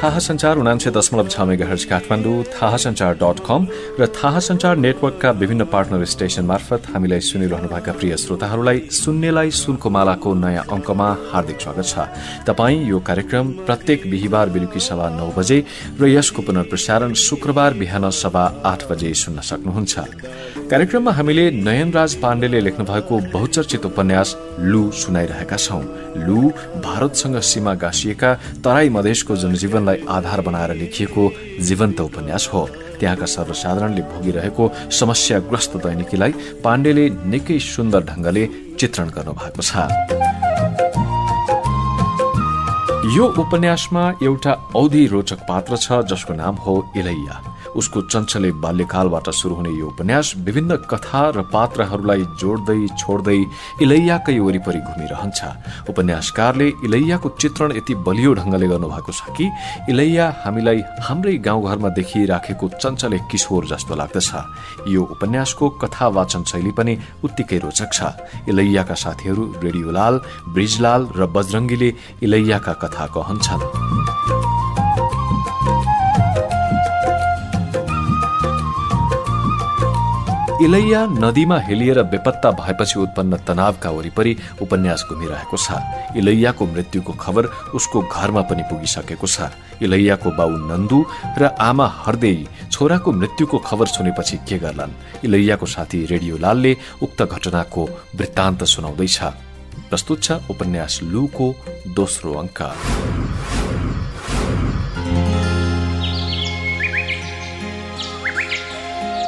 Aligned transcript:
थाहा 0.00 0.18
संचार 0.18 0.56
उनान्से 0.56 0.90
दशमलव 0.90 1.26
छ 1.28 1.44
मेगा 1.48 1.66
हर्ज 1.68 1.84
काठमाडौँ 1.84 2.44
थाहा 2.52 2.76
संचार 2.80 3.14
डट 3.20 3.40
कम 3.44 3.66
र 4.00 4.06
थाहा 4.16 4.40
संचार 4.40 4.76
नेटवर्कका 4.76 5.30
विभिन्न 5.40 5.64
पार्टनर 5.68 6.04
स्टेशन 6.12 6.44
मार्फत 6.50 6.86
हामीलाई 6.92 7.20
सुनिरहनुभएका 7.20 7.92
प्रिय 8.00 8.16
श्रोताहरूलाई 8.16 8.80
सुन्नेलाई 8.96 9.50
सुनको 9.52 9.90
मालाको 9.92 10.32
नयाँ 10.34 10.64
अङ्कमा 10.72 11.08
हार्दिक 11.32 11.60
स्वागत 11.60 11.84
छ। 11.84 12.08
तपाईँ 12.48 12.80
यो 12.88 12.98
कार्यक्रम 13.08 13.52
प्रत्येक 13.68 14.10
बिहिबार 14.10 14.48
बेलुकी 14.56 14.80
सभा 14.80 15.08
नौ 15.20 15.28
बजे 15.36 15.58
र 16.00 16.08
यसको 16.08 16.42
पुनर्प्रसारण 16.48 17.12
शुक्रबार 17.26 17.74
बिहान 17.76 18.10
सभा 18.22 18.44
आठ 18.72 18.88
बजे 18.90 19.12
सुन्न 19.14 19.40
सक्नुहुन्छ। 19.50 19.94
कार्यक्रममा 20.70 21.12
हामीले 21.12 21.44
नयनराज 21.60 22.14
पाण्डेले 22.24 22.60
लेख्नु 22.60 22.84
भएको 22.88 23.18
बहुचर्चित 23.36 23.84
उपन्यास 23.84 24.36
लु 24.64 24.82
सुनाइरहेका 24.96 25.56
छौं। 25.58 25.82
लु 26.26 26.40
भारतसँग 26.88 27.36
सीमा 27.50 27.74
गाँसिएका 27.84 28.34
तराई 28.64 28.88
मधेसको 28.88 29.36
जनजीवनलाई 29.36 29.89
आधार 30.08 30.40
बनाएर 30.40 30.74
लेखिएको 30.74 31.32
जीवन्त 31.60 32.00
उपन्यास 32.00 32.48
हो। 32.52 32.68
त्यहाँका 33.00 33.26
सर्वसाधारणले 33.26 34.02
भोगिरहेको 34.02 34.64
समस्याग्रस्त 34.90 35.76
दैनिकीलाई 35.76 36.32
पाण्डेले 36.64 37.08
निकै 37.32 37.58
सुन्दर 37.58 38.00
ढंगले 38.04 38.46
चित्रण 38.80 39.08
गर्नु 39.08 39.32
भएको 39.32 39.62
छ। 39.62 39.72
यो 43.16 43.24
उपन्यासमा 43.42 44.04
एउटा 44.22 44.52
औधी 44.76 45.06
रोचक 45.06 45.40
पात्र 45.48 45.76
छ 45.76 45.92
जसको 46.10 46.34
नाम 46.34 46.54
हो 46.54 46.74
इलैया। 46.96 47.49
उसको 47.76 48.00
चञ्चले 48.02 48.50
बाल्यकालबाट 48.62 49.30
शुरू 49.30 49.54
हुने 49.54 49.70
यो 49.70 49.86
उपन्यास 49.86 50.32
विभिन्न 50.46 50.76
कथा 50.90 51.22
र 51.36 51.42
पात्रहरूलाई 51.52 52.22
जोड्दै 52.40 52.80
छोड्दै 52.98 53.38
इलैयाकै 53.82 54.38
वरिपरि 54.38 54.80
घुमिरहन्छ। 54.80 55.40
उपन्यासकारले 55.90 56.68
इलैयाको 56.84 57.28
चित्रण 57.40 57.72
यति 57.76 57.94
बलियो 58.06 58.34
ढंगले 58.34 58.66
गर्नुभएको 58.68 59.12
छ 59.12 59.20
कि 59.36 59.46
इलैया 59.90 60.26
हामीलाई 60.44 60.80
हाम्रै 61.06 61.36
गाउँघरमा 61.38 61.88
देखिराखेको 61.98 62.66
चञ्चले 62.82 63.18
किशोर 63.30 63.66
जस्तो 63.66 63.94
लाग्दछ। 63.94 64.30
यो 64.88 65.02
उपन्यासको 65.14 65.68
कथा 65.82 66.06
वाचन 66.16 66.42
शैली 66.50 66.72
पनि 66.78 66.98
उत्तिकै 67.24 67.58
रोचक 67.64 67.90
छ। 67.92 68.00
इलैयाका 68.50 68.94
साथीहरू 68.94 69.42
रेडियोलाल 69.62 70.14
ब्रिजलाल 70.54 71.02
र 71.16 71.26
बजरङ्गीले 71.26 71.90
इलैयाका 72.22 72.72
कथा 72.82 73.06
कहन्छन्। 73.14 73.79
इलैया 80.60 81.00
नदीमा 81.06 81.58
हेलिएर 81.58 82.02
बेपत्ता 82.12 82.50
भएपछि 82.52 82.98
उत्पन्न 83.00 83.36
तनावका 83.48 83.90
वरिपरि 83.90 84.36
उपन्यास 84.60 85.04
घुमिरहेको 85.08 85.56
छ। 85.56 85.80
इलैयाको 86.20 86.66
मृत्युको 86.66 87.12
खबर 87.16 87.44
उसको 87.72 88.00
घरमा 88.04 88.42
पनि 88.44 88.62
पुगिसकेको 88.68 89.26
छ। 89.26 89.48
इलैयाको 89.80 90.30
बाउ 90.36 90.50
नन्दु 90.68 90.98
र 91.40 91.56
आमा 91.56 91.86
हर्देई 92.04 92.68
छोराको 92.68 93.12
मृत्युको 93.12 93.58
खबर 93.58 93.86
सुनेपछि 93.88 94.36
के 94.44 94.58
गर्लान्? 94.60 95.24
इलैयाको 95.24 95.66
साथी 95.66 96.04
रेडियो 96.12 96.36
लालले 96.36 96.76
उक्त 97.02 97.22
घटनाको 97.24 97.82
वृत्तान्त 98.20 98.64
सुनाउँदैछ। 98.64 99.18
प्रस्तुत 99.88 100.22
छ 100.22 100.28
उपन्यास 100.52 101.00
लुको 101.08 101.46
दोस्रो 101.96 102.32
अङ्क। 102.36 102.60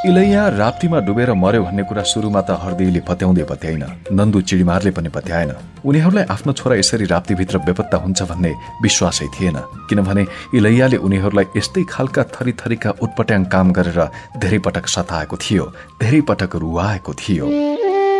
इलैया 0.03 0.47
राप्तीमा 0.50 0.98
डुबेर 1.06 1.31
मर्यो 1.33 1.62
भन्ने 1.62 1.83
कुरा 1.86 2.03
सुरुमा 2.03 2.41
त 2.42 2.58
हर्देईले 2.58 3.00
पत्याउँदै 3.06 3.45
पत्याइन 3.47 3.83
नन्दु 4.11 4.41
चिडिमारले 4.42 4.91
पनि 4.91 5.09
पत्याएन। 5.14 5.50
उनीहरूलाई 5.87 6.25
आफ्नो 6.27 6.53
छोरा 6.59 6.77
यसरी 6.77 7.06
राप्तीभित्र 7.06 7.59
बेपत्ता 7.62 7.97
हुन्छ 8.03 8.22
भन्ने 8.27 8.50
विश्वासै 8.82 9.27
थिएन। 9.34 9.56
किनभने 9.87 10.22
इलैयाले 10.59 10.97
उनीहरूलाई 11.06 11.47
यस्तै 11.54 11.82
खालका 11.87 12.22
थरी 12.34 12.53
थरीका 12.59 12.91
उटपट्याङ 12.99 13.44
काम 13.54 13.71
गरेर 13.71 14.00
धेरै 14.43 14.59
पटक 14.66 14.87
सताएको 14.91 15.37
थियो 15.38 15.65
धेरै 16.03 16.21
पटक 16.27 16.56
रुवाएको 16.59 17.12
थियो। 17.15 17.47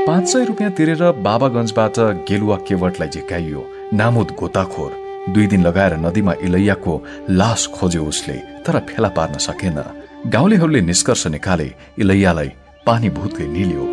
पाँच 0.07 0.25
सय 0.33 0.45
रुपियाँ 0.45 0.71
तिरेर 0.79 1.03
बाबागंजबाट 1.19 1.99
गेलुवा 2.31 2.57
केवटलाई 2.63 3.09
झिकाइयो। 3.09 3.63
नामुद 3.99 4.29
गोताखोर। 4.39 4.91
दुई 5.35 5.47
दिन 5.51 5.67
लगाएर 5.67 5.99
नदीमा 5.99 6.33
इलैयाको 6.47 6.95
लास 7.31 7.67
खोज्यो 7.75 8.03
उसले 8.07 8.37
तर 8.63 8.79
फेला 8.87 9.11
पार्न 9.19 9.43
सकेन। 9.49 9.83
गाउँलेहरूले 10.27 10.81
निष्कर्ष 10.81 11.27
निकाले 11.27 11.71
इलैयालाई 11.99 12.49
पानी 12.87 13.09
भूतले 13.11 13.47
निल्यो। 13.47 13.85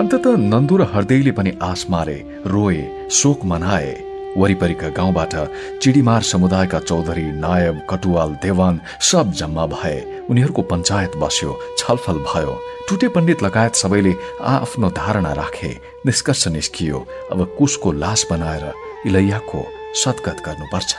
अन्तत 0.00 0.26
नन्दु 0.48 0.76
र 0.76 0.82
हर्देईले 0.94 1.32
पनि 1.36 1.52
आश 1.62 1.84
मारे 1.90 2.16
रोए 2.46 3.08
शोक 3.12 3.44
मनाए। 3.44 3.92
वरिपरिका 4.36 4.88
गाउँबाट 4.88 5.34
चिडीमार 5.82 6.22
समुदायका 6.22 6.78
चौधरी 6.80 7.26
नायब 7.36 7.86
कटुवाल 7.90 8.30
देवान 8.42 8.80
सब 9.00 9.32
जम्मा 9.32 9.66
भए। 9.66 10.24
उनीहरूको 10.30 10.62
पञ्चायत 10.62 11.16
बस्यो 11.20 11.58
छलफल 11.78 12.18
भयो। 12.24 12.58
टुटे 12.88 13.08
पण्डित 13.08 13.42
लगायत 13.42 13.74
सबैले 13.74 14.14
आफ्नो 14.40 14.90
धारणा 14.90 15.32
राखे 15.32 15.76
निष्कर्ष 16.06 16.48
निस्कियो। 16.48 17.06
अब 17.32 17.44
कुशको 17.58 17.92
लास 17.92 18.26
बनाएर 18.30 18.72
इलैयाको 19.06 19.66
सत्कत 20.00 20.42
गर्नुपर्छ? 20.46 20.94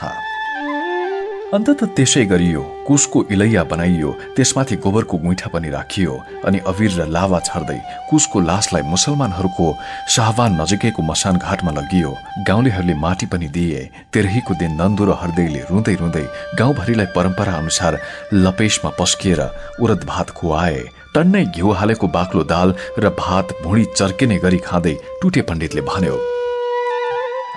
अन्तत 1.52 1.80
त्यसै 1.96 2.24
गरियो 2.32 2.60
कुशको 2.88 3.18
इलैया 3.32 3.62
बनाइयो 3.70 4.10
त्यसमाथि 4.36 4.76
गोबरको 4.84 5.16
गुइठा 5.24 5.48
पनि 5.52 5.68
राखियो 5.68 6.12
अनि 6.48 6.58
अविर 6.70 6.92
र 6.98 7.04
लावा 7.12 7.40
छर्दै 7.48 7.76
कुशको 8.08 8.40
लासलाई 8.40 8.82
मुसलमानहरूको 8.88 9.66
शाहवान 10.14 10.56
नजिकैको 10.60 11.02
मसान 11.04 11.36
घाटमा 11.36 11.72
लगियो। 11.78 12.10
गाउँलेहरूले 12.48 12.94
माटी 13.04 13.26
पनि 13.28 13.48
दिए। 13.52 13.80
तेरहीको 14.12 14.52
दिन 14.60 14.72
नन्दु 14.80 15.04
र 15.04 15.12
हर्दैले 15.22 15.60
रुँदै 15.70 15.94
रुँदै 16.00 16.24
गाउँभरिलाई 16.58 17.08
परम्परा 17.16 17.52
अनुसार 17.60 17.98
लपेशमा 18.44 18.90
पस्किएर 19.00 19.40
उरद 19.82 20.02
भात 20.08 20.30
खुवाए। 20.32 20.78
टन्नै 21.14 21.44
घिउ 21.52 21.68
हालेको 21.78 22.06
बाक्लो 22.16 22.42
दाल 22.48 22.68
र 22.96 23.12
भात 23.20 23.46
भुँडी 23.60 23.84
चर्किने 23.92 24.38
गरी 24.44 24.60
खाँदै 24.64 24.94
टुटे 25.20 25.42
पण्डितले 25.44 25.84
भन्यो 25.90 26.16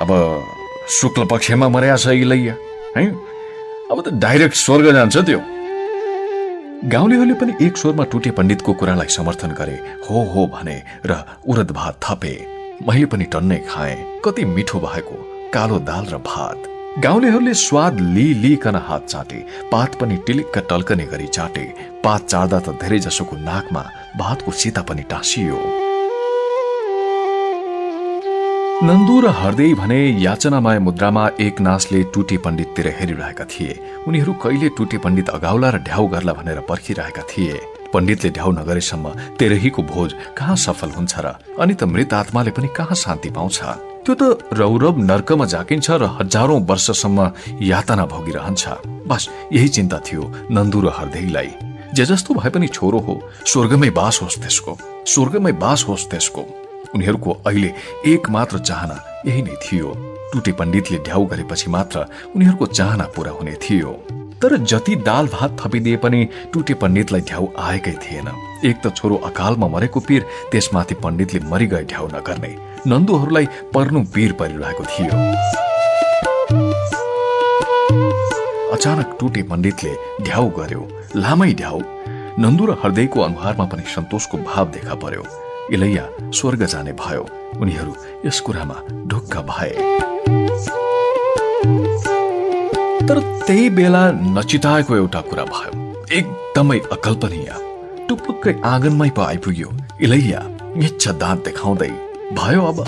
अब 0.03 0.11
शुक्ल 0.99 1.25
पक्षमा 1.31 1.67
मर्या 1.71 1.95
छ 1.95 2.19
इलैया 2.23 2.55
है? 2.97 3.05
अब 3.91 4.01
त 4.01 4.09
डाइरेक्ट 4.21 4.55
स्वर्ग 4.55 4.91
जान्छ 4.93 5.17
त्यो। 5.17 5.39
गाउँलेहरूले 6.89 7.33
पनि 7.41 7.53
एक 7.65 7.77
स्वरमा 7.77 8.03
टुटे 8.11 8.31
पण्डितको 8.37 8.73
कुरालाई 8.73 9.09
समर्थन 9.15 9.51
गरे 9.59 9.77
हो 10.07 10.23
हो 10.31 10.45
भने 10.53 10.77
र 11.05 11.17
उरद 11.45 11.71
भात 11.71 11.99
थपे 12.03 12.33
मैले 12.81 13.05
पनि 13.13 13.25
टन्नै 13.29 13.57
खाए 13.69 13.95
कति 14.25 14.45
मिठो 14.55 14.79
भएको 14.79 15.17
कालो 15.53 15.79
दाल 15.85 16.05
र 16.05 16.17
भात। 16.25 16.65
गाउँलेहरूले 17.05 17.53
स्वाद 17.53 17.99
लि 18.09 18.27
लिकन 18.41 18.75
हात 18.89 19.05
चाटे 19.05 19.45
पात 19.71 20.01
पनि 20.01 20.17
टिलिक्क 20.27 20.57
टल्कने 20.69 21.05
गरी 21.05 21.27
चाटे 21.37 21.65
पात 22.03 22.25
चाड्दा 22.25 22.59
त 22.59 22.77
धेरै 22.81 22.99
जसोको 23.05 23.35
नाकमा 23.45 23.83
भातको 24.17 24.51
सीता 24.61 24.81
पनि 24.81 25.03
टाँसियो। 25.13 25.61
नन्दु 28.75 29.19
र 29.23 29.27
हर्दै 29.31 29.73
भने 29.79 29.97
याचनामय 30.19 30.79
मुद्रामा 30.79 31.23
एक 31.39 31.61
नासले 31.61 32.01
टुटे 32.11 32.37
पण्डिततिर 32.43 32.87
हेरिरहेका 32.99 33.45
थिए। 33.47 34.03
उनीहरू 34.03 34.33
कहिले 34.43 34.69
टुटे 34.75 34.97
पण्डित 34.99 35.29
अगाउला 35.31 35.69
र 35.69 35.77
ढ्याउ 35.87 36.07
गर्ला 36.11 36.33
भनेर 36.35 36.59
पर्खिरहेका 36.67 37.23
थिए। 37.23 37.55
पण्डितले 37.93 38.29
ढ्याउ 38.35 38.51
नगरेसम्म 38.51 39.05
तेरहीको 39.39 39.81
भोज 39.81 40.09
कहाँ 40.35 40.55
सफल 40.59 40.89
हुन्छ 40.91 41.13
र 41.23 41.27
अनि 41.55 41.73
त 41.79 41.83
मृत 41.87 42.13
आत्माले 42.19 42.51
पनि 42.51 42.67
कहाँ 42.75 42.95
शान्ति 42.99 43.29
पाउँछ? 43.31 43.59
त्यो 44.03 44.13
त 44.19 44.23
रौरव 44.51 44.95
नर्कमा 45.07 45.45
जाकिन्छ 45.55 45.87
र 45.95 46.03
हजारौं 46.19 46.59
वर्षसम्म 46.67 47.31
यातना 47.63 48.05
भोगिरहन्छ। 48.11 48.63
बस 49.07 49.23
यही 49.55 49.67
चिन्ता 49.71 49.99
थियो 50.03 50.51
नन्दु 50.51 50.79
र 50.83 50.87
हर्दैलाई। 50.99 51.49
जे 51.95 52.03
जस्तो 52.11 52.33
भए 52.35 52.49
पनि 52.51 52.67
छोरो 52.67 52.99
हो 52.99 53.13
स्वर्गमै 53.47 53.89
बास 53.95 54.19
होस् 54.19 54.39
त्यसको। 54.43 54.77
स्वर्गमै 55.07 55.51
बास 55.63 55.85
होस् 55.87 56.09
त्यसको। 56.11 56.43
उनीहरूको 56.95 57.31
अहिले 57.47 57.71
एक 58.07 58.29
मात्र 58.29 58.59
चाहना 58.59 58.97
यही 59.25 59.41
नै 59.41 59.55
थियो। 59.63 59.93
टुटे 60.33 60.51
पण्डितले 60.51 60.97
ढ्याउ 61.07 61.25
गरेपछि 61.25 61.69
मात्र 61.69 62.05
उनीहरूको 62.35 62.65
चाहना 62.65 63.05
पूरा 63.15 63.31
हुने 63.31 63.55
थियो। 63.63 63.91
तर 64.41 64.57
जति 64.69 64.95
दाल 65.07 65.27
भात 65.27 65.57
थपिदिए 65.59 65.97
पनि 65.97 66.19
टुटे 66.53 66.73
पण्डितलाई 66.81 67.21
ढ्याउ 67.21 67.47
आएकै 67.59 67.95
थिएन। 68.03 68.27
एक 68.65 68.77
त 68.83 68.93
छोरो 68.95 69.15
अकालमा 69.29 69.67
मरेको 69.67 69.99
पीर 69.99 70.21
त्यसमाथि 70.51 70.95
पण्डितले 71.03 71.39
मरिगए 71.51 71.83
ढ्याउ 71.91 72.07
नगर्ने। 72.15 72.51
नन्दुहरूलाई 72.87 73.45
पर्नु 73.73 74.03
पीर 74.13 74.31
परिरहेको 74.39 74.83
थियो। 74.91 75.13
अचानक 78.75 79.17
टुटे 79.19 79.41
पण्डितले 79.49 79.93
ढ्याउ 80.21 80.49
गर्यो। 80.59 80.83
लामै 81.15 81.51
ढ्याउ। 81.53 81.79
नन्दु 82.43 82.63
र 82.65 82.71
हृदयको 82.83 83.19
अनुहारमा 83.21 83.65
पनि 83.71 83.83
सन्तोषको 83.95 84.37
भाव 84.43 84.65
देखा 84.75 84.95
पर्यो। 85.03 85.23
इलैया 85.73 86.31
स्वर्ग 86.31 86.65
जाने 86.65 86.91
भयो। 86.93 87.25
उनीहरू 87.57 87.95
यस 88.25 88.39
कुरामा 88.39 88.75
ढुक्क 89.07 89.37
भए। 89.37 89.69
तर 93.07 93.19
त्यही 93.47 93.69
बेला 93.69 94.11
नचिताएको 94.11 94.95
एउटा 94.95 95.21
कुरा 95.21 95.45
भयो। 95.45 95.71
एकदमै 96.11 96.79
अकल्पनीय। 96.79 97.49
टुप्लुक्कै 98.09 98.61
आँगनमै 98.65 99.09
पो 99.09 99.21
आइपुग्यो। 99.21 99.69
इलैया 100.01 100.41
मिच्छ 100.77 101.07
दाँत 101.07 101.45
देखाउँदै 101.45 101.91
भयो 102.33 102.61
अब। 102.61 102.85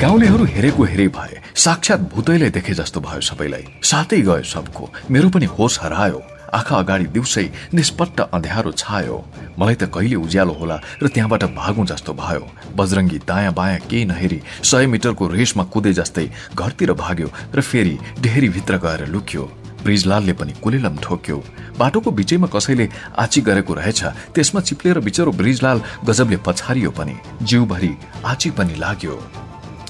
गाउँलेहरू 0.00 0.44
हेरेको 0.44 0.84
हेरे 0.84 1.08
भए 1.08 1.40
साक्षात 1.56 2.00
भूतैले 2.00 2.50
देखे 2.50 2.74
जस्तो 2.74 3.00
भयो 3.00 3.20
सबैलाई। 3.20 3.64
साथै 3.82 4.20
गयो 4.20 4.42
सबको। 4.42 4.88
मेरो 5.10 5.28
पनि 5.28 5.46
होस 5.46 5.78
हरायो। 5.82 6.22
आँखा 6.54 6.76
अगाडि 6.78 7.06
दिउँसै 7.14 7.46
निष्पट्ट 7.74 8.20
अँध्यारो 8.20 8.72
छायो। 8.72 9.16
मलाई 9.58 9.74
त 9.74 9.90
कहिले 9.94 10.16
उज्यालो 10.16 10.52
होला 10.52 10.76
र 11.02 11.08
त्यहाँबाट 11.08 11.44
भागौँ 11.54 11.86
जस्तो 11.86 12.12
भयो। 12.14 12.44
बजरङ्गी 12.76 13.18
दायाँ 13.28 13.54
बायाँ 13.54 13.80
केही 13.90 14.04
नहेरी 14.04 14.40
सय 14.62 14.86
मिटरको 14.86 15.28
रेसमा 15.28 15.64
कुदे 15.72 15.92
जस्तै 15.92 16.26
घरतिर 16.54 16.92
भाग्यो 16.94 17.28
र 17.54 17.60
फेरि 17.60 17.98
डेहरीभित्र 18.20 18.76
गएर 18.84 19.06
लुक्यो। 19.08 19.44
ब्रिजलालले 19.84 20.32
पनि 20.36 20.52
कुलेलम 20.62 20.96
ठोक्यो। 21.02 21.36
बाटोको 21.78 22.10
बिचैमा 22.12 22.48
कसैले 22.52 22.88
आची 23.18 23.40
गरेको 23.40 23.74
रहेछ 23.74 24.02
त्यसमा 24.34 24.60
चिप्लेर 24.60 24.98
बिचरो 25.00 25.32
ब्रिजलाल 25.32 25.78
गजबले 26.04 26.36
पछारियो 26.46 26.90
पनि। 26.92 27.16
जिउभरि 27.42 27.92
आची 28.24 28.50
पनि 28.52 28.74
लाग्यो। 28.76 29.16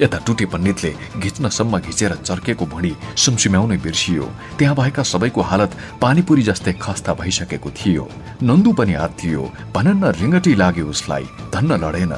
यता 0.00 0.18
टुटे 0.26 0.46
पण्डितले 0.52 0.92
घिच्नसम्म 1.20 1.78
घिचेर 1.78 2.14
चर्केको 2.24 2.66
भुँडी 2.66 2.92
सुमसुम्याउनै 3.16 3.76
बिर्सियो। 3.76 4.24
त्यहाँ 4.58 4.76
भएका 4.76 5.02
सबैको 5.02 5.40
हालत 5.40 5.70
पानीपुरी 6.02 6.42
जस्तै 6.42 6.72
खस्ता 6.82 7.14
भइसकेको 7.14 7.70
थियो। 7.70 8.04
नन्दु 8.42 8.72
पनि 8.72 8.94
आत्तियो 9.06 9.42
भनन्न 9.76 10.04
रिङ्गटी 10.20 10.54
लाग्यो 10.54 10.86
उसलाई। 10.86 11.24
धन्न 11.54 11.72
लडेन। 11.84 12.12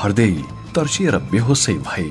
हर्दै 0.00 0.32
तर्सिएर 0.74 1.16
बेहोसै 1.32 1.74
भए। 1.88 2.10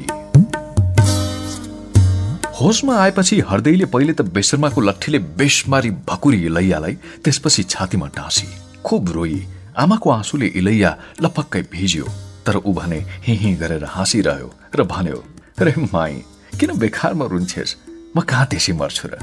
होसमा 2.62 2.96
आएपछि 2.98 3.40
हर्दैले 3.50 3.86
पहिले 3.86 4.14
त 4.14 4.22
बेसर्माको 4.22 4.82
लट्ठीले 4.82 5.20
बेसमारी 5.38 5.90
भकुरी 6.10 6.40
इलैयालाई 6.46 6.94
त्यसपछि 7.24 7.64
छातीमा 7.64 8.08
टाँसी। 8.18 8.48
खुब 8.86 9.12
रोई। 9.12 9.46
आमाको 9.78 10.10
आँसुले 10.10 10.48
इलैया 10.60 10.98
लपक्कै 11.22 11.62
भिज्यो। 11.72 12.06
तर 12.46 12.56
ऊ 12.58 12.74
भने 12.74 13.00
हि 13.26 13.36
हि 13.36 13.54
गरेर 13.56 13.84
हाँसिरह्यो 13.86 14.50
र 14.76 14.84
भन्यो 14.84 15.24
रे 15.62 15.74
माई 15.94 16.14
किन 16.60 16.78
बेखारमा 16.78 17.26
रुन्छेस्? 17.26 17.76
म 18.18 18.22
कहाँ 18.22 18.46
त्यसै 18.46 18.74
मर्छु 18.74 19.08
र? 19.08 19.18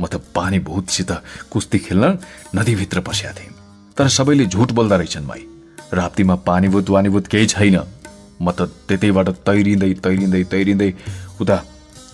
म 0.00 0.06
त 0.06 0.16
पानी 0.34 0.58
भूतसित 0.58 1.10
कुस्ती 1.50 1.78
खेल्न 1.78 2.18
नदीभित्र 2.56 3.00
पस्या 3.00 3.32
थिएँ। 3.32 3.52
तर 3.96 4.08
सबैले 4.08 4.46
झुट 4.46 4.72
बोल्दा 4.72 4.96
रहेछन् 4.96 5.26
माई। 5.26 5.42
राप्तीमा 5.92 6.34
पानीभूत 6.46 6.90
वानीभूत 6.90 7.26
केही 7.26 7.46
छैन। 7.46 7.76
म 8.40 8.52
त 8.52 8.70
त्यतैबाट 8.88 9.28
तैरिँदै 9.44 9.92
तैरिँदै 10.04 10.42
तैरिँदै 10.44 10.90
उता 11.40 11.56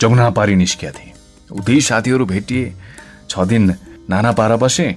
जमुना 0.01 0.31
पारी 0.31 0.55
निस्किया 0.57 0.91
थिएँ। 0.91 1.15
उतै 1.53 1.81
साथीहरू 1.81 2.25
भेटिए। 2.27 2.75
छ 3.31 3.45
दिन 3.47 3.75
नाना 4.11 4.33
पारा 4.33 4.57
बसेँ 4.57 4.91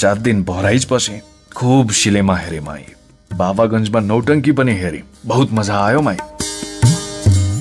सात 0.00 0.18
दिन 0.18 0.44
भराइज 0.44 0.86
बसेँ। 0.90 1.20
खुब 1.56 1.90
सिलेमा 1.90 2.36
हेरे 2.36 2.60
माई। 2.60 2.99
बाबागंजमा 3.32 4.00
नौटङ्की 4.00 4.52
पनि 4.52 4.72
हेरे। 4.74 5.02
बहुत 5.26 5.52
मजा 5.52 5.76
आयो 5.84 6.00
माई। 6.00 6.16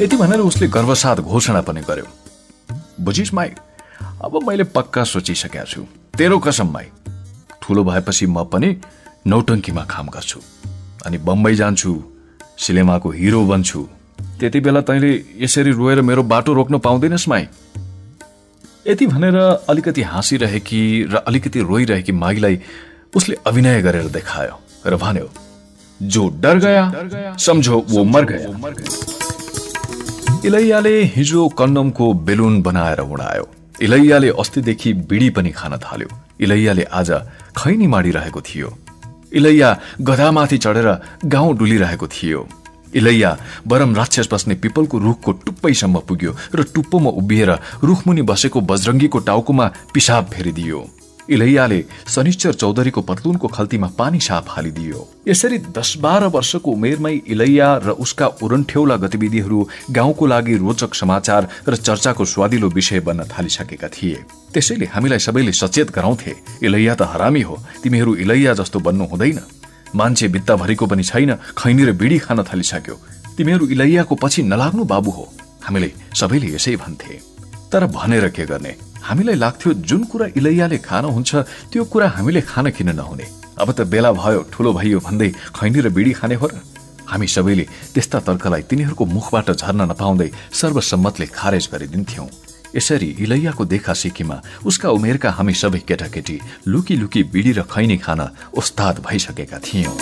यति 0.04 0.18
भनेर 0.18 0.40
उसले 0.40 0.68
गर्वसाथ 0.68 1.16
घोषणा 1.16 1.62
पनि 1.62 1.82
गर्यो। 1.82 2.08
बुझिस् 3.02 3.34
माई 3.34 3.50
अब 4.26 4.40
मैले 4.48 4.64
पक्का 4.76 5.04
सोचिसकेका 5.04 5.64
छु। 5.64 5.82
तेरो 6.18 6.40
कसम 6.40 6.68
माई 6.74 6.86
ठुलो 7.62 7.84
भएपछि 7.84 8.26
म 8.26 8.44
पनि 8.44 8.76
नौटङ्कीमा 9.28 9.84
काम 9.86 10.08
गर्छु। 10.10 10.40
अनि 11.06 11.18
बम्बई 11.18 11.56
जान्छु 11.56 11.92
सिनेमाको 12.58 13.10
हिरो 13.12 13.46
बन्छु। 13.46 13.88
त्यति 14.40 14.60
बेला 14.60 14.82
तैँले 14.82 15.12
यसरी 15.38 15.72
रोएर 15.72 16.02
मेरो 16.02 16.24
बाटो 16.24 16.54
रोक्न 16.54 16.78
पाउँदैनस् 16.80 17.28
माई। 17.30 17.48
यति 18.88 19.08
भनेर 19.08 19.36
अलिकति 19.70 20.02
हाँसिरहेकी 20.02 20.82
र 21.12 21.16
अलिकति 21.28 21.60
रोइरहेकी 21.62 22.12
माईलाई 22.12 22.60
उसले 23.16 23.36
अभिनय 23.48 23.82
गरेर 23.82 24.08
देखायो 24.10 24.56
र 24.88 24.96
भन्यो 24.96 25.30
जो 26.02 26.28
डर 26.42 26.58
गया 26.60 27.36
समझो 27.38 27.86
वो 27.90 28.04
मर 28.04 28.26
गया। 28.26 28.50
इलैयाले 30.46 31.04
हिजो 31.16 31.48
कन्डमको 31.50 32.14
बेलुन 32.14 32.62
बनाएर 32.62 33.00
उडायो। 33.02 33.48
इलैयाले 33.82 34.30
अस्तिदेखि 34.40 34.94
बिडी 35.10 35.30
पनि 35.30 35.52
खान 35.52 35.78
थाल्यो। 35.78 36.10
इलैयाले 36.42 36.84
आज 36.84 37.12
खैनी 37.58 37.88
माडिरहेको 37.88 38.42
थियो। 38.42 38.78
इलैया 39.34 39.70
गधामाथि 40.02 40.58
चढेर 40.58 40.88
गाउँ 41.26 41.58
डुलिरहेको 41.58 42.08
थियो। 42.08 42.48
इलैया 42.96 43.38
बरम 43.68 43.96
राक्षस 43.96 44.30
बस्ने 44.32 44.56
पिपलको 44.56 44.98
रुखको 44.98 45.32
टुप्पैसम्म 45.46 46.00
पुग्यो 46.08 46.32
र 46.56 46.64
टुप्पोमा 46.74 47.10
उभिएर 47.12 47.52
रुखमुनि 47.84 48.22
बसेको 48.22 48.62
बजरङ्गीको 48.62 49.20
टाउकोमा 49.20 49.66
पिसाब 49.94 50.26
फेरिदियो। 50.26 50.80
इलैयाले 51.30 51.80
शनिश्चर 52.08 52.54
चौधरीको 52.54 53.02
पतलुनको 53.02 53.48
खल्तीमा 53.48 53.88
पानी 53.98 54.20
साप 54.20 54.46
हालिदियो। 54.50 55.00
यसरी 55.28 55.58
दस 55.72 55.96
बाह्र 56.02 56.26
वर्षको 56.28 56.72
उमेरमै 56.72 57.14
इलैया 57.28 57.70
र 57.84 57.90
उसका 57.98 58.28
उरन्ठेउला 58.42 58.96
गतिविधिहरू 58.96 59.60
गाउँको 59.92 60.26
लागि 60.26 60.56
रोचक 60.58 60.94
समाचार 60.96 61.50
र 61.68 61.76
चर्चाको 61.78 62.26
स्वादिलो 62.26 62.70
विषय 62.70 63.00
बन्न 63.00 63.24
थालिसकेका 63.30 63.88
थिए। 63.88 64.18
त्यसैले 64.54 64.86
हामीलाई 64.86 65.20
सबैले 65.20 65.52
सचेत 65.54 65.92
गराउँथे 65.92 66.34
इलैया 66.64 66.96
त 66.96 67.02
हरामी 67.14 67.42
हो 67.42 67.56
तिमीहरू 67.84 68.16
इलैया 68.16 68.54
जस्तो 68.54 68.80
बन्नु 68.80 69.06
हुँदैन। 69.06 69.40
मान्छे 69.96 70.28
भित्ताभरिको 70.28 70.86
पनि 70.86 71.04
छैन 71.04 71.32
खैनी 71.58 71.84
र 71.86 71.92
बिडी 71.94 72.18
खान 72.20 72.44
थालिसक्यो। 72.44 72.96
तिमीहरू 73.38 73.66
इलैयाको 73.68 74.16
पछि 74.16 74.44
नलाग्नु 74.44 74.84
बाबु 74.86 75.12
हो 75.12 75.26
हामीले 75.64 75.90
सबैले 76.14 76.48
यसै 76.56 76.76
भन्थे। 76.76 77.14
तर 77.72 77.86
भनेर 77.88 78.28
के 78.30 78.46
गर्ने? 78.46 78.74
हामीलाई 79.02 79.36
लाग्थ्यो 79.36 79.74
जुन 79.90 80.04
कुरा 80.12 80.26
इलैयाले 80.38 80.78
खान 80.78 81.06
हुन्छ 81.16 81.32
त्यो 81.72 81.84
कुरा 81.86 82.08
हामीले 82.16 82.42
खान 82.42 82.70
किन 82.78 82.90
नहुने? 82.96 83.26
अब 83.62 83.72
त 83.72 83.80
बेला 83.92 84.12
भयो 84.12 84.42
ठुलो 84.52 84.74
भइयो 84.74 85.00
भन्दै 85.08 85.30
खैनी 85.56 85.80
र 85.80 85.90
बिडी 85.90 86.14
खाने 86.20 86.36
हो 86.36 86.48
र 86.48 86.56
हामी 87.10 87.28
सबैले 87.28 87.66
त्यस्ता 87.94 88.20
तर्कलाई 88.28 88.62
तिनीहरूको 88.70 89.06
मुखबाट 89.06 89.48
झर्न 89.58 89.82
नपाउँदै 89.92 90.30
सर्वसम्मतले 90.54 91.26
खारेज 91.34 91.66
गरिदिन्थ्यौं। 91.74 92.28
यसरी 92.76 93.10
इलैयाको 93.26 93.66
देखा 93.66 93.94
सिकीमा 93.94 94.38
उसका 94.70 94.90
उमेरका 94.94 95.30
हामी 95.38 95.54
सबै 95.54 95.80
केटाकेटी 95.90 96.38
लुकी 96.68 96.96
लुकी 97.02 97.22
बिडी 97.34 97.52
र 97.58 97.62
खैनी 97.66 97.98
खान 97.98 98.22
उस्ताद 98.54 98.96
भइसकेका 99.08 99.58
थियौं। 99.66 99.96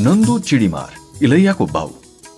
नन्दु 0.00 0.38
चिडीमार 0.48 0.90
इलैयाको 1.24 1.66
बाउ। 1.66 1.90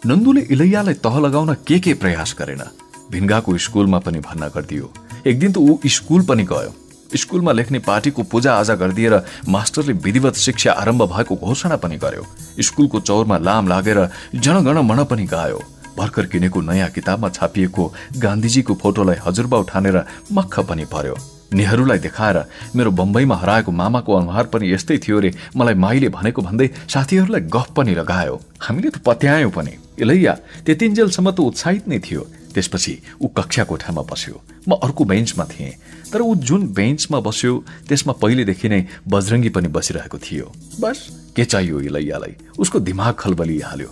नन्दुले 0.06 0.42
इलैयालाई 0.50 0.94
तह 1.04 1.14
लगाउन 1.18 1.54
के 1.66 1.78
के 1.78 1.94
प्रयास 1.94 2.34
गरेन? 2.38 2.62
भिन्गाको 3.10 3.56
स्कुलमा 3.58 3.98
पनि 3.98 4.20
भन्न 4.20 4.48
गरिदियो। 4.54 4.92
एक 5.26 5.38
दिन 5.38 5.52
त 5.52 5.58
ऊ 5.58 5.78
स्कुल 5.86 6.22
पनि 6.24 6.44
गयो। 6.44 6.72
स्कुलमा 7.16 7.52
लेख्ने 7.52 7.78
पार्टीको 7.80 8.22
पूजा 8.22 8.54
आजा 8.54 8.74
गरिदिएर 8.74 9.14
मास्टरले 9.48 9.92
विधिवत 10.04 10.34
शिक्षा 10.36 10.72
आरम्भ 10.72 11.02
भएको 11.12 11.36
घोषणा 11.36 11.76
पनि 11.76 11.96
गर्यो। 11.96 12.24
स्कुलको 12.60 13.00
चौरमा 13.00 13.38
लाम 13.38 13.68
लागेर 13.68 13.98
जनगण 14.36 14.78
मन 14.84 15.04
पनि 15.04 15.24
गायो। 15.26 15.60
भर्खर 15.98 16.26
किनेको 16.26 16.60
नयाँ 16.60 16.90
किताबमा 16.90 17.28
छापिएको 17.28 17.92
गान्धीजीको 18.22 18.74
फोटोलाई 18.82 19.16
हजुरबा 19.24 19.56
उठानेर 19.58 19.96
मक्ख 20.32 20.60
पनि 20.68 20.84
पर्यो। 20.84 21.16
नेहरूलाई 21.48 21.98
देखाएर 21.98 22.38
मेरो 22.76 22.90
बम्बईमा 22.92 23.36
हराएको 23.36 23.72
मामाको 23.72 24.12
अनुहार 24.14 24.46
पनि 24.52 24.72
यस्तै 24.72 24.98
थियो 25.00 25.18
रे 25.20 25.32
मलाई 25.56 25.74
माईले 25.74 26.08
भनेको 26.12 26.42
भन्दै 26.44 26.68
साथीहरूलाई 26.92 27.40
गफ 27.48 27.72
पनि 27.72 27.94
लगायो। 27.96 28.36
हामीले 28.60 28.90
त 28.90 29.00
पत्यायौँ 29.00 29.50
पनि। 29.50 29.72
इलैया 29.96 30.32
त्यतिन्जेलसम्म 30.66 31.30
त 31.30 31.40
उत्साहित 31.40 31.88
नै 31.88 31.98
थियो। 32.04 32.22
त्यसपछि 32.58 32.94
ऊ 33.22 33.26
कक्षा 33.38 33.64
कोठामा 33.70 34.02
बस्यो। 34.02 34.34
म 34.66 34.82
अर्को 34.82 35.04
बेन्चमा 35.06 35.44
थिएँ 35.46 35.72
तर 36.10 36.20
ऊ 36.20 36.34
जुन 36.42 36.66
बेन्चमा 36.74 37.18
बस्यो 37.22 37.52
त्यसमा 37.88 38.12
पहिलेदेखि 38.18 38.68
नै 38.68 38.80
बजरङ्गी 39.06 39.50
पनि 39.54 39.68
बसिरहेको 39.70 40.18
थियो। 40.18 40.46
बस 40.82 40.98
के 41.36 41.44
चाहियो 41.44 41.80
इलैयालाई 41.86 42.34
उसको 42.58 42.78
दिमाग 42.82 43.14
खलबलिहाल्यो। 43.14 43.90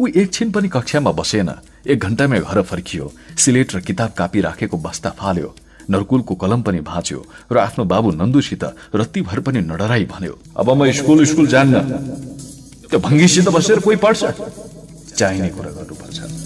ऊ 0.00 0.06
एकछिन 0.10 0.50
पनि 0.50 0.68
कक्षामा 0.68 1.12
बसेन 1.12 1.50
एक 1.86 1.98
घन्टामै 2.00 2.40
घर 2.40 2.62
फर्कियो 2.66 3.12
सिलेट 3.38 3.74
र 3.74 3.80
किताब 3.86 4.10
कापी 4.18 4.40
राखेको 4.40 4.76
बस्ता 4.76 5.10
फाल्यो 5.14 5.54
नरकुलको 5.90 6.34
कलम 6.34 6.60
पनि 6.62 6.80
भाँच्यो 6.80 7.20
र 7.52 7.56
आफ्नो 7.58 7.84
बाबु 7.84 8.10
नन्दुसित 8.16 8.64
रत्तीभर 8.94 9.40
पनि 9.46 9.60
नडराई 9.70 10.04
भन्यो 10.10 10.34
अब 10.56 10.68
म 10.70 10.90
स्कुल 10.90 11.24
स्कुल 11.30 11.46
जान्न। 11.46 11.76
त्यो 12.90 12.98
भङ्गीसित 12.98 13.48
बसेर 13.54 13.78
कोही 13.78 13.96
पढ्छ? 13.96 14.22
चाहिने 15.18 15.48
कुरा 15.54 15.70
गर्नुपर्छ। 15.78 16.39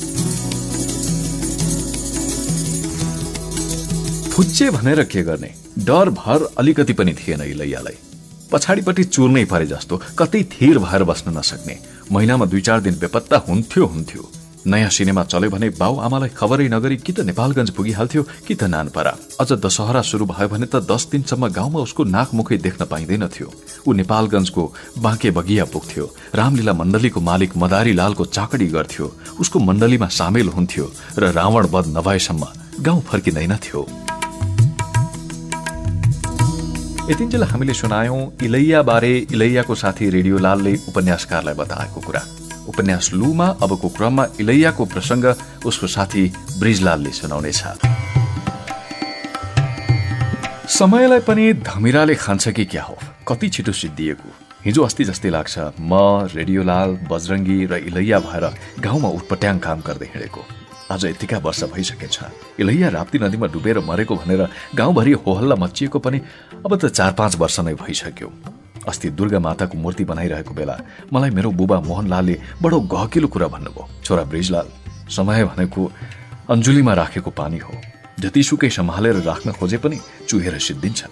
फुच्चे 4.34 4.70
भनेर 4.70 5.02
के 5.04 5.22
गर्ने? 5.22 5.48
डर 5.78 6.08
भर 6.10 6.42
अलिकति 6.58 6.92
पनि 6.92 7.12
थिएन 7.14 7.40
इलैयालाई। 7.40 7.96
पछाडिपट्टि 8.52 9.04
चुर्नै 9.04 9.44
परे 9.44 9.66
जस्तो 9.66 10.00
कतै 10.18 10.42
थिर 10.52 10.78
भएर 10.78 11.02
बस्न 11.06 11.38
नसक्ने। 11.38 11.78
महिनामा 12.12 12.46
दुई 12.46 12.60
चार 12.60 12.80
दिन 12.80 12.98
बेपत्ता 12.98 13.36
हुन्थ्यो 13.48 13.86
हुन्थ्यो। 13.86 14.22
नयाँ 14.66 14.90
सिनेमा 14.90 15.24
चल्यो 15.24 15.50
भने 15.50 15.68
बाउ 15.78 15.98
आमालाई 16.00 16.28
खबरै 16.34 16.66
नगरी 16.68 16.96
कि 16.96 17.12
त 17.12 17.20
नेपालगञ्ज 17.30 17.70
पुगिहाल्थ्यो 17.70 18.22
कि 18.46 18.54
त 18.54 18.62
नानपरा। 18.74 19.14
अझ 19.40 19.50
दशहरा 19.54 20.02
सुरु 20.02 20.26
भयो 20.26 20.48
भने 20.48 20.66
त 20.66 20.82
दस 20.82 21.06
दिनसम्म 21.14 21.48
गाउँमा 21.54 21.78
उसको 21.86 22.04
नाकमुखै 22.04 22.58
देख्न 22.58 22.84
पाइँदैनथ्यो। 22.90 23.48
ऊ 23.86 23.92
नेपालगञ्जको 23.92 24.62
बाँके 24.98 25.30
बगिया 25.30 25.64
पुग्थ्यो। 25.70 26.10
रामलीला 26.34 26.72
मण्डलीको 26.74 27.20
मालिक 27.20 27.56
मदारी 27.56 27.92
लालको 27.94 28.24
चाकडी 28.26 28.66
गर्थ्यो। 28.66 29.06
उसको 29.40 29.58
मण्डलीमा 29.60 30.08
सामेल 30.10 30.48
हुन्थ्यो 30.48 30.90
र 31.18 31.30
रावण 31.38 31.70
बध 31.70 31.86
नभएसम्म 31.96 32.42
गाउँ 32.82 33.02
फर्किँदैनथ्यो। 33.02 33.86
यतिन्जेल 37.04 37.42
हामीले 37.44 37.74
सुनायौं 37.74 38.20
इलैया 38.42 38.80
बारे 38.82 39.12
इलैयाको 39.32 39.74
साथी 39.74 40.08
रेडियो 40.10 40.38
लालले 40.38 40.72
उपन्यासकारलाई 40.88 41.54
बताएको 41.54 42.00
कुरा। 42.00 42.22
उपन्यास 42.68 43.10
लुमा 43.12 43.48
अबको 43.60 43.88
क्रममा 43.96 44.24
इलैयाको 44.40 44.84
प्रसङ्ग 44.88 45.24
उसको 45.68 45.86
साथी 45.86 46.24
ब्रिजलालले 46.60 47.12
सुनाउनेछ। 47.12 47.60
समयलाई 50.78 51.20
पनि 51.28 51.52
धमिराले 51.60 52.14
खान्छ 52.24 52.48
कि 52.56 52.64
क्या 52.64 52.82
हो? 52.82 52.96
कति 53.28 53.48
छिटो 53.48 53.72
सिद्धिएको? 53.72 54.28
हिजो 54.64 54.82
अस्ति 54.82 55.04
जस्तै 55.04 55.28
लाग्छ 55.28 55.54
म 55.76 56.24
रेडियोलाल 56.32 56.90
बजरङ्गी 57.12 57.58
र 57.68 57.84
इलैया 57.84 58.18
भएर 58.24 58.44
गाउँमा 58.80 59.08
उटपट्याङ 59.08 59.58
काम 59.60 59.78
गर्दै 59.84 60.08
हिँडेको। 60.08 60.63
आज 60.90 61.04
यतिका 61.04 61.38
वर्ष 61.38 61.62
भइसकेछ। 61.72 62.18
इलैया 62.60 62.88
राप्ती 62.88 63.18
नदीमा 63.18 63.46
डुबेर 63.46 63.78
मरेको 63.80 64.14
भनेर 64.16 64.42
गाउँभरि 64.74 65.12
होहल्ला 65.24 65.56
मचिएको 65.56 65.98
पनि 65.98 66.18
अब 66.60 66.76
त 66.76 66.88
चार 66.88 67.12
पाँच 67.12 67.36
वर्ष 67.36 67.60
नै 67.60 67.74
भइसक्यो। 67.74 68.28
अस्ति 68.88 69.10
दुर्गा 69.10 69.38
माताको 69.40 69.78
मूर्ति 69.78 70.04
बनाइरहेको 70.04 70.54
बेला 70.54 70.76
मलाई 71.12 71.30
मेरो 71.30 71.50
बुबा 71.56 71.80
मोहनलालले 71.80 72.36
बडो 72.62 72.80
गहकिलो 72.84 73.28
कुरा 73.28 73.48
भन्नुभयो। 73.48 73.88
छोरा 74.04 74.24
ब्रिजलाल 74.28 74.68
समय 75.08 75.44
भनेको 75.44 75.90
अन्जुलीमा 76.52 76.92
राखेको 76.94 77.30
पानी 77.32 77.58
हो। 77.58 77.72
जतिसुकै 78.20 78.70
सम्हालेर 78.70 79.16
राख्न 79.24 79.52
खोजे 79.52 79.78
पनि 79.80 79.98
चुहेर 80.28 80.58
सिद्धिन्छ 80.60 81.04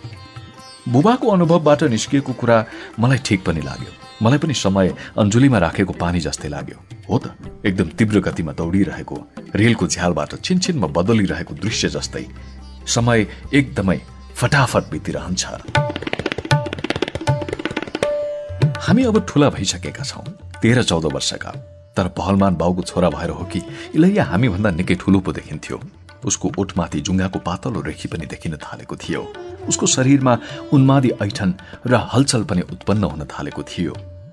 बुबाको 0.88 1.26
अनुभवबाट 1.28 1.82
निस्किएको 1.88 2.32
कुरा 2.32 2.64
मलाई 3.00 3.18
ठिक 3.24 3.44
पनि 3.44 3.60
लाग्यो। 3.62 3.90
मलाई 4.22 4.38
पनि 4.38 4.54
समय 4.54 4.94
अन्जुलीमा 5.18 5.58
राखेको 5.58 5.92
पानी 5.96 6.20
जस्तै 6.20 6.48
लाग्यो। 6.48 6.91
हो 7.08 7.18
त। 7.18 7.34
एकदम 7.66 7.88
तीव्र 7.98 8.20
गतिमा 8.20 8.52
दौडिरहेको 8.52 9.16
रेलको 9.54 9.86
झ्यालबाट 9.86 10.32
छिनछिनमा 10.44 10.86
बदलिरहेको 10.96 11.54
दृश्य 11.54 11.88
जस्तै 11.88 12.24
समय 12.86 13.26
एकदमै 13.52 13.98
फटाफट 14.36 14.84
बितिरहन्छ। 14.90 15.44
हामी 18.84 19.02
अब 19.04 19.16
ठुला 19.28 19.48
भइसकेका 19.50 20.04
छौँ 20.04 20.24
तेह्र 20.62 20.82
चौध 20.82 21.04
वर्षका। 21.14 21.50
तर 21.96 22.08
पहलमान 22.18 22.54
बाउको 22.56 22.82
छोरा 22.82 23.08
भएर 23.10 23.30
हो 23.30 23.44
कि 23.44 23.60
इलैया 23.94 24.24
हामीभन्दा 24.24 24.70
निकै 24.70 24.94
ठुलो 24.96 25.20
पो 25.20 25.32
देखिन्थ्यो। 25.32 25.80
उसको 26.24 26.52
ओठमाथि 26.58 27.00
जुङ्गाको 27.00 27.38
पातलो 27.38 27.80
रेखी 27.82 28.08
पनि 28.08 28.26
देखिन 28.26 28.56
थालेको 28.56 28.96
थियो। 28.96 29.22
उसको 29.68 29.86
शरीरमा 29.86 30.34
उन्मादी 30.72 31.10
ऐठन 31.22 31.54
र 31.86 31.94
हलचल 32.12 32.42
पनि 32.44 32.62
उत्पन्न 32.72 33.04
हुन 33.04 33.22
थालेको 33.26 33.62
थियो। 33.62 33.92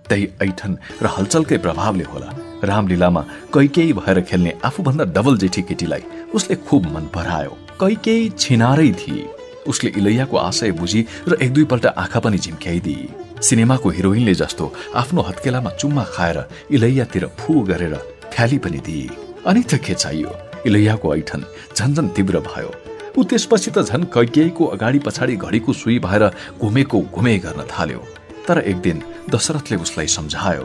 त्यही 0.10 0.26
ऐठन 0.42 0.78
र 1.02 1.06
हलचलकै 1.18 1.58
प्रभावले 1.58 2.04
होला 2.04 2.30
रामलीलामा 2.64 3.22
कैकेही 3.54 3.94
भएर 3.94 4.22
खेल्ने 4.22 4.54
आफूभन्दा 4.66 5.04
डबल 5.16 5.38
जेठी 5.38 5.62
केटीलाई 5.62 6.04
उसले 6.34 6.56
खुब 6.68 6.86
मन 6.96 7.06
परायो। 7.14 7.58
कैकेही 7.82 8.30
छिनारै 8.40 8.92
थिए। 8.92 9.28
उसले 9.68 9.90
इलैयाको 9.98 10.38
आशय 10.38 10.72
बुझी 10.72 11.06
र 11.28 11.38
एक 11.42 11.54
दुईपल्ट 11.54 11.86
आँखा 11.86 12.20
पनि 12.20 12.38
झिम्क्याइदिए 12.38 13.42
सिनेमाको 13.42 13.90
हिरोइनले 13.90 14.34
जस्तो 14.34 14.74
आफ्नो 14.96 15.22
हत्केलामा 15.22 15.70
चुम्मा 15.72 16.04
खाएर 16.14 16.38
इलैयातिर 16.72 17.26
फु 17.40 17.60
गरेर 17.70 17.96
फ्याली 18.34 18.58
पनि 18.58 18.80
दिए। 18.86 19.10
अनि 19.46 19.62
त 19.64 19.76
के 19.86 19.94
चाहियो? 19.94 20.32
इलैयाको 20.66 21.16
ऐठन 21.16 21.44
झन्झन 21.78 22.08
तीव्र 22.16 22.40
भयो। 22.48 22.72
ऊ 23.18 23.24
त्यसपछि 23.24 23.72
त 23.72 23.80
झन् 23.82 24.12
कैकेयीको 24.14 24.66
अगाडि 24.66 25.00
पछाडि 25.00 25.36
घडीको 25.36 25.74
सुई 25.74 26.00
भएर 26.00 26.24
घुमेको 26.60 27.00
घुमे 27.14 27.38
गर्न 27.40 27.64
थाल्यो। 27.72 28.02
तर 28.48 28.60
एक 28.66 28.78
दिन 28.82 29.02
दशरथले 29.30 29.78
उसलाई 29.78 30.08
सम्झायो 30.08 30.64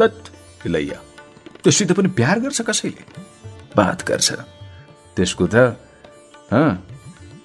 तट 0.00 0.30
इलैया 0.66 0.98
त्योसित 1.64 1.92
पनि 1.96 2.08
प्यार 2.12 2.36
गर्छ 2.44 2.60
कसैले? 2.68 3.02
बात 3.76 3.98
गर्छ। 4.08 4.28
त्यसको 5.16 5.44
त 5.48 5.56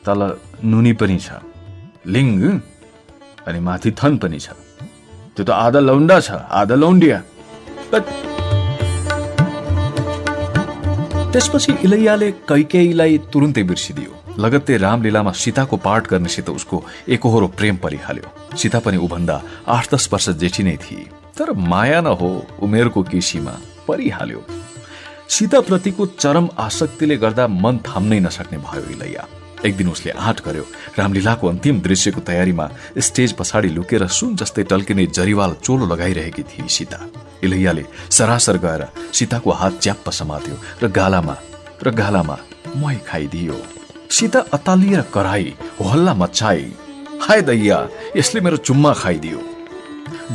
तल 0.06 0.20
नुनी 0.64 0.94
पनि 1.00 1.18
छ 1.18 1.40
लिङ्ग 2.06 2.42
अनि 3.48 3.60
माथि 3.64 3.90
थन 3.96 4.18
पनि 4.20 4.40
छ। 4.40 4.48
त्यो 5.36 5.44
त 5.48 5.50
आधा 5.50 5.80
लौन्डा 5.80 6.18
छ 6.20 6.30
आधा 6.36 6.76
लौन्डिया। 6.76 7.18
त्यसपछि 11.32 11.72
इलैयाले 11.86 12.30
कैकेयीलाई 12.50 13.18
तुरुन्तै 13.32 13.64
बिर्सिदियो। 13.64 14.12
लगत्तै 14.44 14.76
रामलीलामा 14.84 15.32
सीताको 15.32 15.76
पाठ 15.78 16.04
गर्नेसित 16.12 16.50
उसको 16.50 16.78
एकहोरो 17.08 17.48
प्रेम 17.56 17.76
परिहाल्यो। 17.84 18.28
सीता 18.58 18.80
पनि 18.84 18.98
उभन्दा 19.00 19.36
आठ 19.68 19.84
दस 19.94 20.04
वर्ष 20.12 20.30
जेठी 20.42 20.64
नै 20.64 20.76
थिए। 20.84 21.08
तर 21.38 21.48
माया 21.72 22.00
न 22.02 22.08
हो 22.20 22.30
उमेरको 22.60 23.02
केसीमा। 23.12 23.56
परिहाल्यो। 23.90 24.46
सीताप्रतिको 25.30 26.06
चरम 26.16 26.50
आसक्तिले 26.60 27.18
गर्दा 27.18 27.48
मन 27.48 27.78
थाम्नै 27.86 28.20
नसक्ने 28.20 28.58
भयो 28.60 28.90
इलैया। 28.92 29.28
एक 29.66 29.76
दिन 29.78 29.90
उसले 29.90 30.12
आँट 30.12 30.40
गर्यो 30.46 30.66
रामलीलाको 30.98 31.48
अन्तिम 31.48 31.80
दृश्यको 31.82 32.22
तयारीमा 32.24 32.66
स्टेज 32.98 33.32
पछाडि 33.40 33.70
लुकेर 33.70 34.08
सुन 34.18 34.36
जस्तै 34.36 34.64
टल्किने 34.72 35.06
जरिवाल 35.18 35.54
चोलो 35.64 35.86
लगाइरहेकी 35.86 36.44
थिए 36.44 36.68
सीता। 36.68 37.00
इलैयाले 37.44 37.84
सरासर 38.10 38.58
गएर 38.58 38.86
सीताको 39.14 39.52
हात 39.52 39.80
च्याप्प 39.82 40.10
समात्यो 40.20 40.56
र 40.84 40.88
गालामा 40.90 41.36
र 41.84 41.92
गालामा 41.92 42.38
मै 42.76 42.96
खाइदियो। 43.08 43.58
सीता 44.10 44.40
अतालिएर 44.54 45.02
कराई 45.14 45.54
हल्ला 45.82 46.14
मचाई 46.14 46.72
हाय 47.22 47.42
दैया 47.42 47.78
यसले 48.18 48.42
मेरो 48.42 48.58
चुम्मा 48.64 48.94
खाइदियो। 48.96 49.40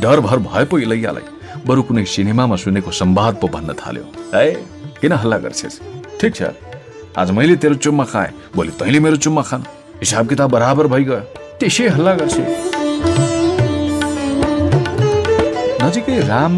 डर 0.03 0.21
भर 0.21 0.39
भए 0.49 0.65
पो 0.65 0.79
इलैयालाई। 0.79 1.34
बरु 1.67 1.83
कुनै 1.83 2.05
सिनेमामा 2.05 2.57
सुनेको 2.61 2.91
सम्वाद 2.93 3.35
पो 3.41 3.49
भन्न 3.49 3.73
थाल्यो। 3.73 4.05
है? 4.35 4.53
किन 5.01 5.13
हल्ला 5.13 5.39
गर्छेस्? 5.39 5.81
ठिक 6.21 6.33
छ। 6.37 6.53
आज 7.17 7.31
मैले 7.31 7.57
तेरो 7.57 7.75
चुम्मा 7.81 8.05
खाएँ 8.05 8.33
भोलि 8.53 8.73
तैँले 8.77 9.01
मेरो 9.01 9.17
चुम्मा 9.17 9.43
खान। 9.43 9.65
हिसाब 10.05 10.29
किताब 10.29 10.51
बराबर 10.51 10.87
भइगयो। 10.93 11.21
त्यसै 11.57 11.89
हल्ला 11.89 12.13
गर्छ। 12.21 12.37
नजिकै 15.81 16.19
राम 16.29 16.53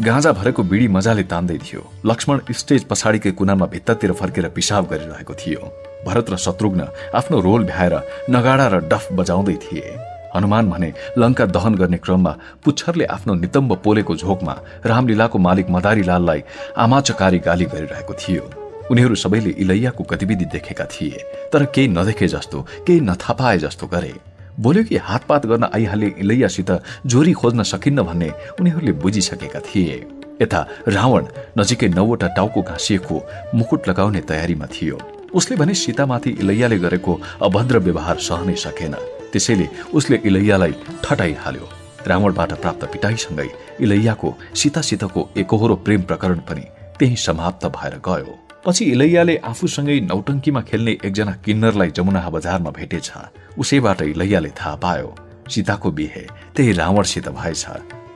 गाँजा 0.00 0.32
भरेको 0.32 0.62
बिडी 0.62 0.88
मजाले 0.88 1.24
तान्दै 1.28 1.58
थियो। 1.60 1.82
लक्ष्मण 2.06 2.40
स्टेज 2.48 2.84
पछाडिकै 2.88 3.30
कुनामा 3.36 3.66
भित्तातिर 3.66 4.12
फर्केर 4.12 4.48
पिसाब 4.56 4.88
गरिरहेको 4.88 5.34
थियो। 5.36 5.60
भरत 6.08 6.26
र 6.32 6.36
शत्रुघ्न 6.36 6.80
आफ्नो 7.12 7.40
रोल 7.40 7.64
भ्याएर 7.68 7.94
नगाडा 8.32 8.66
र 8.72 8.76
डफ 8.88 9.04
बजाउँदै 9.12 9.56
थिए। 9.64 10.15
हनुमान 10.36 10.70
भने 10.70 10.92
लङ्का 11.18 11.46
दहन 11.56 11.74
गर्ने 11.74 11.98
क्रममा 12.04 12.36
पुच्छरले 12.64 13.04
आफ्नो 13.16 13.34
नितम्ब 13.34 13.80
पोलेको 13.84 14.16
झोकमा 14.16 14.54
रामलीलाको 14.86 15.38
मालिक 15.38 15.70
मदारी 15.70 16.02
लाललाई 16.02 16.42
आमाचकारी 16.78 17.38
गाली 17.48 17.64
गरिरहेको 17.74 18.14
थियो। 18.14 18.44
उनीहरू 18.90 19.14
सबैले 19.14 19.50
इलैयाको 19.58 20.04
गतिविधि 20.10 20.44
देखेका 20.52 20.84
थिए 20.86 21.18
तर 21.52 21.64
केही 21.74 21.88
नदेखे 21.88 22.28
जस्तो 22.28 22.58
केही 22.86 23.00
नथापाए 23.00 23.58
जस्तो 23.58 23.86
गरे। 23.86 24.14
बोल्यो 24.60 24.84
कि 24.84 24.96
हातपात 24.96 25.46
गर्न 25.46 25.64
आइहाले 25.74 26.06
इलैयासित 26.18 26.70
जोरी 27.06 27.32
खोज्न 27.32 27.62
सकिन्न 27.62 28.02
भन्ने 28.02 28.30
उनीहरूले 28.60 28.92
बुझिसकेका 29.02 29.60
थिए। 29.66 29.96
यता 30.42 30.60
रावण 30.88 31.26
नजिकै 31.58 31.88
नौवटा 31.88 32.26
टाउको 32.36 32.62
घाँसिएको 32.62 33.16
मुकुट 33.54 33.88
लगाउने 33.88 34.20
तयारीमा 34.20 34.66
थियो। 34.72 34.98
उसले 35.34 35.56
भने 35.56 35.74
सीतामाथि 35.74 36.30
इलैयाले 36.40 36.78
गरेको 36.78 37.20
अभद्र 37.42 37.78
व्यवहार 37.78 38.16
सहनै 38.20 38.54
सकेन। 38.56 38.94
त्यसैले 39.36 39.68
उसले 39.92 40.16
इलैयालाई 40.24 40.72
ठटाइहाल्यो। 41.04 41.68
रावणबाट 42.08 42.52
प्राप्त 42.62 42.84
पिटाईसँगै 42.92 43.48
इलैयाको 43.84 44.28
सीतासितको 44.54 45.20
एकहोरो 45.36 45.74
प्रेम 45.84 46.02
प्रकरण 46.08 46.38
पनि 46.48 46.64
त्यही 46.98 47.16
समाप्त 47.20 47.66
भएर 47.76 47.94
गयो। 48.06 48.32
पछि 48.64 48.84
इलैयाले 48.84 49.36
आफूसँगै 49.44 49.98
नौटङ्कीमा 50.00 50.60
खेल्ने 50.62 50.92
एकजना 51.04 51.32
किन्नरलाई 51.44 51.90
जमुना 51.90 52.28
बजारमा 52.30 52.70
भेटेछ। 52.70 53.12
उसैबाट 53.58 54.02
इलैयाले 54.02 54.50
थाहा 54.56 54.74
पायो 54.76 55.14
सीताको 55.50 55.90
बिहे 55.90 56.24
त्यही 56.56 56.72
रावणसित 56.72 57.28
भएछ। 57.28 57.64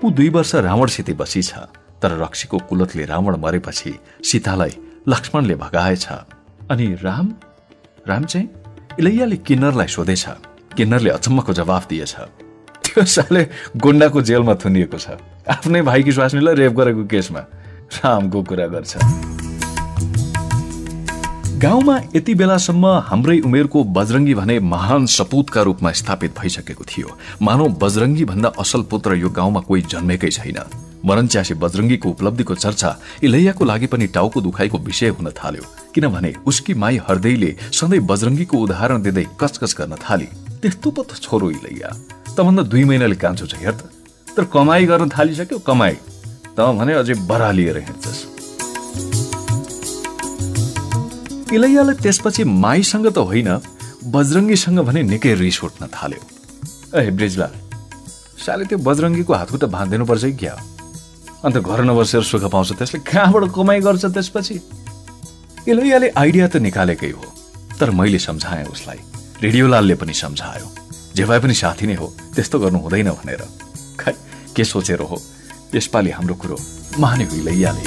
ऊ 0.04 0.10
दुई 0.10 0.28
वर्ष 0.28 0.54
रावणसित 0.64 1.10
बसिछ 1.20 1.52
तर 2.02 2.10
रक्सीको 2.16 2.58
कुलतले 2.68 3.04
रावण 3.04 3.36
मरेपछि 3.36 3.92
सीतालाई 4.24 4.72
लक्ष्मणले 5.08 5.54
भगाएछ। 5.54 6.06
अनि 6.70 6.86
राम? 7.02 7.26
राम 8.08 8.24
चाहिँ 8.24 8.48
इलैयाले 8.98 9.36
किन्नरलाई 9.36 9.86
सोधेछ। 9.86 10.26
किन्नरले 10.80 11.10
अचम्मको 11.20 11.52
जवाफ 11.52 11.88
दिएछ। 11.88 12.14
त्यो 12.88 13.04
साले 13.04 13.42
गुन्डाको 13.76 14.20
जेलमा 14.24 14.54
थुनिएको 14.56 14.96
छ। 14.96 15.20
आफ्नै 15.44 15.82
भाइकी 15.84 16.12
स्वास्नीलाई 16.12 16.54
रेप 16.56 16.72
गरेको 16.72 17.04
केसमा 17.04 17.40
रामको 18.00 18.42
कुरा 18.48 18.66
गर्छ। 18.72 18.92
गाउँमा 21.60 21.94
यति 22.16 22.34
बेलासम्म 22.40 22.86
हाम्रै 23.04 23.38
उमेरको 23.44 23.78
बजरङ्गी 23.92 24.34
भने 24.34 24.56
महान 24.64 25.06
सपूतका 25.06 25.60
रूपमा 25.62 25.90
स्थापित 25.92 26.30
भइसकेको 26.40 26.84
थियो। 26.88 27.08
मानव 27.42 27.76
बजरङ्गी 27.76 28.24
भन्दा 28.24 28.48
असल 28.56 28.82
पुत्र 28.88 29.20
यो 29.20 29.28
गाउँमा 29.28 29.60
कोही 29.68 29.82
जन्मेकै 29.92 30.30
छैन। 30.32 30.58
मरनच्यासी 31.04 31.54
बजरङ्गीको 31.60 32.08
उपलब्धिको 32.08 32.54
चर्चा 32.54 32.90
इलैयाको 33.22 33.64
लागि 33.64 33.86
पनि 33.92 34.06
टाउको 34.08 34.40
दुखाइको 34.40 34.78
विषय 34.78 35.08
हुन 35.12 35.28
थाल्यो। 35.36 35.64
किनभने 35.94 36.32
उसकी 36.48 36.74
माई 36.74 37.00
हर्दैले 37.08 37.50
सधैँ 37.72 38.00
बजरङ्गीको 38.08 38.56
उदाहरण 38.56 39.02
दिँदै 39.02 39.26
कचकच 39.40 39.72
गर्न 39.76 39.96
थाली। 40.00 40.28
त्यस्तो 40.62 40.90
पो 40.90 41.02
त 41.02 41.16
छोरो 41.24 41.50
इलैया 41.50 41.90
तभन्दा 42.36 42.62
दुई 42.68 42.84
महिनाले 42.84 43.16
कान्छो 43.16 43.46
छ 43.46 43.54
हेर 43.64 43.74
त। 43.80 43.82
तर 44.36 44.44
कमाई 44.52 44.84
गर्न 44.86 45.08
थालिसक्यो 45.08 45.58
कमाई। 45.64 45.94
त 46.56 46.58
भने 46.78 46.92
अझै 47.00 47.14
बरा 47.30 47.50
लिएर 47.56 47.78
हिँड्छस् 47.88 48.20
इलैयालाई 51.56 51.94
त्यसपछि 52.04 52.44
माईसँग 52.44 53.06
त 53.10 53.18
होइन 53.18 53.50
बजरङ्गीसँग 54.14 54.78
भने 54.88 55.00
निकै 55.02 55.34
रिस 55.40 55.58
उठ्न 55.64 55.88
थाल्यो। 55.88 56.22
ए 57.00 57.10
ब्रिजलाल 57.16 57.54
साले 58.44 58.64
त्यो 58.68 58.78
बजरङ्गीको 58.78 59.32
हातखुट्टा 59.34 59.66
बाँधिदिनु 59.66 60.04
पर्छ 60.06 60.24
कि 60.24 60.36
क्या? 60.44 60.54
अन्त 61.44 61.56
घर 61.58 61.80
नबसेर 61.88 62.22
सुख 62.22 62.44
पाउँछ 62.52 62.72
त्यसले 62.78 63.00
कहाँबाट 63.00 63.44
कमाइ 63.56 63.80
गर्छ 63.80 64.04
त्यसपछि? 64.12 64.56
इलैयाले 65.68 66.08
आइडिया 66.16 66.46
त 66.48 66.56
निकालेकै 66.68 67.10
हो 67.16 67.24
तर 67.80 67.90
मैले 67.96 68.18
सम्झाएँ 68.18 68.68
उसलाई। 68.68 69.00
रेडियोलालले 69.42 69.94
पनि 69.94 70.14
सम्झायो। 70.14 70.68
जे 71.16 71.24
भए 71.24 71.38
पनि 71.40 71.54
साथी 71.54 71.86
नै 71.86 71.94
हो 71.96 72.06
त्यस्तो 72.36 72.58
गर्नु 72.60 72.78
हुँदैन 72.78 73.10
भनेर। 73.10 73.42
खै 73.96 74.12
के 74.56 74.64
सोचेर 74.64 75.00
हो? 75.00 75.16
यसपालि 75.74 76.10
हाम्रो 76.10 76.34
कुरो 76.34 76.56
मान्यो 77.00 77.26
इलैयाले 77.40 77.84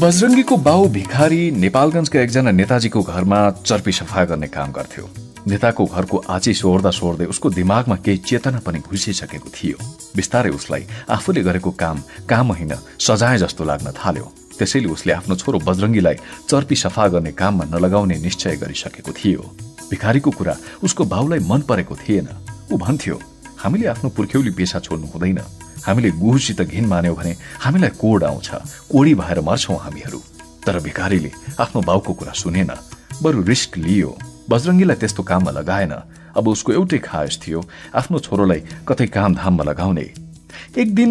बजरङ्गीको 0.00 0.56
बाउ 0.56 0.88
भिखारी 0.88 1.42
नेपालगञ्जका 1.58 2.20
एकजना 2.20 2.50
नेताजीको 2.50 3.00
घरमा 3.02 3.40
चर्पी 3.66 3.92
सफा 3.92 4.24
गर्ने 4.24 4.48
काम 4.48 4.72
गर्थ्यो। 4.72 5.04
नेताको 5.48 5.84
घरको 5.86 6.16
आची 6.30 6.54
सोर्दा 6.54 6.90
सोर्दै 6.90 7.26
उसको 7.26 7.50
दिमागमा 7.50 7.96
केही 8.06 8.18
चेतना 8.28 8.58
पनि 8.64 8.78
घुसिसकेको 8.80 9.48
थियो। 9.50 9.76
बिस्तारै 10.16 10.50
उसलाई 10.50 10.86
आफूले 11.10 11.42
गरेको 11.42 11.70
काम 11.82 11.96
काम 12.28 12.46
होइन 12.52 12.72
सजाय 12.96 13.38
जस्तो 13.38 13.64
लाग्न 13.64 13.92
थाल्यो। 13.92 14.39
त्यसैले 14.60 14.88
उसले 14.92 15.12
आफ्नो 15.16 15.34
छोरो 15.40 15.58
बजरङ्गीलाई 15.64 16.16
चर्पी 16.44 16.76
सफा 16.76 17.06
गर्ने 17.16 17.32
काममा 17.32 17.64
नलगाउने 17.72 18.16
निश्चय 18.20 18.56
गरिसकेको 18.60 19.12
थियो। 19.16 19.42
भिखारीको 19.90 20.30
कुरा 20.30 20.54
उसको 20.84 21.02
बाउलाई 21.08 21.40
मन 21.40 21.60
परेको 21.64 21.96
थिएन। 21.96 22.28
ऊ 22.68 22.76
भन्थ्यो 22.76 23.16
हामीले 23.56 23.86
आफ्नो 23.88 24.08
पुर्ख्यौली 24.12 24.52
पेसा 24.52 24.78
छोड्नु 24.84 25.06
हुँदैन। 25.08 25.40
हामीले 25.86 26.10
गुहुसित 26.20 26.60
घिन 26.62 26.86
मान्यौ 26.86 27.14
भने 27.16 27.32
हामीलाई 27.64 27.90
कोड 27.96 28.24
आउँछ। 28.24 28.48
कोडी 28.92 29.14
भएर 29.16 29.40
मर्छौं 29.40 29.78
हामीहरू 29.80 30.20
तर 30.66 30.78
भिखारीले 30.84 31.30
आफ्नो 31.56 31.80
बाउको 31.80 32.12
कुरा 32.20 32.32
सुनेन। 32.36 32.70
बरु 33.24 33.42
रिस्क 33.42 33.76
लियो। 33.80 34.12
बजरङ्गीलाई 34.50 34.96
त्यस्तो 35.00 35.22
काममा 35.24 35.50
लगाएन। 35.56 35.92
अब 36.36 36.48
उसको 36.48 36.72
एउटै 36.72 36.98
खायस 37.00 37.40
थियो 37.42 37.60
आफ्नो 37.96 38.18
छोरोलाई 38.18 38.60
कतै 38.88 39.06
कामधाममा 39.08 39.64
लगाउने। 39.64 40.06
एक 40.78 40.94
दिन 40.94 41.10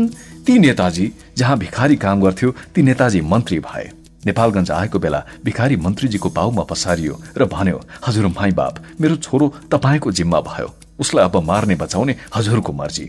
ती 0.50 0.58
नेताजी 0.60 1.12
जहाँ 1.38 1.58
भिखारी 1.58 1.96
काम 1.96 2.22
गर्थ्यो 2.22 2.50
ती 2.76 2.82
नेताजी 2.82 3.20
मन्त्री 3.22 3.60
भए। 3.60 3.84
नेपालगञ्ज 4.26 4.72
आएको 4.72 5.00
बेला 5.00 5.22
भिखारी 5.46 5.76
मन्त्रीजीको 5.78 6.30
बाउमा 6.30 6.64
पसारियो 6.66 7.20
र 7.38 7.46
भन्यो 7.46 7.82
हजुर 8.06 8.28
माई 8.28 8.52
बाप 8.58 8.80
मेरो 9.02 9.16
छोरो 9.16 9.48
तपाईँको 9.72 10.12
जिम्मा 10.12 10.40
भयो। 10.42 10.74
उसलाई 11.00 11.26
अब 11.26 11.38
मार्ने 11.46 11.76
बचाउने 11.76 12.16
हजुरको 12.36 12.74
मर्जी। 12.74 13.06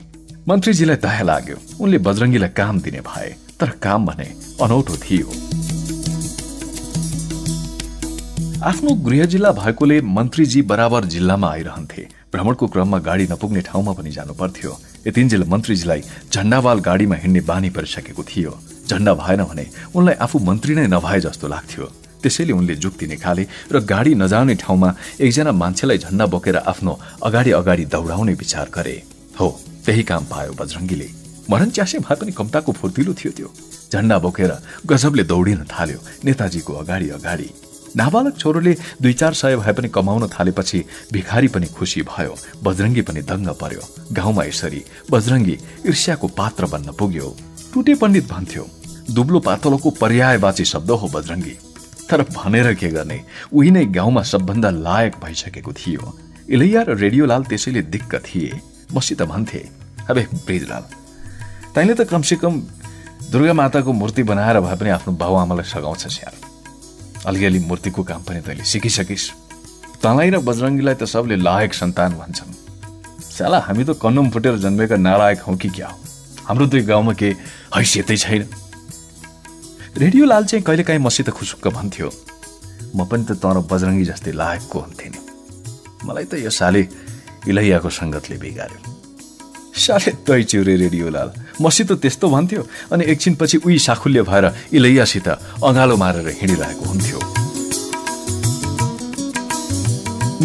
मन्त्रीजीलाई 0.48 0.96
दया 0.96 1.22
लाग्यो। 1.22 1.56
उनले 1.80 1.98
बजरङ्गीलाई 2.04 2.52
काम 2.52 2.80
दिने 2.80 3.00
भए 3.08 3.32
तर 3.56 3.70
काम 3.80 4.06
भने 4.06 4.28
अनौठो 4.60 4.96
थियो। 5.00 5.28
आफ्नो 8.68 8.90
गृह 9.08 9.24
जिल्ला 9.32 9.52
भएकोले 9.56 10.00
मन्त्रीजी 10.12 10.62
बराबर 10.68 11.04
जिल्लामा 11.16 11.48
आइरहन्थे। 11.50 12.08
भ्रमणको 12.32 12.66
क्रममा 12.68 12.98
गाडी 13.00 13.26
नपुग्ने 13.32 13.60
ठाउँमा 13.64 13.92
पनि 13.96 14.10
जानु 14.12 14.34
पर्थ्यो 14.36 14.76
यतिन्जेल 15.06 15.44
मन्त्रीजीलाई 15.48 16.00
झण्डावाल 16.32 16.78
गाडीमा 16.88 17.16
हिँड्ने 17.16 17.40
बानी 17.40 17.70
परिसकेको 17.70 18.22
थियो। 18.22 18.52
झण्डा 18.88 19.12
भएन 19.14 19.42
भने 19.50 19.64
उनलाई 19.94 20.14
आफू 20.24 20.38
मन्त्री 20.38 20.74
नै 20.74 20.86
नभए 20.86 21.20
जस्तो 21.20 21.48
लाग्थ्यो। 21.48 21.84
त्यसैले 22.22 22.52
उनले 22.52 22.74
जुक्ति 22.76 23.06
निकाले 23.06 23.44
र 23.72 23.80
गाडी 23.80 24.14
नजाउने 24.14 24.54
ठाउँमा 24.60 24.88
एकजना 25.24 25.52
मान्छेलाई 25.52 25.98
झण्डा 26.04 26.26
बोकेर 26.26 26.56
आफ्नो 26.68 26.92
अगाडि 27.24 27.50
अगाडि 27.60 27.84
दौडाउने 27.94 28.34
विचार 28.34 28.68
गरे। 28.74 28.96
हो 29.40 29.48
त्यही 29.86 30.02
काम 30.04 30.24
पायो 30.28 30.52
बजरङ्गीले। 30.52 31.08
मरण 31.50 31.68
च्यासे 31.70 31.98
भए 32.04 32.16
पनि 32.20 32.32
कम्ताको 32.36 32.72
फुर्तिलो 32.72 33.12
थियो 33.16 33.32
त्यो। 33.32 33.48
झण्डा 33.92 34.18
बोकेर 34.18 34.52
गजबले 34.86 35.24
दौडिन 35.24 35.64
थाल्यो 35.70 35.98
नेताजीको 36.24 36.72
अगाडि 36.74 37.08
अगाडि 37.16 37.48
नाबालक 37.96 38.36
छोरोले 38.38 38.76
दुई 39.02 39.12
चार 39.12 39.34
सय 39.34 39.56
भए 39.56 39.72
पनि 39.72 39.88
कमाउन 39.88 40.28
थालेपछि 40.28 40.84
भिखारी 41.12 41.48
पनि 41.48 41.66
खुसी 41.66 42.02
भयो 42.02 42.34
बजरङ्गी 42.62 43.02
पनि 43.02 43.20
दङ्ग 43.22 43.48
पर्यो। 43.60 43.82
गाउँमा 44.12 44.44
यसरी 44.44 44.82
बजरङ्गी 45.10 45.56
ईर्ष्याको 45.86 46.26
पात्र 46.38 46.66
बन्न 46.66 46.92
पुग्यो। 46.92 47.36
टुटे 47.74 47.94
पण्डित 47.94 48.26
भन्थ्यो 48.32 48.64
दुब्लो 49.10 49.40
पातलोको 49.40 49.90
पर्यायवाची 50.00 50.64
शब्द 50.64 50.90
हो 50.90 51.08
बजरङ्गी। 51.08 51.54
तर 52.10 52.22
भनेर 52.30 52.74
के 52.74 52.88
गर्ने? 52.90 53.18
उही 53.54 53.70
नै 53.70 53.84
गाउँमा 53.94 54.22
सबभन्दा 54.22 54.70
लायक 54.70 55.14
भइसकेको 55.24 55.72
थियो। 55.72 56.02
इलैया 56.50 56.82
र 56.82 56.96
रेडियोलाल 56.98 57.42
त्यसैले 57.44 57.82
दिक्क 57.94 58.14
थिए। 58.26 58.60
मसित 58.94 59.22
भन्थे 59.22 59.62
अबे 60.10 60.26
ब्रिजलाल 60.46 60.84
तैँले 61.74 61.94
त 61.94 62.02
कमसेकम 62.10 62.52
दुर्गा 63.30 63.52
माताको 63.54 63.92
मूर्ति 63.92 64.22
बनाएर 64.26 64.58
भए 64.60 64.76
पनि 64.76 64.90
आफ्नो 64.90 65.14
बाबुआमालाई 65.14 65.70
सघाउँछ 65.70 66.06
स्याहार 66.06 66.49
अलिअलि 67.26 67.58
मूर्तिको 67.58 68.02
काम 68.02 68.22
पनि 68.22 68.40
तैँले 68.40 68.64
सिकिसकिस्। 68.64 69.30
तँलाई 70.02 70.30
र 70.30 70.38
बजरङ्गीलाई 70.40 70.94
त 70.94 71.04
सबले 71.04 71.36
लायक 71.36 71.74
सन्तान 71.74 72.12
भन्छन्। 72.16 72.52
साला 73.36 73.58
हामी 73.68 73.84
त 73.84 73.96
कन्नम 74.00 74.30
फुटेर 74.30 74.56
जन्मेका 74.56 74.96
नालायक 74.96 75.40
हौ 75.44 75.56
कि 75.56 75.68
क्या 75.68 75.88
हो? 75.88 75.98
हाम्रो 76.48 76.66
दुई 76.66 76.82
गाउँमा 76.88 77.12
के 77.12 77.28
हैसियतै 77.76 78.16
छैन। 78.16 78.42
रेडियो 79.96 80.24
लाल 80.24 80.44
चाहिँ 80.44 80.64
कहिलेकाहीँ 80.64 81.00
मसित 81.00 81.30
खुसुक्क 81.30 81.68
भन्थ्यो। 81.68 82.08
म 82.96 83.04
पनि 83.04 83.24
त 83.24 83.36
तर 83.36 83.58
बजरङ्गी 83.68 84.04
जस्तै 84.04 84.32
लायकको 84.32 84.78
हुन्थेँ 84.80 85.10
नि। 85.12 85.20
मलाई 86.04 86.24
त 86.24 86.34
यो 86.40 86.50
साले 86.50 86.82
इलैयाको 87.48 87.90
सङ्गतले 87.90 88.36
बिगार्यो। 88.40 88.80
साले 89.76 90.10
तै 90.24 90.42
चिउरे 90.42 90.76
रेडियोलाल 90.76 91.28
मसित 91.60 91.92
त्यस्तो 92.02 92.28
भन्थ्यो 92.30 92.62
अनि 92.92 93.04
एकछिनपछि 93.12 93.56
उही 93.64 93.78
साखुल्य 93.78 94.22
भएर 94.22 94.44
इलैयासित 94.72 95.28
अँगालो 95.28 95.96
मारेर 95.96 96.28
हिँडिरहेको 96.40 96.84
हुन्थ्यो। 96.84 97.18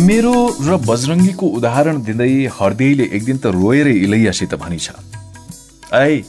मेरो 0.05 0.35
र 0.61 0.77
बजरङ्गीको 0.85 1.45
उदाहरण 1.57 2.01
दिँदै 2.03 2.31
हर्देईले 2.53 3.03
एक 3.15 3.23
दिन 3.25 3.37
त 3.37 3.45
रोएर 3.55 3.87
इलैयासित 3.87 4.53
भनिछ 4.59 4.89
ऐ 5.93 6.21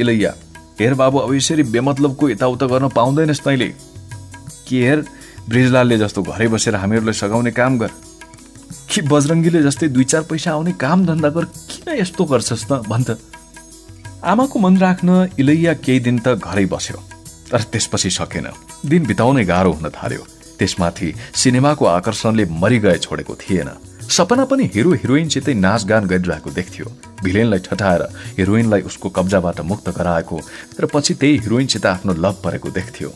इलैया 0.00 0.32
हेर 0.80 0.94
बाबु 0.94 1.18
अब 1.18 1.34
यसरी 1.34 1.62
बेमतलबको 1.72 2.28
यताउता 2.28 2.66
गर्न 2.66 2.88
पाउँदैनस् 2.92 3.44
तैँले। 3.44 3.68
के 4.68 4.78
हेर 4.86 5.04
ब्रिजलालले 5.48 5.96
जस्तो 5.98 6.22
घरै 6.22 6.48
बसेर 6.48 6.74
हामीहरूलाई 6.76 7.12
सघाउने 7.14 7.50
काम 7.52 7.78
गर। 7.78 7.90
कि 8.90 9.00
बजरङ्गीले 9.08 9.62
जस्तै 9.62 9.88
दुई 9.88 10.04
चार 10.04 10.22
पैसा 10.28 10.50
आउने 10.52 10.72
काम 10.76 11.06
धन्दा 11.06 11.28
गर 11.30 11.44
किन 11.70 11.94
यस्तो 11.98 12.24
गर्छस् 12.24 12.68
त 12.68 12.72
भन्छ 12.88 13.10
आमाको 14.24 14.58
मन 14.58 14.76
राख्न 14.78 15.28
इलैया 15.38 15.72
केही 15.84 16.00
दिन 16.00 16.18
त 16.18 16.34
घरै 16.40 16.64
बस्यो 16.66 16.98
तर 17.50 17.62
त्यसपछि 17.72 18.10
सकेन। 18.10 18.46
दिन 18.88 19.02
बिताउनै 19.06 19.44
गाह्रो 19.44 19.72
हुन 19.72 19.88
थाल्यो। 19.90 20.22
त्यसमाथि 20.58 21.08
सिनेमाको 21.34 21.84
आकर्षणले 21.86 22.44
मरिगए 22.62 22.96
छोडेको 23.04 23.34
थिएन। 23.42 23.70
सपना 24.08 24.44
पनि 24.44 24.64
हिरो 24.74 24.92
हिरोइनसितै 25.02 25.54
नाचगान 25.54 26.04
गरिरहेको 26.06 26.50
देख्थ्यो। 26.50 26.86
भिलेनलाई 27.24 27.60
ठटाएर 27.68 28.02
हिरोइनलाई 28.38 28.82
उसको 28.88 29.08
कब्जाबाट 29.16 29.60
मुक्त 29.70 29.88
गराएको 29.98 30.40
र 30.80 30.86
पछि 30.94 31.14
त्यही 31.20 31.38
हिरोइनसित 31.44 31.86
आफ्नो 31.86 32.12
लभ 32.24 32.36
परेको 32.44 32.70
देख्थ्यो। 32.70 33.08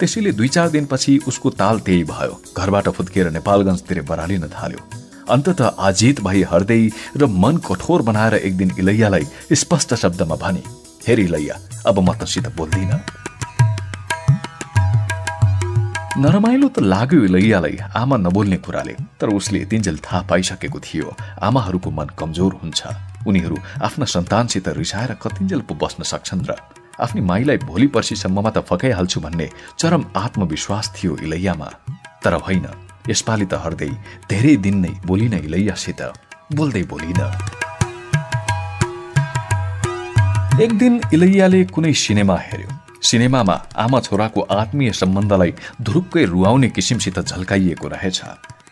त्यसैले 0.00 0.32
दुई 0.32 0.48
चार 0.48 0.68
दिनपछि 0.68 1.12
उसको 1.28 1.50
ताल 1.60 1.78
त्यही 1.86 2.04
भयो। 2.04 2.40
घरबाट 2.56 2.88
फुत्किएर 2.88 3.30
नेपालगञ्जतिर 3.30 4.02
बरालिन 4.02 4.48
थाल्यो। 4.52 4.80
अन्तत 5.30 5.60
आजित 5.60 6.20
भई 6.20 6.42
हर्दै 6.42 6.82
र 7.16 7.26
मन 7.26 7.56
कठोर 7.64 8.02
बनाएर 8.02 8.34
एक 8.36 8.56
दिन 8.56 8.70
इलैयालाई 8.78 9.24
स्पष्ट 9.54 9.94
शब्दमा 9.94 10.36
भने 10.36 10.62
हेर 11.06 11.20
इलैया 11.20 11.56
अब 11.86 11.98
म 11.98 12.12
तसित 12.14 12.48
बोल्दिन। 12.56 12.92
नरमाइलो 16.16 16.68
त 16.68 16.78
लाग्यो 16.84 17.24
इलैयालाई 17.24 17.78
आमा 17.96 18.16
नबोल्ने 18.16 18.56
कुराले 18.60 18.94
तर 19.20 19.28
उसले 19.32 19.64
तिनजेल 19.64 19.98
थाहा 20.04 20.20
पाइसकेको 20.28 20.80
थियो 20.80 21.16
आमाहरूको 21.42 21.90
मन 21.90 22.08
कमजोर 22.20 22.52
हुन्छ। 22.60 22.80
उनीहरू 23.26 23.56
आफ्ना 23.80 24.06
सन्तानसित 24.06 24.68
रिसाएर 24.76 25.12
कतिन्जेल 25.16 25.60
पो 25.64 25.74
बस्न 25.74 26.04
सक्छन् 26.04 26.46
र 26.46 26.60
आफ्नी 27.00 27.20
माईलाई 27.24 27.58
भोलि 27.64 27.86
पर्सिसम्ममा 27.90 28.50
त 28.50 28.60
फकाइहाल्छु 28.68 29.20
भन्ने 29.20 29.48
चरम 29.80 30.04
आत्मविश्वास 30.16 30.92
थियो 30.94 31.16
इलैयामा। 31.24 31.68
तर 32.22 32.34
होइन। 32.44 32.83
यसपालि 33.08 33.46
त 33.46 33.54
हर्दै 33.64 33.90
धेरै 34.30 34.54
दिन 34.64 34.76
नै 34.84 34.92
बोलिन 35.06 35.34
इलैयासित 35.38 36.00
बोल्दै 36.56 36.82
बोलिन। 36.92 37.20
एक 40.64 40.72
दिन 40.78 40.94
इलैयाले 41.12 41.60
कुनै 41.74 41.92
सिनेमा 42.04 42.36
हेर्यो 42.46 42.70
सिनेमामा 43.08 43.56
आमा 43.76 43.98
छोराको 44.00 44.40
आत्मीय 44.56 44.92
सम्बन्धलाई 44.92 45.52
धुरुक्कै 45.82 46.24
रुवाउने 46.24 46.68
किसिमसित 46.68 47.18
झल्काइएको 47.20 47.88
रहेछ। 47.88 48.20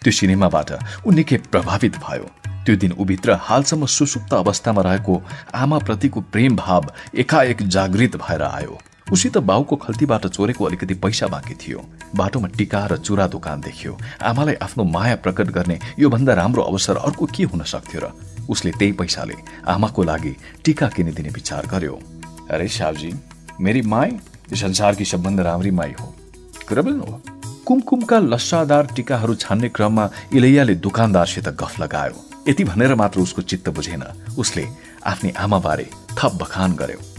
त्यो 0.03 0.13
सिनेमाबाट 0.19 0.71
ऊ 1.07 1.11
निकै 1.11 1.37
प्रभावित 1.53 1.97
भयो। 2.05 2.27
त्यो 2.65 2.75
दिन 2.77 2.93
उभित्र 3.03 3.37
हालसम्म 3.41 3.87
सुसुप्त 3.87 4.33
अवस्थामा 4.35 4.83
रहेको 4.83 5.15
आमाप्रतिको 5.55 6.21
प्रेम 6.33 6.57
भाव 6.57 6.83
एकाएक 7.23 7.63
जागृत 7.69 8.17
भएर 8.17 8.43
आयो। 8.43 8.79
उसित 9.13 9.37
बाउको 9.39 9.77
खल्तीबाट 9.77 10.27
चोरेको 10.27 10.65
अलिकति 10.65 10.95
पैसा 10.95 11.27
बाँकी 11.27 11.55
थियो। 11.55 11.85
बाटोमा 12.17 12.49
टिका 12.49 12.87
र 12.87 12.97
चुरा 12.99 13.27
दोकान 13.27 13.61
देखियो। 13.61 13.97
आमालाई 14.23 14.55
आफ्नो 14.63 14.85
माया 14.87 15.17
प्रकट 15.17 15.51
गर्ने 15.51 15.79
योभन्दा 15.99 16.35
राम्रो 16.35 16.63
अवसर 16.63 16.97
अर्को 16.99 17.27
के 17.27 17.45
हुन 17.45 17.63
सक्थ्यो 17.65 18.01
र 18.01 18.13
उसले 18.51 18.71
त्यही 18.73 18.93
पैसाले 18.93 19.35
आमाको 19.69 20.03
लागि 20.03 20.35
टिका 20.65 20.89
किनिदिने 20.89 21.29
विचार 21.29 21.67
गर्यो। 21.67 21.99
अरे 22.51 22.69
साहबजी 22.71 23.13
मेरी 23.61 23.83
माई 23.85 24.17
संसारकी 24.55 25.05
सबभन्दा 25.05 25.43
राम्री 25.43 25.71
माई 25.71 25.95
हो। 26.01 26.15
कुरा 26.69 26.83
हो 26.83 27.21
कुमकुमका 27.67 28.19
लस्सादार 28.19 28.87
टिकाहरू 28.97 29.35
छान्ने 29.37 29.69
क्रममा 29.69 30.09
इलैयाले 30.35 30.75
दोकानदारसित 30.75 31.49
गफ 31.61 31.81
लगायो। 31.81 32.17
यति 32.49 32.65
भनेर 32.65 32.95
मात्र 32.95 33.21
उसको 33.21 33.43
चित्त 33.43 33.69
बुझेन। 33.69 34.03
उसले 34.39 34.67
आफ्नी 35.07 35.31
आमाबारे 35.39 35.89
थप 36.19 36.39
बखान 36.43 36.73
गर्यो। 36.75 37.12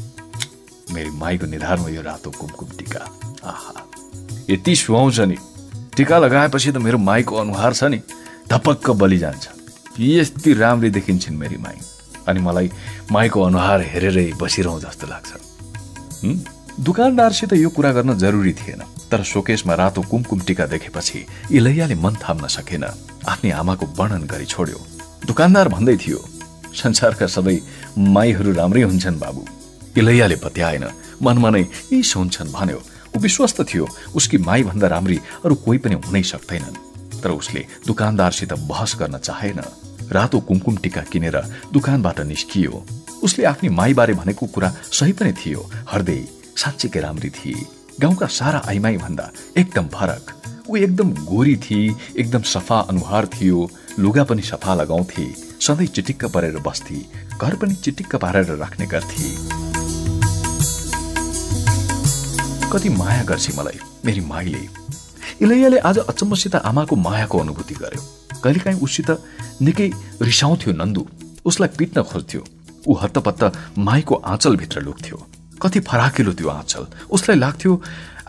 मेरी 0.91 1.09
माईको 1.09 1.45
निधारमा 1.47 1.89
यो 1.89 2.01
रातो 2.01 2.31
कुमकुम 2.31 2.69
टिका। 2.77 3.01
आहा। 3.43 3.73
यति 4.49 4.75
सुहाउँछ 4.75 5.19
नि 5.21 5.37
टिका 5.97 6.17
लगाएपछि 6.19 6.71
त 6.71 6.77
मेरो 6.77 6.97
माईको 6.99 7.35
अनुहार 7.35 7.73
छ 7.73 7.83
नि 7.83 7.99
धपक्क 8.49 8.89
बलि 8.99 9.17
जान्छ 9.17 9.47
यति 9.99 10.53
राम्री 10.53 10.89
देखिन्छन् 10.89 11.37
मेरी 11.37 11.57
माई। 11.57 11.77
अनि 12.27 12.39
मलाई 12.39 12.71
माईको 13.11 13.41
अनुहार 13.41 13.81
हेरेरै 13.83 14.31
बसिरहँ 14.39 14.79
जस्तो 14.79 15.07
लाग्छ। 15.07 15.29
दुकानदारसित 16.79 17.53
यो 17.53 17.69
कुरा 17.69 17.91
गर्न 17.93 18.17
जरुरी 18.17 18.53
थिएन। 18.53 18.81
तर 19.11 19.23
सोकेसमा 19.23 19.73
रातो 19.75 20.01
कुमकुम 20.01 20.39
टिका 20.41 20.65
देखेपछि 20.65 21.19
इलैयाले 21.51 21.95
मन 21.95 22.15
थाम्न 22.17 22.47
सकेन। 22.49 22.83
आफ्नै 23.29 23.51
आमाको 23.51 23.85
वर्णन 23.97 24.23
गरी 24.25 24.45
छोड्यो। 24.45 24.79
दुकानदार 25.27 25.67
भन्दै 25.69 25.95
थियो 25.97 26.19
संसारका 26.73 27.27
सबै 27.27 27.55
माईहरू 27.97 28.51
राम्रै 28.53 28.81
हुन्छन् 28.81 29.19
बाबु। 29.19 29.41
इलैयाले 29.97 30.35
पत्याएन। 30.35 30.85
मनमा 31.21 31.49
नै 31.49 31.61
यी 31.93 32.01
हुन्छन् 32.15 32.51
भन्यो। 32.51 32.79
ऊ 33.15 33.19
विश्वस्त 33.19 33.61
थियो। 33.61 33.87
उसकी 34.15 34.37
माई 34.37 34.63
भन्दा 34.63 34.87
राम्री 34.87 35.17
अरू 35.45 35.55
कोही 35.55 35.77
पनि 35.77 35.95
हुनै 35.95 36.23
सक्दैनन्। 36.23 37.21
तर 37.21 37.31
उसले 37.31 37.65
दुकानदारसित 37.87 38.53
बहस 38.67 38.95
गर्न 38.99 39.17
चाहेन। 39.17 39.61
रातो 40.11 40.39
कुमकुम 40.39 40.77
टिका 40.77 41.01
किनेर 41.01 41.37
दुकानबाट 41.73 42.19
निस्कियो। 42.19 42.85
उसले 43.23 43.45
आफ्नी 43.45 43.69
माईबारे 43.69 44.13
भनेको 44.13 44.45
कुरा 44.45 44.69
सही 44.91 45.13
पनि 45.13 45.33
थियो। 45.33 45.69
हर्दै 45.89 46.19
साँच्चीकै 46.57 46.99
राम्री 46.99 47.29
थिए। 47.29 47.65
गाउँका 48.01 48.27
सारा 48.27 48.61
आइमाई 48.67 48.97
भन्दा 48.97 49.31
एकदम 49.57 49.87
फरक। 49.87 50.23
ऊ 50.69 50.75
एकदम 50.75 51.09
गोरी 51.25 51.55
थिए 51.55 51.95
एकदम 52.19 52.41
सफा 52.41 52.79
अनुहार 52.89 53.25
थियो 53.27 53.69
लुगा 53.99 54.23
पनि 54.23 54.41
सफा 54.41 54.75
लगाउँथे 54.75 55.25
सधैँ 55.61 55.87
चिटिक्क 55.87 56.25
परेर 56.25 56.57
बस्थे 56.59 56.99
घर 57.37 57.55
पनि 57.55 57.75
चिटिक्क 57.75 58.15
पारेर 58.15 58.55
राख्ने 58.55 58.85
गर्थे। 58.87 59.62
कति 62.73 62.89
माया 62.89 63.23
गर्छ 63.23 63.55
मलाई 63.55 63.79
मेरी 64.05 64.21
माईले। 64.25 64.59
इलैयाले 65.41 65.77
आज 65.79 65.97
अचम्मसित 65.99 66.55
आमाको 66.55 66.95
मायाको 66.95 67.39
अनुभूति 67.39 67.75
गर्यो। 67.75 68.01
कहिलेकाहीँ 68.41 68.79
उसित 68.81 69.09
निकै 69.61 69.89
रिसाउँथ्यो 70.21 70.73
नन्दु। 70.73 71.05
उसलाई 71.45 71.69
पिट्न 71.77 72.01
खोज्थ्यो। 72.01 72.41
ऊ 72.87 72.93
हत्तपत्त 72.97 73.77
माईको 73.77 74.15
आँचलभित्र 74.15 74.81
लुक्थ्यो। 74.81 75.17
कति 75.61 75.79
फराकिलो 75.79 76.33
त्यो 76.33 76.49
आँचल। 76.49 76.87
उसलाई 77.11 77.37
लाग्थ्यो 77.37 77.81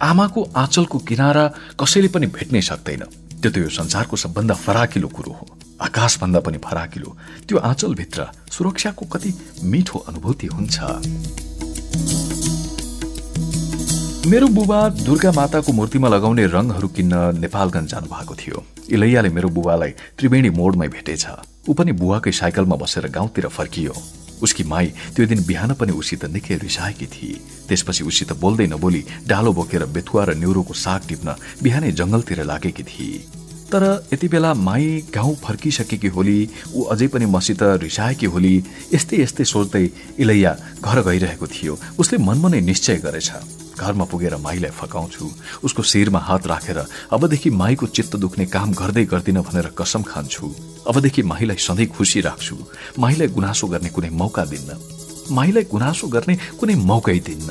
आमाको 0.03 0.41
आँचलको 0.57 0.99
किनारा 0.99 1.45
कसैले 1.81 2.09
पनि 2.09 2.27
भेट्नै 2.37 2.61
सक्दैन। 2.61 3.03
त्यो 3.41 3.51
त 3.51 3.57
यो 3.57 3.69
संसारको 3.73 4.17
सबभन्दा 4.17 4.55
फराकिलो 4.55 5.09
कुरो 5.09 5.33
हो। 5.33 5.47
आकाशभन्दा 5.81 6.41
पनि 6.41 6.59
फराकिलो। 6.61 7.17
त्यो 7.49 7.59
आँचलभित्र 7.65 8.29
सुरक्षाको 8.53 9.05
कति 9.09 9.31
मिठो 9.65 9.99
अनुभूति 9.99 10.47
हुन्छ। 10.47 10.77
मेरो 14.27 14.47
बुबा 14.49 14.79
दुर्गा 15.05 15.31
माताको 15.37 15.73
मूर्तिमा 15.73 16.09
लगाउने 16.09 16.45
रङहरू 16.49 16.89
किन्न 16.89 17.15
नेपालगञ्ज 17.39 17.89
जानु 17.89 18.09
भएको 18.09 18.35
थियो। 18.35 18.63
इलैयाले 18.89 19.29
मेरो 19.29 19.49
बुबालाई 19.53 19.91
त्रिवेणी 20.17 20.51
मोडमै 20.51 20.89
भेटेछ। 20.89 21.25
ऊ 21.69 21.73
पनि 21.77 21.93
बुवाकै 21.93 22.33
साइकलमा 22.33 22.77
बसेर 22.81 23.09
गाउँतिर 23.13 23.47
फर्कियो। 23.53 23.93
उसकी 24.41 24.65
माई 24.65 24.87
त्यो 25.13 25.27
दिन 25.29 25.45
बिहान 25.45 25.73
पनि 25.77 25.93
उसित 25.93 26.25
निकै 26.33 26.57
रिसाएकी 26.57 27.07
थिए 27.13 27.37
त्यसपछि 27.69 28.05
उसित 28.05 28.33
बोल्दै 28.41 28.67
नबोली 28.73 29.03
डालो 29.29 29.53
बोकेर 29.53 29.85
बेथुवा 29.93 30.25
र 30.25 30.35
न्युरोको 30.41 30.75
साग 30.75 31.01
टिप्न 31.09 31.35
बिहानै 31.61 31.93
जंगलतिर 31.93 32.43
लागेकी 32.49 32.83
थिए 32.83 33.19
तर 33.69 33.85
यति 34.13 34.29
बेला 34.29 34.55
माई 34.69 35.13
गाउँ 35.13 35.35
फर्किसकेकी 35.45 36.09
होली 36.17 36.39
ऊ 36.73 36.83
अझै 36.95 37.09
पनि 37.13 37.27
मसित 37.29 37.63
रिसाएकी 37.85 38.33
होली 38.33 38.55
यस्तै 38.95 39.21
यस्तै 39.21 39.45
सोच्दै 39.53 39.85
इलैया 40.17 40.57
घर 40.81 41.03
गइरहेको 41.11 41.47
थियो। 41.47 41.79
उसले 42.01 42.19
मनमा 42.25 42.49
नै 42.49 42.61
निश्चय 42.71 42.97
गरेछ। 43.05 43.31
घरमा 43.79 44.05
पुगेर 44.05 44.37
माईलाई 44.37 44.71
फकाउँछु 44.71 45.31
उसको 45.65 45.83
शिरमा 45.83 46.19
हात 46.19 46.47
राखेर 46.47 46.79
अबदेखि 47.13 47.51
माईको 47.51 47.87
चित्त 47.87 48.17
दुख्ने 48.17 48.47
काम 48.47 48.73
गर्दै 48.73 49.05
गर्दिन 49.05 49.41
भनेर 49.43 49.67
कसम 49.79 50.03
खान्छु। 50.03 50.47
अबदेखि 50.89 51.23
माईलाई 51.23 51.57
सधैँ 51.59 51.87
खुसी 51.87 52.21
राख्छु। 52.21 52.57
माईलाई 52.99 53.29
गुनासो 53.29 53.67
गर्ने 53.67 53.89
कुनै 53.91 54.11
मौका 54.13 54.45
दिन्न। 54.45 54.79
माईलाई 55.31 55.65
गुनासो 55.65 56.09
गर्ने 56.09 56.35
कुनै 56.61 56.75
मौकै 56.75 57.19
दिन्न। 57.21 57.51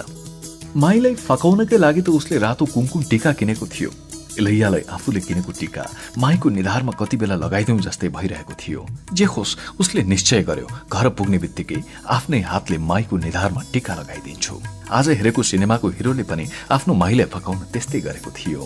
माईलाई 0.76 1.16
फकाउनकै 1.18 1.78
लागि 1.78 2.02
त 2.02 2.10
उसले 2.10 2.38
रातो 2.40 2.66
कुमकुम 2.66 3.04
टिका 3.10 3.32
किनेको 3.34 3.66
थियो। 3.68 3.90
इलैयालाई 4.40 4.82
आफूले 4.90 5.20
किनेको 5.20 5.52
टिका 5.60 5.84
माईको 6.18 6.50
निधारमा 6.50 6.92
कति 7.00 7.18
बेला 7.18 7.36
लगाइदिउँ 7.36 7.80
जस्तै 7.80 8.10
भइरहेको 8.10 8.54
थियो। 8.60 8.86
जे 9.14 9.26
होस् 9.26 9.58
उसले 9.80 10.04
निश्चय 10.04 10.42
गर्यो 10.44 10.68
घर 10.90 11.10
पुग्ने 11.18 11.38
बित्तिकै 11.38 11.80
आफ्नै 12.08 12.40
हातले 12.42 12.78
माईको 12.78 13.18
निधारमा 13.18 13.62
टिका 13.74 13.94
लगाइदिन्छु। 13.96 14.56
आज 14.90 15.10
हेरेको 15.10 15.44
सिनेमाको 15.44 15.88
हिरोले 15.90 16.24
पनि 16.24 16.46
आफ्नो 16.72 16.94
माईलाई 16.94 17.28
फकाउन 17.34 17.60
त्यस्तै 17.74 18.00
गरेको 18.02 18.32
थियो। 18.32 18.62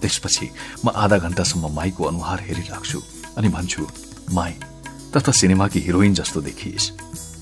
त्यसपछि 0.00 0.46
म 0.84 0.92
आधा 0.94 1.18
घण्टासम्म 1.18 1.72
माईको 1.74 2.04
अनुहार 2.04 2.40
हेरिराख्छु 2.48 2.98
अनि 3.36 3.48
भन्छु 3.48 3.82
माई 4.32 4.52
त 5.12 5.14
त 5.20 5.30
सिनेमाकी 5.30 5.80
हिरोइन 5.80 6.14
जस्तो 6.14 6.40
देखिएस् 6.40 6.90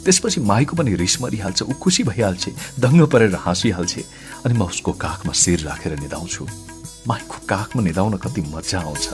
त्यसपछि 0.05 0.41
माईको 0.41 0.77
पनि 0.77 0.95
रिस 0.99 1.21
मरिहाल्छ 1.23 1.63
ऊ 1.63 1.73
खुसी 1.79 2.03
भइहाल्छ 2.05 2.45
दङ्ग 2.83 3.07
परेर 3.07 3.35
हाँसिहाल्छ 3.39 3.95
अनि 4.47 4.55
म 4.59 4.63
उसको 4.67 4.93
काखमा 4.99 5.33
शिर 5.33 5.61
राखेर 5.63 5.99
निधाउँछु। 6.01 6.72
माईको 7.09 7.47
काखमा 7.49 7.83
निधाउन 7.83 8.17
कति 8.17 8.41
मजा 8.41 8.81
आउँछ। 8.81 9.09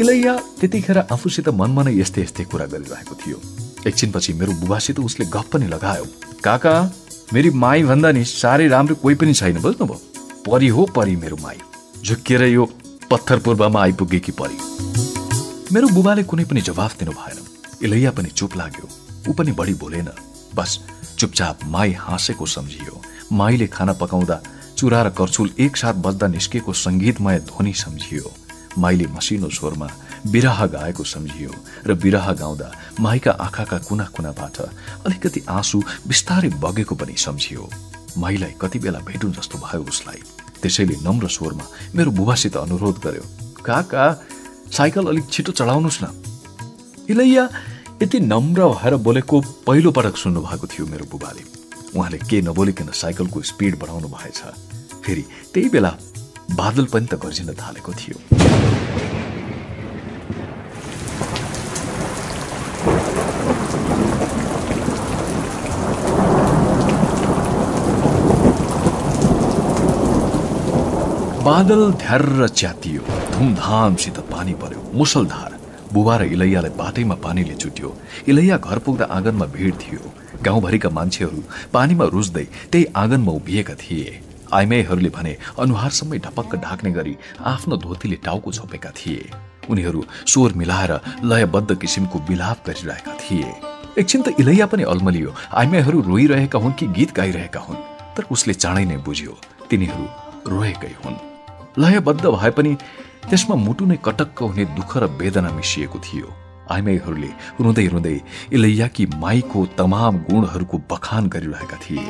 इलैया 0.00 0.36
त्यतिखेर 0.60 0.98
आफूसित 0.98 1.48
मनमा 1.48 1.82
नै 1.82 1.92
यस्तै 2.00 2.22
यस्तै 2.22 2.44
कुरा 2.44 2.66
गरिरहेको 2.66 3.14
थियो। 3.14 3.40
एकछिनपछि 3.86 4.32
मेरो 4.32 4.52
बुबासित 4.52 5.00
उसले 5.00 5.26
गफ 5.26 5.48
पनि 5.52 5.66
लगायो। 5.66 6.04
काका 6.44 6.92
मेरी 7.32 7.50
माई 7.50 7.82
भन्दा 7.82 8.12
नि 8.12 8.24
साह्रै 8.24 8.68
राम्रो 8.68 8.94
कोही 8.94 9.14
पनि 9.14 9.34
छैन 9.34 9.60
बुझ्नुभयो? 9.60 10.00
परी 10.46 10.68
हो 10.68 10.84
परी 10.86 11.16
मेरो 11.16 11.36
माई। 11.36 11.58
झुक्किएर 12.04 12.42
यो 12.42 12.64
पत्थर 13.10 13.38
पूर्वमा 13.38 13.82
आइपुगेकी 13.82 14.32
परी? 14.32 14.58
मेरो 15.72 15.88
बुबाले 15.88 16.22
कुनै 16.22 16.44
पनि 16.44 16.60
जवाफ 16.60 16.98
दिनु 16.98 17.12
भएन। 17.12 17.38
इलैया 17.82 18.10
पनि 18.10 18.28
चुप 18.28 18.56
लाग्यो। 18.56 18.88
ऊ 19.28 19.32
पनि 19.32 19.52
बढी 19.52 19.74
बोलेन। 19.74 20.10
बस 20.54 20.78
चुपचाप 21.18 21.58
माई 21.64 21.92
हाँसेको 21.92 22.46
सम्झियो। 22.46 23.02
माईले 23.32 23.66
खाना 23.66 23.92
पकाउँदा 23.92 24.40
चुरा 24.76 25.02
र 25.02 25.10
कर्छुल 25.10 25.50
एकसाथ 25.58 25.94
बज्दा 26.04 26.26
निस्केको 26.28 26.72
सङ्गीतमय 26.72 27.38
ध्वनि 27.48 27.72
सम्झियो। 27.74 28.32
माईले 28.78 29.06
मसिनो 29.08 29.48
स्वरमा 29.48 29.88
बिरह 30.32 30.66
गाएको 30.66 31.04
सम्झियो 31.04 31.50
र 31.86 31.94
बिरह 31.96 32.32
गाउँदा 32.32 32.68
माईका 33.00 33.32
आँखाका 33.40 33.78
कुना 33.88 34.04
कुनाबाट 34.16 34.56
अलिकति 35.06 35.40
आँसु 35.48 35.82
बिस्तारै 36.06 36.50
बगेको 36.60 36.94
पनि 36.94 37.16
सम्झियो। 37.16 37.68
माईलाई 38.18 38.54
कति 38.60 38.78
बेला 38.78 38.98
भेटुन् 39.00 39.32
जस्तो 39.32 39.58
भयो 39.58 39.82
उसलाई। 39.82 40.20
त्यसैले 40.62 40.96
नम्र 41.04 41.28
स्वरमा 41.28 41.64
मेरो 41.96 42.10
बुबासित 42.10 42.56
अनुरोध 42.56 42.96
गर्यो 43.04 43.24
काका 43.64 44.04
साइकल 44.72 45.06
अलिक 45.06 45.24
छिटो 45.32 45.52
चढाउनुहोस् 45.52 46.02
न। 46.02 46.06
इलैया 47.10 47.48
यति 48.02 48.20
नम्र 48.20 48.68
भएर 48.76 48.94
बोलेको 49.00 49.40
पहिलो 49.66 49.90
पटक 49.90 50.16
सुन्नु 50.16 50.40
भएको 50.42 50.66
थियो 50.66 50.86
मेरो 50.86 51.04
बुबाले। 51.10 51.42
उहाँले 51.94 52.18
के 52.18 52.40
नबोलिकन 52.42 52.90
साइकलको 52.92 53.42
स्पिड 53.42 53.78
बढाउनु 53.78 54.08
भएछ। 54.08 54.38
फेरि 55.04 55.24
त्यही 55.54 55.68
बेला 55.68 55.92
बादल 56.54 56.84
पनि 56.92 57.06
त 57.06 57.14
गर्जिन 57.14 57.54
थालेको 57.54 57.92
थियो। 57.92 58.18
बादल 71.46 71.92
ध्यार 71.92 72.22
च्यातियो 72.48 73.02
धुमधामसित 73.32 74.16
पानी 74.30 74.54
पर्यो। 74.54 74.80
मुसलधार 74.94 75.50
बुबा 75.92 76.16
र 76.16 76.22
इलैयालाई 76.34 76.70
बाटैमा 76.74 77.14
पानीले 77.22 77.54
चुट्यो। 77.54 77.90
इलैया 78.28 78.56
घर 78.58 78.78
पुग्दा 78.78 79.04
आँगनमा 79.06 79.46
भिड 79.54 79.74
थियो। 79.78 80.02
गाउँभरिका 80.42 80.90
मान्छेहरू 80.90 81.42
पानीमा 81.72 82.04
रुच्दै 82.04 82.44
त्यही 82.72 82.84
आँगनमा 82.96 83.32
उभिएका 83.32 83.74
थिए। 83.74 84.20
आइमाईहरूले 84.52 85.08
भने 85.08 85.36
अनुहारसम्मै 85.58 86.18
ढपक्क 86.18 86.54
ढाक्ने 86.56 86.90
गरी 86.90 87.16
आफ्नो 87.40 87.76
धोतीले 87.76 88.16
टाउको 88.16 88.52
छोपेका 88.52 88.90
थिए। 88.90 89.30
उनीहरू 89.70 90.04
स्वर 90.26 90.52
मिलाएर 90.52 90.92
लयबद्ध 91.24 91.74
किसिमको 91.74 92.18
विलाप 92.18 92.58
गरिरहेका 92.66 93.14
थिए। 93.14 93.50
एकछिन 93.98 94.22
त 94.22 94.28
इलैया 94.40 94.66
पनि 94.66 94.82
अल्मलियो। 94.82 95.34
आइमाईहरू 95.52 96.00
रोइरहेका 96.00 96.58
हुन् 96.58 96.72
कि 96.72 96.86
गीत 96.86 97.14
गाइरहेका 97.14 97.60
हुन्? 97.60 97.84
तर 98.16 98.22
उसले 98.30 98.54
चाँडै 98.54 98.84
नै 98.84 98.96
बुझ्यो 98.96 99.34
तिनीहरू 99.70 100.06
रोएकै 100.50 100.94
हुन्। 101.04 101.16
लयबद्ध 101.78 102.24
भए 102.26 102.50
पनि 102.50 102.76
त्यसमा 103.28 103.56
मुटु 103.56 103.86
नै 103.86 103.96
कटक्क 104.04 104.38
हुने 104.38 104.64
दुःख 104.64 104.96
र 104.96 105.04
वेदना 105.18 105.50
मिसिएको 105.50 105.98
थियो। 105.98 106.45
आइमाईहरूले 106.70 107.30
रुँदै 107.60 107.86
रुँदै 107.88 108.20
इलैयाकी 108.52 109.06
माईको 109.16 109.66
तमाम 109.78 110.18
गुणहरूको 110.28 110.78
बखान 110.90 111.26
गरिरहेका 111.28 111.76
थिए। 111.84 112.06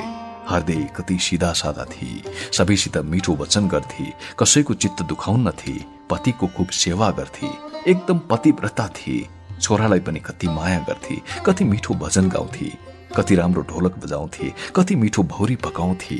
हर्दै 0.50 0.80
कति 0.96 1.18
सिधा 1.18 1.52
सादा 1.52 1.84
थिए। 1.84 2.22
सबैसित 2.52 2.96
मिठो 3.04 3.32
वचन 3.36 3.68
गर्थे 3.68 4.06
कसैको 4.38 4.74
चित्त 4.74 5.02
दुखाउन्न 5.02 5.50
थिए 5.52 5.84
पतिको 6.10 6.46
खुब 6.56 6.68
सेवा 6.72 7.10
गर्थे। 7.18 7.48
एकदम 7.90 8.18
पतिव्रता 8.30 8.86
थिए। 8.88 9.26
छोरालाई 9.60 10.00
पनि 10.00 10.20
कति 10.20 10.48
माया 10.48 10.78
गर्थे 10.88 11.16
कति 11.46 11.64
मिठो 11.64 11.94
भजन 11.94 12.28
गाउँथे 12.28 12.70
कति 13.16 13.34
राम्रो 13.34 13.62
ढोलक 13.62 13.94
बजाउँथे 13.98 14.52
कति 14.76 14.96
मिठो 14.96 15.22
भौरी 15.24 15.56
पकाउँथे। 15.56 16.18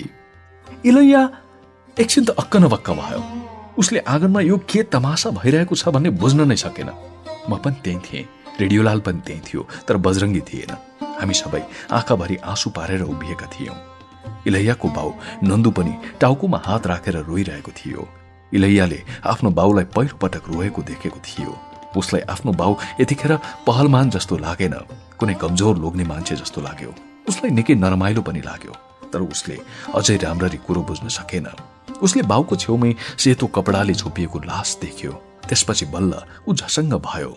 इलैया 0.86 1.22
एकछिन 1.96 2.24
त 2.24 2.30
अक्क 2.30 2.56
नबक्क 2.56 2.90
भयो। 2.90 3.20
उसले 3.78 3.98
आँगनमा 4.08 4.40
यो 4.40 4.56
के 4.70 4.82
तमासा 4.82 5.30
भइरहेको 5.30 5.74
छ 5.76 5.88
भन्ने 5.88 6.10
बुझ्न 6.10 6.48
नै 6.48 6.56
सकेन। 6.56 6.90
म 7.50 7.56
पनि 7.64 7.80
त्यही 7.84 7.98
थिएँ। 8.06 8.28
रेडियोलाल 8.60 9.00
पनि 9.06 9.20
त्यही 9.26 9.40
थियो 9.46 9.62
तर 9.86 9.96
बजरङ्गी 10.04 10.40
थिएन। 10.48 10.72
हामी 11.20 11.34
सबै 11.34 11.62
आँखाभरि 11.92 12.36
आँसु 12.44 12.70
पारेर 12.70 13.02
उभिएका 13.04 13.46
थियौँ। 13.54 13.76
इलैयाको 14.46 14.88
बाउ 14.88 15.10
नन्दु 15.44 15.70
पनि 15.70 15.92
टाउकोमा 16.20 16.58
हात 16.66 16.86
राखेर 16.86 17.16
रोइरहेको 17.28 17.72
थियो। 17.72 18.08
इलैयाले 18.52 19.00
आफ्नो 19.26 19.50
बाउलाई 19.50 19.84
पहिलो 19.96 20.16
पटक 20.22 20.44
रोएको 20.50 20.82
देखेको 20.82 21.18
थियो। 21.20 21.52
उसलाई 21.96 22.22
आफ्नो 22.30 22.52
बाउ 22.52 22.76
यतिखेर 23.00 23.32
पहलमान 23.66 24.10
जस्तो 24.10 24.36
लागेन 24.38 24.74
कुनै 25.18 25.34
कमजोर 25.34 25.78
लोग्ने 25.78 26.04
मान्छे 26.04 26.36
जस्तो 26.36 26.60
लाग्यो। 26.60 26.94
उसलाई 27.28 27.50
निकै 27.50 27.74
नरमाइलो 27.74 28.22
पनि 28.22 28.40
लाग्यो 28.40 28.72
तर 29.12 29.20
उसले 29.22 29.56
अझै 29.94 30.16
राम्ररी 30.16 30.58
कुरो 30.66 30.82
बुझ्न 30.82 31.08
सकेन। 31.08 31.48
उसले 32.02 32.22
बाउको 32.22 32.56
छेउमै 32.56 32.94
सेतो 33.18 33.46
कपडाले 33.46 33.94
छोपिएको 33.94 34.38
लास 34.46 34.78
देख्यो। 34.82 35.12
त्यसपछि 35.48 35.86
बल्ल 35.94 36.12
ऊ 36.48 36.54
झसङ्ग 36.54 36.94
भयो। 37.08 37.32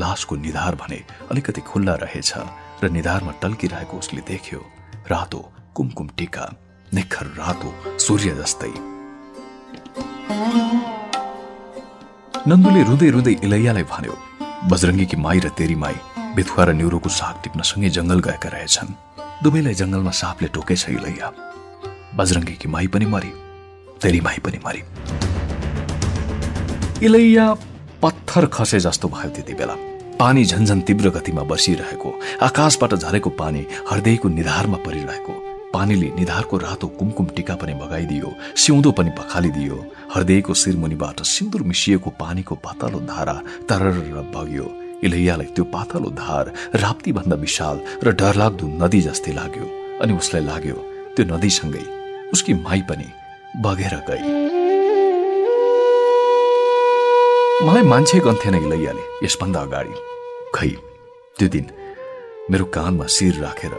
लासको 0.00 0.36
निधार 0.36 0.74
भने 0.80 0.98
अलिकति 1.30 1.60
खुल्ला 1.70 1.94
रहेछ 2.02 2.32
र 2.82 2.88
निधारमा 2.96 3.32
टल्किरहेको 3.42 3.96
उसले 3.98 4.20
देख्यो 4.30 4.60
रातो 5.10 5.40
कुमकुम 5.74 6.08
टिका 6.18 6.44
निखर 6.94 7.26
रातो 7.40 7.98
सूर्य 7.98 8.30
जस्तै। 8.40 8.72
नन्दुले 12.48 12.82
रुँदै 12.88 13.08
रुँदै 13.14 13.34
इलैयालाई 13.46 13.86
भन्यो 13.92 14.14
बजरङ्गीकी 14.70 15.16
माई 15.16 15.38
र 15.44 15.48
तेरी 15.58 15.74
माई 15.82 15.96
बेथुवा 16.36 16.62
र 16.64 16.70
न्युरोको 16.78 17.10
साग 17.18 17.34
टिप्न 17.42 17.60
सँगै 17.70 17.90
जङ्गल 17.96 18.20
गएका 18.26 18.48
रहेछन्। 18.54 18.90
दुवैलाई 19.42 19.74
जङ्गलमा 19.80 20.12
सापले 20.22 20.48
टोकेछ 20.54 20.82
इलैया। 20.98 21.28
बजरङ्गीकी 22.18 22.68
माई 22.74 22.86
पनि 22.94 23.06
मरी 23.14 23.32
तेरी 24.02 24.20
माई 24.26 24.38
पनि 24.44 24.58
मरी। 24.64 24.82
इलैया 27.02 27.46
पत्थर 28.02 28.46
खसे 28.46 28.78
जस्तो 28.80 29.08
भयो 29.08 29.30
त्यति 29.34 29.54
बेला। 29.54 29.74
पानी 30.18 30.44
झन्झन 30.44 30.80
तीव्र 30.86 31.10
गतिमा 31.10 31.42
बसिरहेको 31.42 32.10
आकाशबाट 32.46 32.94
झरेको 32.94 33.30
पानी 33.34 33.62
हृदयको 33.90 34.28
निधारमा 34.28 34.78
परिरहेको। 34.86 35.32
पानीले 35.74 36.08
निधारको 36.14 36.56
रातो 36.58 36.86
कुमकुम 36.98 37.26
टिका 37.34 37.54
पनि 37.58 37.74
बगाइदियो 37.74 38.30
सिउँदो 38.56 38.90
पनि 38.92 39.10
पखालिदियो। 39.18 39.78
हृदयको 40.14 40.54
शिरमुनिबाट 40.54 41.22
सिन्दुर 41.26 41.62
मिसिएको 41.70 42.10
पानीको 42.22 42.54
पातलो 42.62 43.00
धारा 43.10 43.36
तरर 43.66 43.98
बग्यो। 44.30 44.66
इलैयालाई 45.02 45.46
त्यो 45.56 45.64
पातलो 45.74 46.10
धार 46.14 46.52
राप्ती 46.76 47.12
भन्दा 47.18 47.36
विशाल 47.42 47.76
र 48.04 48.14
डरलाग्दो 48.14 48.66
नदी 48.78 49.00
जस्तै 49.02 49.32
लाग्यो। 49.32 49.66
अनि 50.02 50.12
उसलाई 50.14 50.44
लाग्यो 50.44 50.78
त्यो 51.16 51.26
नदीसँगै 51.26 51.84
उसकी 52.32 52.52
माई 52.62 52.80
पनि 52.86 53.08
बगेर 53.58 53.94
गई। 54.08 54.51
मलाई 57.62 57.82
मान्छे 57.82 58.18
गन्थेन 58.18 58.54
इलैयाले 58.54 59.02
यसभन्दा 59.24 59.60
अगाडि। 59.60 59.94
खै 60.54 60.68
त्यो 61.36 61.48
दिन 61.48 61.66
मेरो 62.50 62.64
कानमा 62.74 63.06
शिर 63.16 63.34
राखेर 63.38 63.74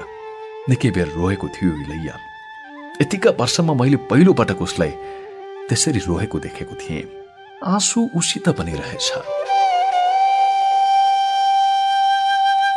निकै 0.69 0.89
बेर 0.95 1.07
रोएको 1.15 1.47
थियो 1.55 1.71
इलैया 1.83 2.15
यतिका 3.01 3.31
वर्षमा 3.39 3.73
मैले 3.79 3.97
पहिलो 4.09 4.33
पटक 4.39 4.61
उसलाई 4.65 4.91
त्यसरी 5.67 5.99
रोएको 5.99 6.39
देखेको 6.39 6.75
थिएँ। 6.81 7.03
आँसु 7.67 7.99
उसित 8.15 8.47
पनि 8.57 8.71
रहेछ। 8.71 9.07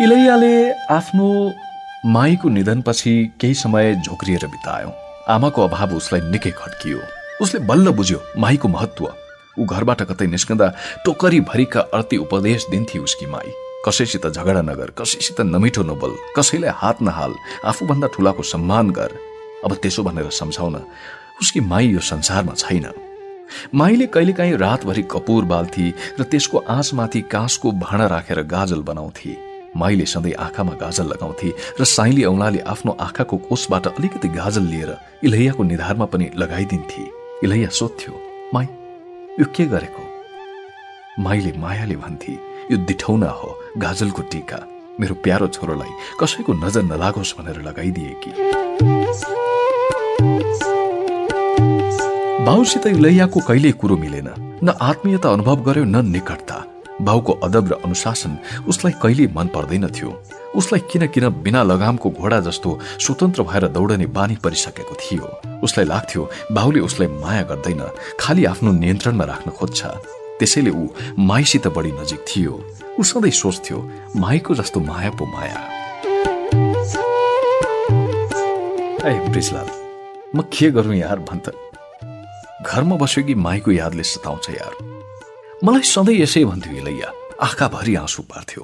इलैयाले 0.02 0.54
आफ्नो 0.90 1.28
माईको 2.16 2.48
निधनपछि 2.56 3.14
केही 3.40 3.54
समय 3.62 3.94
झोक्रिएर 4.02 4.46
बितायो। 4.46 4.90
आमाको 5.34 5.62
अभाव 5.62 5.94
उसलाई 5.96 6.20
निकै 6.32 6.50
खड्कियो 6.58 6.98
उसले 7.42 7.60
बल्ल 7.70 7.94
बुझ्यो 7.94 8.20
माईको 8.38 8.68
महत्व 8.68 9.06
ऊ 9.58 9.64
घरबाट 9.64 10.02
कतै 10.02 10.26
निस्कँदा 10.26 10.68
टोकरी 11.04 11.40
भरिका 11.50 11.80
अर्थी 11.94 12.16
उपदेश 12.16 12.66
दिन्थे 12.70 12.98
उसकी 12.98 13.26
माई। 13.26 13.52
कसैसित 13.86 14.26
झगडा 14.26 14.62
नगर 14.62 14.90
कसैसित 14.98 15.40
नमिठो 15.46 15.82
नबोल 15.82 16.14
कसैलाई 16.36 16.70
हात 16.74 17.02
नहाल 17.02 17.34
आफूभन्दा 17.64 18.06
ठुलाको 18.14 18.42
सम्मान 18.42 18.90
गर। 18.90 19.10
अब 19.64 19.74
त्यसो 19.82 20.02
भनेर 20.02 20.30
सम्झाउन 20.32 20.76
उसकी 21.40 21.60
माई 21.62 21.86
यो 21.88 22.00
संसारमा 22.02 22.54
छैन। 22.54 22.86
माईले 23.74 24.06
कहिलेकाहीँ 24.06 24.56
रातभरि 24.58 25.02
कपुर 25.10 25.44
बाल्थे 25.44 25.88
र 26.20 26.22
त्यसको 26.24 26.58
आँचमाथि 26.68 27.20
काँसको 27.30 27.72
भाँडा 27.78 28.06
राखेर 28.06 28.42
गाजल 28.44 28.80
बनाउँथे। 28.82 29.36
माईले 29.76 30.06
सधैँ 30.06 30.32
आँखामा 30.34 30.72
गाजल 30.80 31.06
लगाउँथे 31.06 31.52
र 31.80 31.84
साइली 31.86 32.24
औलाले 32.24 32.60
आफ्नो 32.66 32.96
आँखाको 33.00 33.36
कोषबाट 33.46 33.86
अलिकति 33.88 34.28
गाजल 34.34 34.66
लिएर 34.66 34.96
इलैयाको 35.24 35.62
निधारमा 35.62 36.04
पनि 36.10 36.30
लगाइदिन्थे। 36.36 37.04
इलैया 37.44 37.68
सोध्थ्यो 37.70 38.14
माई 38.54 38.66
यो 39.40 39.44
के 39.56 39.64
गरेको 39.66 40.02
माईले 41.22 41.52
मायाले 41.60 41.96
भन्थे 41.96 42.32
यो 42.72 42.76
दिठौना 42.88 43.28
हो 43.28 43.48
गाजलको 43.78 44.22
टिका। 44.32 44.58
मेरो 45.00 45.14
प्यारो 45.14 45.46
छोरोलाई 45.48 45.92
कसैको 46.20 46.52
नजर 46.54 46.82
नलागोस् 46.82 47.34
भनेर 47.38 47.60
लगाइदिए 47.62 48.14
कि? 48.22 48.30
बाउसित 52.46 52.86
लैयाको 52.86 53.40
कहिल्यै 53.40 53.72
कुरो 53.72 53.96
मिलेन। 53.96 54.28
न 54.64 54.68
आत्मीयता 54.80 55.28
अनुभव 55.28 55.56
गर्यो 55.68 55.84
न 55.84 56.04
निकटता। 56.06 56.56
बाउको 57.02 57.32
अदब 57.44 57.68
र 57.68 57.72
अनुशासन 57.84 58.38
उसलाई 58.68 58.92
कहिल्यै 59.02 59.28
मन 59.36 59.46
पर्दैन 59.52 59.86
थियो। 59.92 60.10
उसलाई 60.56 60.80
किन 60.90 61.06
किन 61.12 61.28
बिना 61.44 61.62
लगामको 61.62 62.10
घोडा 62.10 62.40
जस्तो 62.40 62.78
स्वतन्त्र 63.04 63.42
भएर 63.42 63.68
दौडने 63.68 64.06
बानी 64.16 64.36
परिसकेको 64.40 64.94
थियो। 64.96 65.28
उसलाई 65.66 65.86
लाग्थ्यो 65.86 66.22
बाहुले 66.52 66.80
उसलाई 66.88 67.08
माया 67.22 67.42
गर्दैन 67.50 67.82
खालि 68.20 68.44
आफ्नो 68.52 68.72
नियन्त्रणमा 68.72 69.24
राख्न 69.24 69.50
खोज्छ। 69.58 69.80
त्यसैले 70.38 70.70
ऊ 70.70 70.86
माईसित 71.18 71.66
बढी 71.76 71.92
नजिक 71.92 72.20
थियो। 72.28 72.54
ऊ 72.98 73.02
सधैँ 73.02 73.30
सोच्थ्यो 73.32 73.78
माईको 74.16 74.54
जस्तो 74.54 74.80
माया 74.80 75.10
पो 75.18 75.24
माया। 75.26 75.60
ए 79.06 79.14
ब्रिजलाल 79.30 79.68
म 80.34 80.42
के 80.52 80.70
गरौँ 80.76 80.94
यार 80.96 81.18
भन्छ 81.28 81.48
घरमा 82.66 82.96
बस्यो 82.96 83.24
कि 83.24 83.34
माईको 83.34 83.70
यादले 83.72 84.02
सताउँछ 84.02 84.50
यार। 84.50 84.72
मलाई 85.64 85.82
सधैँ 85.86 86.20
यसै 86.20 86.44
भन्थ्यो 86.44 86.76
इलैया 86.76 87.12
आँखाभरि 87.42 87.94
आँसु 87.96 88.22
पार्थ्यो। 88.22 88.62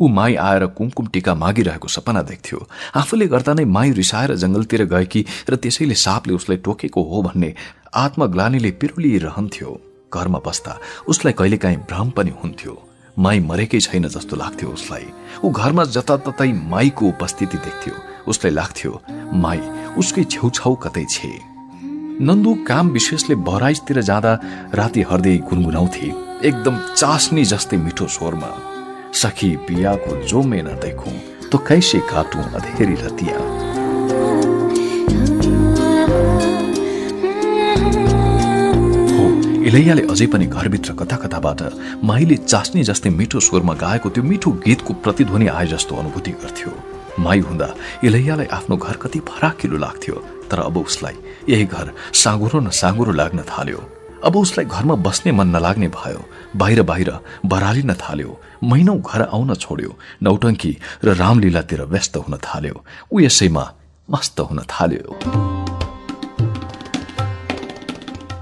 ऊ 0.00 0.08
माई 0.08 0.34
आएर 0.34 0.66
कुमकुम 0.76 1.06
टिका 1.06 1.34
मागिरहेको 1.34 1.88
सपना 1.88 2.22
देख्थ्यो। 2.22 2.66
आफूले 2.96 3.26
गर्दा 3.28 3.54
नै 3.54 3.64
माई 3.66 3.90
रिसाएर 3.92 4.34
जंगलतिर 4.34 4.84
गएकी 4.84 5.24
र 5.50 5.56
त्यसैले 5.56 5.94
सापले 5.94 6.34
उसलाई 6.34 6.58
टोकेको 6.64 7.02
हो 7.02 7.22
भन्ने 7.22 7.54
आत्मग्लानीले 7.94 8.70
पिरुलिरहन्थ्यो। 8.80 9.80
घरमा 10.14 10.38
बस्दा 10.46 10.78
उसलाई 11.08 11.32
कहिलेकाहीँ 11.32 11.76
भ्रम 11.90 12.10
पनि 12.10 12.32
हुन्थ्यो। 12.42 12.74
माई 13.18 13.40
मरेकै 13.40 13.80
छैन 13.80 14.08
जस्तो 14.08 14.36
लाग्थ्यो 14.36 14.68
उसलाई। 14.70 15.06
ऊ 15.44 15.50
घरमा 15.50 15.84
जताततै 15.84 16.52
माईको 16.72 17.08
उपस्थिति 17.08 17.58
देख्थ्यो। 17.58 17.94
उसलाई 18.30 18.52
लाग्थ्यो 18.54 18.92
माई 19.34 19.60
उसकै 19.98 20.24
छेउछाउ 20.24 20.74
कतै 20.84 21.04
छे? 21.10 21.32
नन्दु 22.24 22.54
काम 22.66 22.88
विशेषले 22.90 23.34
बहराइजतिर 23.44 24.00
जाँदा 24.00 24.32
राति 24.74 25.02
हर्दै 25.02 25.36
गुनगुनाउँथे। 25.50 26.08
एकदम 26.48 26.74
चास्नी 26.96 27.44
जस्तै 27.44 27.76
मिठो 27.76 28.06
स्वरमा। 28.06 28.50
सखी 29.14 29.56
पिया 29.68 29.94
को 29.96 30.16
जो 30.26 30.42
मैं 30.42 30.64
देखूं 30.80 31.12
तो 31.50 31.58
कैसे 31.58 31.98
काटूं 32.10 32.42
अधेरी 32.42 32.94
रतिया 32.94 33.38
इलैयाले 39.68 40.02
अझै 40.02 40.26
पनि 40.26 40.46
घरभित्र 40.46 40.92
कथा 40.92 41.16
कथाबाट 41.16 41.62
माईले 42.04 42.36
चास्नी 42.36 42.82
जस्तै 42.82 43.10
मिठो 43.10 43.40
स्वरमा 43.40 43.74
गाएको 43.74 44.08
त्यो 44.10 44.22
मिठो 44.24 44.50
गीतको 44.64 44.94
प्रतिध्वनि 45.04 45.46
आए 45.48 45.66
जस्तो 45.66 45.96
अनुभूति 45.96 46.30
गर्थ्यो। 46.42 46.72
माई 47.20 47.40
हुँदा 47.40 47.74
इलैयालाई 48.04 48.46
आफ्नो 48.52 48.76
घर 48.76 48.96
कति 48.96 49.20
फराकिलो 49.28 49.76
लाग्थ्यो 49.76 50.14
तर 50.50 50.60
अब 50.60 50.76
उसलाई 50.78 51.16
यही 51.48 51.64
घर 51.64 51.92
साँगुरो 52.14 52.60
न 52.60 52.70
साँगुरो 52.80 53.12
लाग्न 53.12 53.42
थाल्यो। 53.50 53.82
अब 54.24 54.36
उसलाई 54.36 54.66
घरमा 54.66 54.94
बस्ने 54.94 55.32
मन 55.32 55.48
नलाग्ने 55.56 55.88
भयो। 55.88 56.20
बाहिर 56.56 56.82
बाहिर 56.82 57.10
बरालिन 57.46 57.92
थाल्यो। 57.94 58.40
महिनौ 58.64 58.94
घर 59.00 59.22
आउन 59.32 59.54
छोड्यो। 59.54 59.96
नौटङ्की 60.22 60.72
र 61.04 61.14
रामलीलातिर 61.16 61.82
व्यस्त 61.92 62.16
हुन 62.16 62.36
थाल्यो। 62.36 62.84
ऊ 63.12 63.20
यसैमा 63.20 63.64
मस्त 64.10 64.40
हुन 64.40 64.58
थाल्यो। 64.68 65.16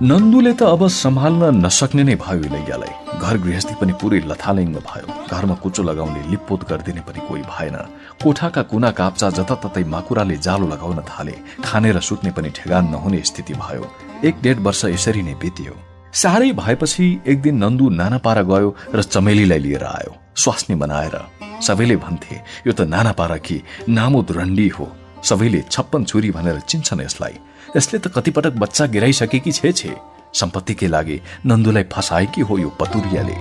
नन्दुले 0.03 0.53
त 0.53 0.63
अब 0.63 0.83
सम्हाल्न 0.87 1.67
नसक्ने 1.67 2.03
नै 2.03 2.15
भयो 2.15 2.43
इलैयालाई। 2.51 2.95
घर 3.19 3.37
गृहस्थी 3.39 3.75
पनि 3.79 3.93
पुरै 4.01 4.21
लथालिङ्ग 4.31 4.77
भयो। 4.83 5.07
घरमा 5.31 5.55
कुचो 5.63 5.83
लगाउने 5.83 6.23
लिपपोत 6.31 6.61
गरिदिने 6.71 7.03
पनि 7.07 7.21
कोही 7.29 7.43
भएन। 7.43 7.77
कोठाका 8.23 8.63
कुना 8.71 8.91
काप्चा 8.99 9.31
जताततै 9.31 9.85
माकुराले 9.95 10.37
जालो 10.39 10.67
लगाउन 10.75 10.99
थाले। 11.03 11.35
खाने 11.67 11.91
र 11.93 12.01
सुत्ने 12.01 12.31
पनि 12.31 12.51
ठेगान 12.51 12.85
नहुने 12.91 13.23
स्थिति 13.23 13.55
भयो। 13.55 14.08
एक 14.25 14.41
डेढ 14.43 14.59
वर्ष 14.59 14.85
यसरी 14.85 15.23
नै 15.23 15.35
बित्यो। 15.35 15.75
साह्रै 16.13 16.51
भएपछि 16.53 17.05
एक 17.27 17.39
दिन 17.43 17.57
नन्दु 17.63 17.89
नाना 17.91 18.19
पारा 18.19 18.43
गयो 18.43 18.75
र 18.91 19.03
चमेलीलाई 19.05 19.59
लिएर 19.59 19.85
आयो 19.85 20.13
स्वास्नी 20.35 20.75
बनाएर। 20.75 21.15
सबैले 21.63 21.97
भन्थे 21.97 22.37
यो 22.67 22.73
त 22.73 22.81
नाना 22.91 23.13
पारकी 23.15 23.63
नामुद 23.89 24.33
रन्डी 24.35 24.69
हो। 24.69 24.87
सबैले 25.23 25.61
छप्पन 25.71 26.05
छुरी 26.05 26.31
भनेर 26.35 26.59
चिन्छन् 26.67 27.01
यसलाई। 27.01 27.35
यसले 27.77 27.99
त 27.99 28.11
कतिपटक 28.11 28.59
बच्चा 28.59 28.87
गिराइसकेकी 28.91 29.53
छे 29.53 29.73
छे। 29.73 29.95
सम्पत्तिकै 30.35 30.89
लागि? 30.91 31.21
नन्दुलाई 31.47 31.85
फसाएकी 31.87 32.41
हो 32.43 32.59
यो 32.59 32.71
पतुरियाले? 32.75 33.39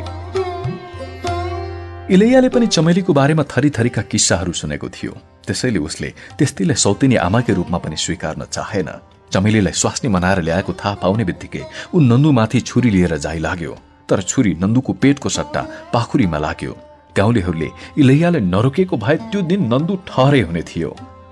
इलैयाले 2.13 2.50
पनि 2.54 2.68
चमेलीको 2.68 3.13
बारेमा 3.13 3.44
थरी 3.50 3.70
थरीका 3.74 4.02
किस्साहरू 4.06 4.54
सुनेको 4.54 4.88
थियो। 4.90 5.13
त्यसैले 5.42 5.80
उसले 5.80 6.10
त्यस्तीलाई 6.38 6.78
सौतिनी 6.78 7.16
आमाकै 7.18 7.54
रूपमा 7.54 7.78
पनि 7.78 7.98
स्वीकार्न 7.98 8.46
चाहेन। 8.46 9.16
चमेलीलाई 9.32 9.74
स्वास्नी 9.74 10.10
मनाएर 10.10 10.42
ल्याएको 10.42 10.74
थाहा 10.74 10.94
पाउने 11.02 11.24
बित्तिकै 11.24 11.63
ऊ 11.94 12.00
नन्दुमाथि 12.02 12.60
छुरी 12.62 12.90
लिएर 12.90 13.18
जाइ 13.18 13.40
लाग्यो 13.40 13.74
तर 14.10 14.22
छुरी 14.24 14.54
नन्दुको 14.62 14.94
पेटको 14.94 15.30
सट्टा 15.30 15.62
पाखुरीमा 15.94 16.38
लाग्यो। 16.38 16.74
गाउँलेहरूले 17.18 17.70
इलैयाले 17.98 18.40
नरोकेको 18.54 18.98
भए 18.98 19.16
त्यो 19.32 19.42
दिन 19.52 19.62
नन्दु 19.74 19.94
ठहरै 20.08 20.42
हुने 20.48 20.62
थियो। 20.70 20.92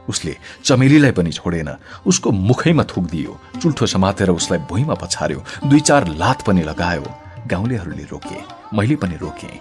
उसले 0.10 0.34
चमेलीलाई 0.64 1.12
पनि 1.18 1.32
छोडेन 1.32 1.70
उसको 2.06 2.32
मुखैमा 2.50 2.84
थुकिदियो 2.92 3.40
चुल्ठो 3.62 3.86
समातेर 3.88 4.30
उसलाई 4.30 4.60
भुइँमा 4.70 4.96
पछार्यो 5.02 5.40
दुई 5.66 5.80
चार 5.80 6.08
लात 6.22 6.42
पनि 6.48 6.64
लगायो। 6.64 7.06
गाउँलेहरूले 7.48 8.06
रोके 8.12 8.40
मैले 8.78 8.96
पनि 9.02 9.16
रोके। 9.22 9.52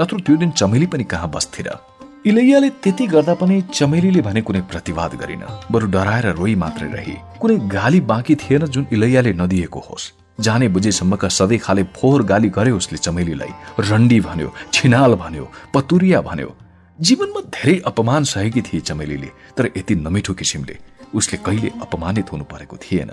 नत्र 0.00 0.20
त्यो 0.26 0.36
दिन 0.36 0.50
चमेली 0.50 0.86
पनि 0.86 1.04
कहाँ 1.04 1.30
बस्थिर? 1.30 1.68
इलैयाले 2.26 2.68
त्यति 2.82 3.06
गर्दा 3.06 3.34
पनि 3.34 3.60
चमेलीले 3.74 4.20
भने 4.22 4.40
कुनै 4.46 4.60
प्रतिवाद 4.70 5.14
गरिन। 5.14 5.42
बरु 5.72 5.86
डराएर 5.90 6.26
रोई 6.38 6.54
मात्रै 6.54 6.88
रही। 6.88 7.16
कुनै 7.40 7.56
गाली 7.66 8.00
बाँकी 8.00 8.34
थिएन 8.38 8.66
जुन 8.66 8.86
इलैयाले 8.92 9.32
नदिएको 9.32 9.80
होस्। 9.80 10.10
जाने 10.38 10.68
बुझेसम्मका 10.68 11.28
सधैँ 11.28 11.58
खाले 11.58 11.82
फोहोर 11.90 12.22
गाली 12.22 12.48
गर्यो 12.48 12.76
उसले 12.76 12.98
चमेलीलाई। 12.98 13.52
रन्डी 13.80 14.20
भन्यो 14.20 14.54
छिनाल 14.72 15.14
भन्यो 15.14 15.50
पतुरिया 15.74 16.20
भन्यो। 16.20 16.54
जीवनमा 16.98 17.40
धेरै 17.50 17.76
अपमान 17.90 18.24
सहेकी 18.24 18.62
थिए 18.62 18.80
चमेलीले 18.80 19.30
तर 19.56 19.70
यति 19.76 19.94
नमिठो 19.96 20.34
किसिमले 20.34 20.78
उसले 21.14 21.38
कहिले 21.42 21.74
अपमानित 21.82 22.32
हुनु 22.32 22.44
परेको 22.44 22.76
थिएन। 22.76 23.10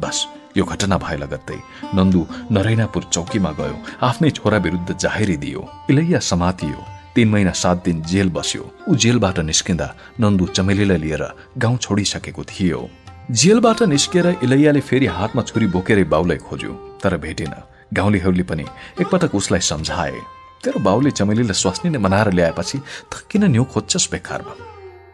बस 0.00 0.26
यो 0.56 0.64
घटना 0.64 0.96
भए 0.98 1.16
लगत्तै 1.16 1.58
नन्दु 1.94 2.26
नरैनापुर 2.52 3.10
चौकीमा 3.12 3.50
गयो। 3.58 3.76
आफ्नै 4.06 4.30
छोरा 4.30 4.58
विरुद्ध 4.58 4.96
जाहेरी 4.96 5.36
दियो। 5.36 5.68
इलैया 5.90 6.18
समातियो। 6.30 6.91
तीन 7.14 7.28
महिना 7.28 7.52
सात 7.52 7.84
दिन 7.84 8.02
जेल 8.02 8.28
बस्यो। 8.30 8.64
ऊ 8.88 8.94
जेलबाट 8.96 9.38
निस्किँदा 9.40 9.88
नन्दु 10.20 10.46
चमेलीलाई 10.56 10.98
लिएर 10.98 11.24
गाउँ 11.58 11.76
छोडिसकेको 11.78 12.44
थियो। 12.44 12.88
जेलबाट 13.30 13.82
निस्किएर 13.92 14.26
इलैयाले 14.42 14.80
फेरि 14.80 15.06
हातमा 15.06 15.42
छुरी 15.42 15.66
बोकेर 15.74 16.04
बाउलाई 16.08 16.36
खोज्यो 16.48 16.72
तर 17.02 17.16
भेटेन। 17.16 17.54
गाउँलेहरूले 17.92 18.42
पनि 18.42 18.64
एकपटक 19.00 19.34
उसलाई 19.34 19.60
सम्झाए। 19.60 20.20
तेरो 20.64 20.78
बाउले 20.80 21.10
चमेलीलाई 21.10 21.54
स्वास्नी 21.54 21.90
नै 21.90 21.98
मनाएर 21.98 22.32
ल्याएपछि 22.32 22.78
त 23.12 23.12
किन 23.30 23.44
न्यु 23.52 23.64
खोज्छस् 23.68 24.10
बेकारमा 24.10 24.54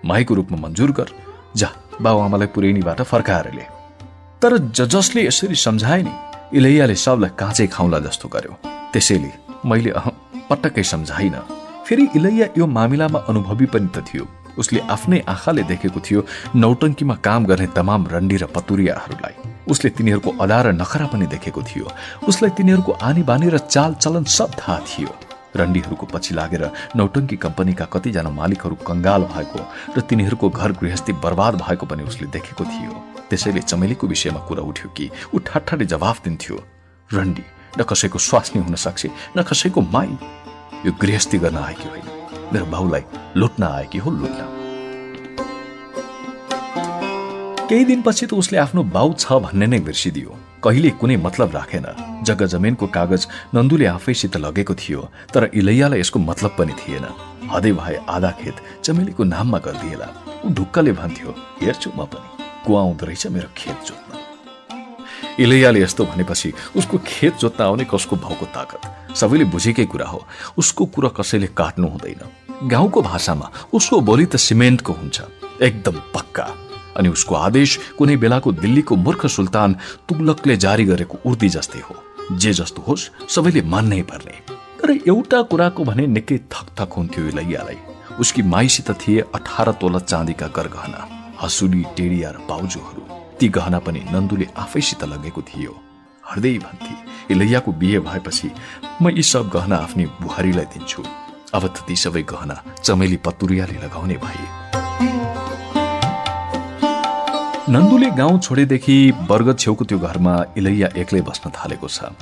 माईको 0.05 0.35
रूपमा 0.35 0.59
मन्जुर 0.63 0.91
गर। 0.93 1.11
जा 1.57 1.69
बाउ 1.99 2.19
आमालाई 2.21 2.49
पुरेनीबाट 2.55 3.03
फर्काएर 3.03 3.51
ले। 3.59 3.67
तर 4.39 4.53
ज 4.71 4.87
जसले 4.87 5.27
यसरी 5.27 5.55
सम्झाए 5.59 6.03
नि 6.07 6.15
इलैयाले 6.55 6.95
सबलाई 6.95 7.31
काँचै 7.35 7.67
खाउला 7.67 7.99
जस्तो 8.07 8.29
गर्यो। 8.31 8.55
त्यसैले 8.95 9.33
मैले 9.67 9.91
अह 9.91 10.07
पटक्कै 10.47 10.83
सम्झाइन। 10.95 11.58
फेरि 11.89 12.05
इलैया 12.17 12.47
यो 12.59 12.67
मामिलामा 12.69 13.19
अनुभवी 13.29 13.67
पनि 13.73 13.89
त 13.89 14.05
थियो। 14.05 14.25
उसले 14.61 14.81
आफ्नै 14.93 15.19
आँखाले 15.25 15.63
देखेको 15.63 16.01
थियो 16.05 16.21
नौटङ्कीमा 16.55 17.15
काम 17.25 17.45
गर्ने 17.49 17.67
तमाम 17.73 18.07
रन्डी 18.13 18.37
र 18.37 18.45
पतुरियाहरूलाई। 18.53 19.35
उसले 19.73 19.91
तिनीहरूको 19.97 20.31
अदा 20.37 20.59
र 20.63 20.67
नखरा 20.77 21.07
पनि 21.09 21.27
देखेको 21.33 21.63
थियो। 21.65 21.87
उसलाई 22.29 22.51
तिनीहरूको 22.61 22.93
आनी 22.93 23.23
बानी 23.25 23.49
र 23.49 23.59
चाल 23.73 23.95
चलन 24.05 24.25
सब 24.29 24.51
थाहा 24.61 24.79
थियो। 24.85 25.11
रन्डीहरूको 25.57 26.07
पछि 26.13 26.35
लागेर 26.37 26.65
नौटङ्की 26.93 27.37
कम्पनीका 27.41 27.85
कतिजना 27.89 28.31
मालिकहरू 28.37 28.77
कंगाल 28.85 29.23
भएको 29.33 29.61
र 29.97 30.01
तिनीहरूको 30.05 30.49
घर 30.51 30.71
गृहस्थी 30.77 31.13
बर्बाद 31.25 31.55
भएको 31.65 31.85
पनि 31.89 32.03
उसले 32.05 32.29
देखेको 32.29 32.65
थियो। 32.69 32.93
त्यसैले 33.33 33.65
चमेलीको 33.65 34.05
विषयमा 34.07 34.41
कुरा 34.45 34.63
उठ्यो 34.63 34.89
कि 34.93 35.09
ऊ 35.33 35.37
ठाठाले 35.41 35.85
जवाफ 35.89 36.17
दिन्थ्यो। 36.25 36.57
रन्डी 37.11 37.45
न 37.79 37.85
कसैको 37.85 38.19
स्वास्नी 38.19 38.61
हुन 38.61 38.75
सक्छ 38.77 39.07
न 39.37 39.43
कसैको 39.43 39.81
माई। 39.81 40.13
यो 40.87 40.93
गृहस्थी 41.03 41.39
गर्न 41.39 41.57
आएकी 41.57 41.89
होइन। 41.89 42.07
मेरो 42.53 42.67
बाउलाई 42.67 43.03
लुट्न 43.37 43.63
आएकी 43.63 43.99
हो 43.99 44.11
लुट्न। 44.11 44.47
केही 47.69 47.85
दिनपछि 47.85 48.27
त 48.27 48.33
उसले 48.33 48.59
आफ्नो 48.59 48.83
बाउ 48.95 49.13
छ 49.13 49.33
भन्ने 49.45 49.67
नै 49.67 49.79
बिर्सिदियो। 49.85 50.37
कहिले 50.65 50.91
कुनै 51.01 51.17
मतलब 51.17 51.51
राखेन। 51.55 51.87
जग्गा 52.25 52.47
जमिनको 52.47 52.87
कागज 52.87 53.27
नन्दुले 53.55 53.87
आफैसित 53.87 54.37
लगेको 54.37 54.75
थियो 54.75 55.01
तर 55.35 55.51
इलैयालाई 55.55 56.01
यसको 56.01 56.19
मतलब 56.19 56.55
पनि 56.59 56.73
थिएन। 56.81 57.07
हदै 57.53 57.73
भए 57.73 57.97
आधा 58.09 58.31
खेत 58.41 58.57
चमेलीको 58.85 59.25
नाममा 59.25 59.59
गरिदिएला। 59.59 60.09
ऊ 60.45 60.49
ढुक्कले 60.55 60.93
भन्थ्यो 60.93 61.31
हेर्छु 61.63 61.91
म 61.91 62.07
पनि। 62.07 62.29
कुवा 62.67 62.81
आउँदो 62.81 63.07
रहेछ 63.07 63.27
मेरो 63.35 63.49
खेत 63.57 63.79
जोत्न। 63.87 64.11
इलैयाले 65.43 65.83
यस्तो 65.83 66.05
भनेपछि 66.05 66.53
उसको 66.77 66.99
खेत 67.07 67.37
जोत्न 67.43 67.65
आउने 67.65 67.85
कसको 67.91 68.17
भाउको 68.17 68.47
ताकत? 68.57 68.83
सबैले 69.15 69.45
बुझेकै 69.45 69.85
कुरा 69.85 70.07
हो। 70.07 70.27
उसको 70.59 70.87
कुरा 70.87 71.09
कसैले 71.09 71.47
काट्नु 71.47 71.89
हुँदैन। 71.89 72.69
गाउँको 72.69 73.03
भाषामा 73.03 73.51
उसको 73.73 74.01
बोली 74.01 74.27
त 74.27 74.37
सिमेन्टको 74.37 74.93
हुन्छ। 74.93 75.21
एकदम 75.63 75.97
पक्का। 76.15 76.47
अनि 76.97 77.09
उसको 77.09 77.35
आदेश 77.35 77.95
कुनै 77.99 78.17
बेलाको 78.17 78.53
दिल्लीको 78.53 78.97
मूर्ख 78.97 79.27
सुल्तान 79.27 79.77
तुगलकले 80.09 80.57
जारी 80.57 80.85
गरेको 80.85 81.19
उर्दी 81.27 81.49
जस्तै 81.49 81.81
हो। 81.81 81.95
जे 82.37 82.53
जस्तो 82.53 82.83
होस् 82.83 83.11
सबैले 83.29 83.63
मान्नै 83.63 84.03
पर्ने। 84.03 84.35
तर 84.79 84.91
एउटा 84.91 85.43
कुराको 85.43 85.85
भने 85.85 86.07
निकै 86.07 86.39
थक 86.53 86.67
थक 86.79 86.93
हुन्थ्यो 86.93 87.27
इलैयालाई 87.29 87.79
उसकी 88.21 88.43
माइसित 88.43 88.91
थिए 88.91 89.21
अठार 89.35 89.73
तोला 89.73 89.99
चाँदीका 89.99 90.47
गरगहना 90.47 91.01
हसुली 91.43 91.83
टेडिया 91.97 92.31
र 92.31 92.39
बाउजूहरू। 92.49 93.03
ती 93.39 93.49
गहना 93.49 93.79
पनि 93.79 94.01
नन्दुले 94.13 94.47
आफैसित 94.59 95.05
लगेको 95.05 95.43
थियो। 95.43 95.88
हृदय 96.31 96.59
भन्थे 96.65 96.95
इलैयाको 97.35 97.73
बिहे 97.81 97.99
भएपछि 98.09 98.51
म 99.03 99.09
यी 99.17 99.23
सब 99.23 99.49
गहना 99.55 99.77
आफ्नै 99.77 100.07
बुहारीलाई 100.23 100.67
दिन्छु। 100.75 101.03
अब 101.57 101.65
त 101.67 101.77
ती 101.89 101.97
सबै 101.97 102.23
गहना 102.33 102.57
चमेली 102.85 103.17
पतुरियाले 103.27 103.77
लगाउने 103.85 104.17
भए। 104.25 104.47
नन्दुले 107.73 108.09
गाउँ 108.21 108.39
छोडेदेखि 108.41 108.97
वर्ग 109.31 109.49
छेउको 109.57 109.85
त्यो 109.85 109.99
घरमा 109.99 110.35
इलैया 110.57 110.89
एक्लै 111.01 111.21
बस्न 111.29 111.51
थालेको 111.57 111.89
छ। 111.89 112.13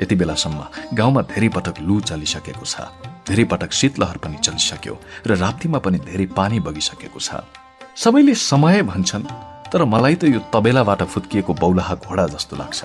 यति 0.00 0.14
बेलासम्म 0.16 0.60
गाउँमा 0.96 1.20
धेरै 1.28 1.48
पटक 1.56 1.76
लु 1.88 2.00
चलिसकेको 2.08 2.64
छ। 2.64 2.88
धेरै 3.28 3.44
पटक 3.44 3.72
शीतलहर 3.72 4.16
पनि 4.24 4.36
चलिसक्यो 4.44 4.94
र 5.28 5.30
राप्तीमा 5.36 5.78
पनि 5.84 5.98
धेरै 6.08 6.26
पानी 6.36 6.60
बगिसकेको 6.64 7.20
छ। 7.20 7.44
सबैले 7.96 8.34
समय 8.34 8.82
भन्छन् 8.88 9.24
तर 9.72 9.84
मलाई 9.84 10.14
त 10.20 10.24
यो 10.32 10.40
तबेलाबाट 10.52 11.00
फुत्किएको 11.12 11.52
बौलाहा 11.60 11.94
घोडा 12.00 12.24
जस्तो 12.32 12.56
लाग्छ। 12.56 12.80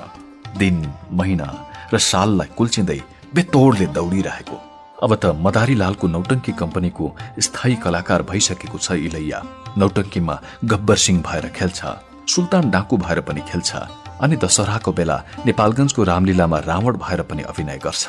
दिन 0.57 0.77
महिना 1.19 1.47
र 1.93 1.97
साललाई 2.11 2.49
कुल्चिँदै 2.57 2.99
बेतोडले 3.35 3.85
दौडिरहेको। 3.97 4.57
अब 5.03 5.11
त 5.15 5.25
मदारी 5.45 5.75
लालको 5.75 6.07
नौटङ्की 6.07 6.51
कम्पनीको 6.61 7.05
स्थायी 7.45 7.75
कलाकार 7.83 8.21
भइसकेको 8.31 8.77
छ 8.77 8.91
इलैया। 9.07 9.39
नौटङ्कीमा 9.77 10.35
गब्बर 10.71 10.97
सिंह 11.05 11.19
भएर 11.27 11.45
खेल्छ 11.57 11.79
सुल्तान 12.33 12.69
डाकु 12.71 12.97
भएर 12.97 13.19
पनि 13.27 13.41
खेल्छ 13.49 13.71
अनि 14.23 14.35
दशहराको 14.43 14.91
बेला 14.97 15.17
नेपालगञ्जको 15.45 16.01
रामलीलामा 16.11 16.59
रावण 16.69 16.93
भएर 17.03 17.21
पनि 17.29 17.43
अभिनय 17.51 17.77
गर्छ। 17.85 18.05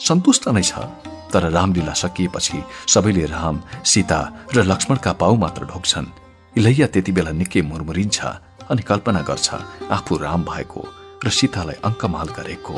सन्तुष्ट 0.00 0.48
नै 0.56 0.62
छ 0.64 0.88
तर 1.32 1.50
रामलीला 1.50 1.92
सकिएपछि 1.92 2.58
सबैले 2.88 3.24
राम 3.26 3.60
सीता 3.84 4.20
र 4.56 4.64
लक्ष्मणका 4.70 5.12
पाउ 5.20 5.36
मात्र 5.44 5.62
ढोक्छन् 5.70 6.12
इलैया 6.58 6.86
त्यति 6.94 7.12
बेला 7.12 7.32
निकै 7.40 7.62
मुरमुरिन्छ 7.70 8.18
अनि 8.70 8.82
कल्पना 8.90 9.20
गर्छ 9.28 9.48
आफू 9.96 10.12
राम 10.24 10.42
भएको 10.50 10.82
र 11.24 11.30
सीतालाई 11.30 11.76
अङ्कमाल 11.84 12.28
गरेको। 12.38 12.74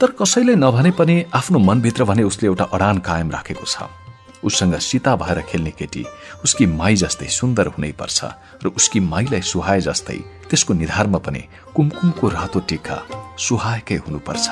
तर 0.00 0.10
कसैले 0.18 0.54
नभने 0.56 0.90
पनि 0.98 1.14
आफ्नो 1.34 1.58
मनभित्र 1.58 2.04
भने 2.04 2.22
उसले 2.22 2.46
एउटा 2.48 2.64
अडान 2.74 2.98
कायम 2.98 3.30
राखेको 3.30 3.66
छ। 3.66 3.90
उसँग 4.42 4.74
सीता 4.78 5.14
भएर 5.16 5.40
खेल्ने 5.46 5.70
केटी 5.70 6.04
उसकी 6.44 6.66
माई 6.66 6.94
जस्तै 6.96 7.26
सुन्दर 7.30 7.66
हुनै 7.74 7.92
पर्छ 7.94 8.18
र 8.62 8.74
उसकी 8.74 9.00
माईलाई 9.00 9.42
सुहाए 9.42 9.80
जस्तै 9.80 10.18
त्यसको 10.50 10.74
निधारमा 10.74 11.18
पनि 11.22 11.42
कुमकुमको 11.74 12.28
रातो 12.28 12.60
टिका 12.66 12.96
सुहाएकै 13.38 13.96
हुनुपर्छ। 14.02 14.46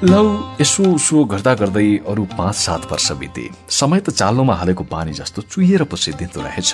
लौ 0.00 0.56
यसो 0.60 0.82
उसो 0.96 1.24
गर्दा 1.28 1.52
गर्दै 1.60 2.08
अरू 2.08 2.24
पाँच 2.32 2.54
सात 2.56 2.84
वर्ष 2.92 3.10
बिते। 3.20 3.44
समय 3.68 4.00
त 4.00 4.10
चाल्लोमा 4.10 4.54
हालेको 4.56 4.84
पानी 4.88 5.12
जस्तो 5.12 5.42
चुहिएर 5.44 5.84
पो 5.84 5.96
सिद्धिँदो 5.96 6.40
रहेछ। 6.40 6.72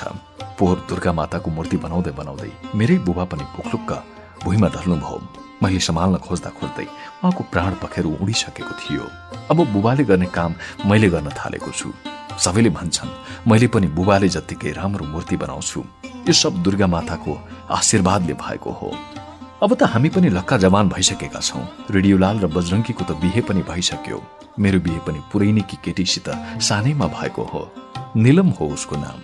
पोहोर 0.54 0.86
दुर्गा 0.86 1.12
माताको 1.12 1.50
मूर्ति 1.50 1.76
बनाउँदै 1.82 2.12
बनाउँदै 2.14 2.50
मेरै 2.78 2.98
बुबा 3.02 3.24
पनि 3.26 3.44
पुखलुक्क 3.56 3.90
भुइँमा 4.46 4.68
ढल्नुभयो 4.70 5.18
मैले 5.58 5.80
सम्हाल्न 5.82 6.16
खोज्दा 6.22 6.50
खोज्दै 6.54 6.86
उहाँको 6.86 7.42
प्राण 7.50 7.72
पखेर 7.82 8.06
उडिसकेको 8.14 8.74
थियो। 8.78 9.04
अब 9.50 9.58
बुबाले 9.74 10.04
गर्ने 10.06 10.26
काम 10.30 10.54
मैले 10.86 11.10
गर्न 11.10 11.28
थालेको 11.34 11.70
छु। 11.74 11.90
सबैले 12.38 12.70
भन्छन् 12.78 13.10
मैले 13.50 13.66
पनि 13.74 13.86
बुबाले 13.90 14.28
जत्तिकै 14.30 14.70
राम्रो 14.78 15.04
मूर्ति 15.10 15.36
बनाउँछु। 15.42 15.80
यो 16.30 16.32
सब 16.32 16.62
दुर्गा 16.62 16.86
माताको 16.86 17.32
आशीर्वादले 17.74 18.34
भएको 18.38 18.70
हो। 18.70 18.94
अब 19.66 19.74
त 19.74 19.82
हामी 19.82 20.08
पनि 20.14 20.28
लक्का 20.30 20.56
जवान 20.62 20.88
भइसकेका 20.88 21.40
छौँ। 21.42 21.90
रेडियोलाल 21.90 22.38
र 22.38 22.46
बजरङ्गीको 22.46 23.02
त 23.02 23.18
बिहे 23.18 23.40
पनि 23.42 23.62
भइसक्यो। 23.66 24.18
मेरो 24.62 24.78
बिहे 24.78 24.98
पनि 25.02 25.20
पुरै 25.32 25.50
नै 25.50 25.66
कि 25.66 25.76
केटीसित 25.82 26.28
सानैमा 26.62 27.06
भएको 27.10 27.42
हो। 27.42 27.62
निलम 28.14 28.54
हो 28.54 28.66
उसको 28.70 28.96
नाम। 28.96 29.18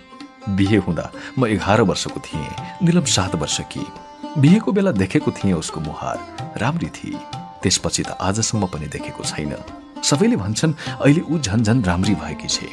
बिहे 0.59 0.77
हुँदा 0.83 1.05
म 1.39 1.47
एघार 1.47 1.81
वर्षको 1.87 2.19
थिएँ। 2.19 2.83
निलम 2.83 3.05
सात 3.07 3.35
वर्ष 3.39 3.59
कि 3.71 3.87
बिहेको 4.35 4.71
बेला 4.75 4.91
देखेको 4.91 5.31
थिएँ 5.31 5.53
उसको 5.55 5.79
मुहार। 5.79 6.19
राम्री 6.59 6.91
थिए 6.91 7.23
त्यसपछि 7.63 8.03
त 8.03 8.19
आजसम्म 8.19 8.67
पनि 8.67 8.91
देखेको 8.91 9.23
छैन। 9.23 9.55
सबैले 10.03 10.35
भन्छन् 10.43 10.75
अहिले 10.99 11.21
ऊ 11.23 11.39
झन्झन 11.39 11.83
राम्री 11.87 12.15
भएकी 12.19 12.51
छे। 12.51 12.67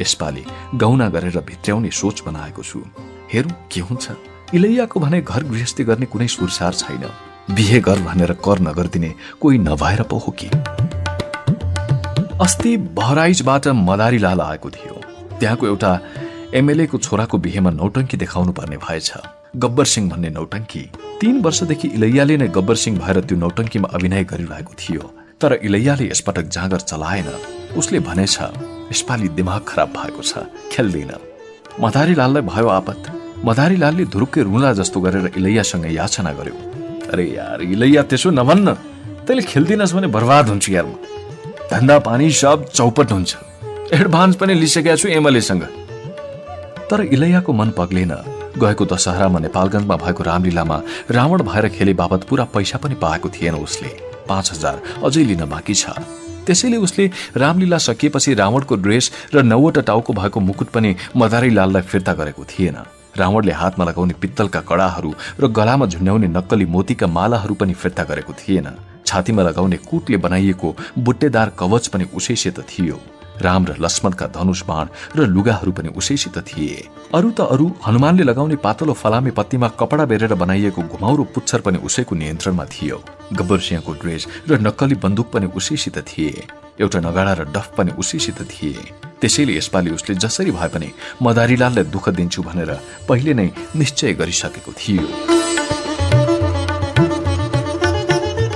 यसपालि 0.00 0.44
गौना 0.72 1.08
गरेर 1.12 1.36
भित्र्याउने 1.36 1.90
सोच 1.92 2.24
बनाएको 2.24 2.62
छु। 2.64 2.80
हेरौँ 3.28 3.68
के 3.68 3.80
हुन्छ? 3.84 4.08
इलैयाको 4.54 5.00
भने 5.00 5.20
घर 5.20 5.44
गृहस्थी 5.44 5.84
गर्ने 5.84 6.06
कुनै 6.06 6.26
सुरसार 6.26 6.72
छैन। 6.74 7.04
बिहे 7.54 7.80
गर 7.80 7.98
भनेर 8.02 8.32
कर 8.32 8.58
नगरिदिने 8.60 9.14
कोही 9.40 9.58
नभएर 9.58 10.02
पो 10.02 10.18
हो 10.18 10.32
कि? 10.32 10.46
अस्ति 12.42 12.76
बहराइजबाट 12.76 13.68
मदारीलाल 13.68 14.40
आएको 14.40 14.70
थियो। 14.70 14.94
त्यहाँको 15.40 15.66
एउटा 15.66 16.00
एमएलएको 16.54 16.98
छोराको 16.98 17.38
बिहेमा 17.38 17.70
नौटङ्की 17.70 18.16
देखाउनु 18.16 18.52
पर्ने 18.52 18.76
भएछ। 18.76 19.12
गब्बर 19.56 19.84
सिंह 19.84 20.10
भन्ने 20.10 20.30
नौटङ्की 20.30 20.82
तीन 21.20 21.40
वर्षदेखि 21.42 21.88
इलैयाले 21.88 22.36
नै 22.36 22.48
गब्बर 22.48 22.74
सिंह 22.74 22.98
भएर 22.98 23.20
त्यो 23.20 23.38
नौटङ्कीमा 23.38 23.88
अभिनय 23.94 24.24
गरिरहेको 24.24 24.74
थियो। 24.74 25.14
तर 25.40 25.52
इलैयाले 25.62 26.10
यसपटक 26.10 26.48
जाँगर 26.48 26.80
चलाएन। 26.80 27.30
उसले 27.76 28.00
भनेछ 28.00 28.38
यसपालि 28.90 29.28
दिमाग 29.28 29.62
खराब 29.68 29.88
भएको 29.88 30.22
छ 30.22 30.44
खेल्दैन। 30.72 31.14
मधारीलाललाई 31.80 32.42
भयो 32.42 32.68
आपत। 32.68 33.19
मधारीलालले 33.44 34.04
धुरुक्कै 34.12 34.42
रुला 34.42 34.72
जस्तो 34.76 35.00
गरेर 35.00 35.26
इलैयासँग 35.36 35.86
याचना 35.90 36.32
गर्यो। 36.32 36.56
अरे 37.12 37.24
यार 37.24 37.62
इलैया 37.64 38.02
त्यसो 38.10 38.30
नभन्न 38.30 38.68
तैँले 39.26 39.42
खेल्दिनस् 39.42 39.94
भने 39.94 40.06
बर्बाद 40.12 40.48
हुन्छ 40.48 40.68
यार 40.70 40.86
धन्दा 41.72 41.98
पानी 42.04 42.30
सब 42.30 42.68
चौपट 42.74 43.12
हुन्छ। 43.12 43.30
एडभान्स 43.94 44.36
पनि 44.36 44.54
लिइसकेका 44.54 44.96
छु 44.96 45.08
एमएलएसँग। 45.08 45.62
तर 46.90 47.00
इलैयाको 47.08 47.52
मन 47.52 47.70
पग्लेन। 47.78 48.12
गएको 48.60 48.84
दशहरामा 48.84 49.38
नेपालगञ्जमा 49.38 49.96
भएको 49.96 50.22
रामलीलामा 50.22 50.76
रावण 51.10 51.42
भएर 51.42 51.68
खेले 51.70 51.94
बापत 51.94 52.24
पुरा 52.28 52.44
पैसा 52.54 52.78
पनि 52.78 52.94
पाएको 53.00 53.28
थिएन 53.30 53.54
उसले। 53.56 53.88
पाँच 54.28 54.52
हजार 54.52 54.82
अझै 55.04 55.24
लिन 55.24 55.44
बाँकी 55.48 55.74
छ। 55.74 55.96
त्यसैले 56.46 56.76
उसले 56.76 57.10
रामलीला 57.36 57.78
सकिएपछि 57.78 58.34
रावणको 58.34 58.76
ड्रेस 58.76 59.10
र 59.34 59.42
नौवटा 59.42 59.80
टाउको 59.80 60.12
भएको 60.12 60.40
मुकुट 60.40 60.68
पनि 60.68 60.96
मदारीलाललाई 61.16 61.82
फिर्ता 61.82 62.12
गरेको 62.14 62.44
थिएन। 62.44 62.78
रावणले 63.16 63.52
हातमा 63.52 63.84
लगाउने 63.84 64.14
पित्तलका 64.20 64.60
कडाहरू 64.60 65.12
र 65.40 65.48
गलामा 65.48 65.86
झुन्ड्याउने 65.86 66.28
नक्कली 66.28 66.66
मोतीका 66.66 67.06
मालाहरू 67.06 67.54
पनि 67.54 67.74
फिर्ता 67.74 68.04
गरेको 68.04 68.32
थिएन। 68.32 68.68
छातीमा 69.06 69.42
लगाउने 69.42 69.76
कुटले 69.76 70.16
बनाइएको 70.16 70.76
बुट्टेदार 70.98 71.52
कवच 71.58 71.86
पनि 71.88 72.04
उसैसित 72.14 72.60
थियो। 72.68 73.00
राम 73.42 73.66
र 73.66 73.74
लक्ष्मणका 73.80 74.26
धनुष 74.26 74.62
बाण 74.64 74.86
र 75.16 75.26
लुगाहरू 75.26 75.72
पनि 75.72 75.88
उसैसित 75.96 76.38
थिए। 76.38 76.88
अरू 77.14 77.30
त 77.30 77.40
अरू 77.50 77.70
हनुमानले 77.86 78.22
लगाउने 78.22 78.56
पातलो 78.56 78.92
फलामे 78.92 79.30
पत्तीमा 79.30 79.68
कपडा 79.80 80.04
बेरेर 80.04 80.34
बनाइएको 80.34 80.82
घुमाउरो 80.82 81.24
पुच्छर 81.34 81.60
पनि 81.60 81.78
उसैको 81.80 82.14
नियन्त्रणमा 82.16 82.64
थियो। 82.64 83.02
गब्बर 83.32 83.58
सिंहको 83.58 83.92
ड्रेस 83.92 84.26
र 84.48 84.60
नक्कली 84.60 84.94
बन्दुक 84.94 85.30
पनि 85.32 85.46
उसैसित 85.56 85.98
थिए। 85.98 86.46
एउटा 86.80 87.00
नगाडा 87.00 87.32
र 87.32 87.42
डफ 87.54 87.68
पनि 87.76 87.92
उसैसित 88.00 88.40
थिए। 88.50 88.82
त्यसैले 89.20 89.52
यसपालि 89.56 89.90
उसले 89.90 90.14
जसरी 90.16 90.50
भए 90.50 90.68
पनि 90.74 90.88
मदारीलाललाई 91.22 91.84
दुःख 91.94 92.08
दिन्छु 92.18 92.42
भनेर 92.42 92.70
पहिले 93.08 93.32
नै 93.34 93.48
निश्चय 93.76 94.12
गरिसकेको 94.20 94.72
थियो। 94.80 95.06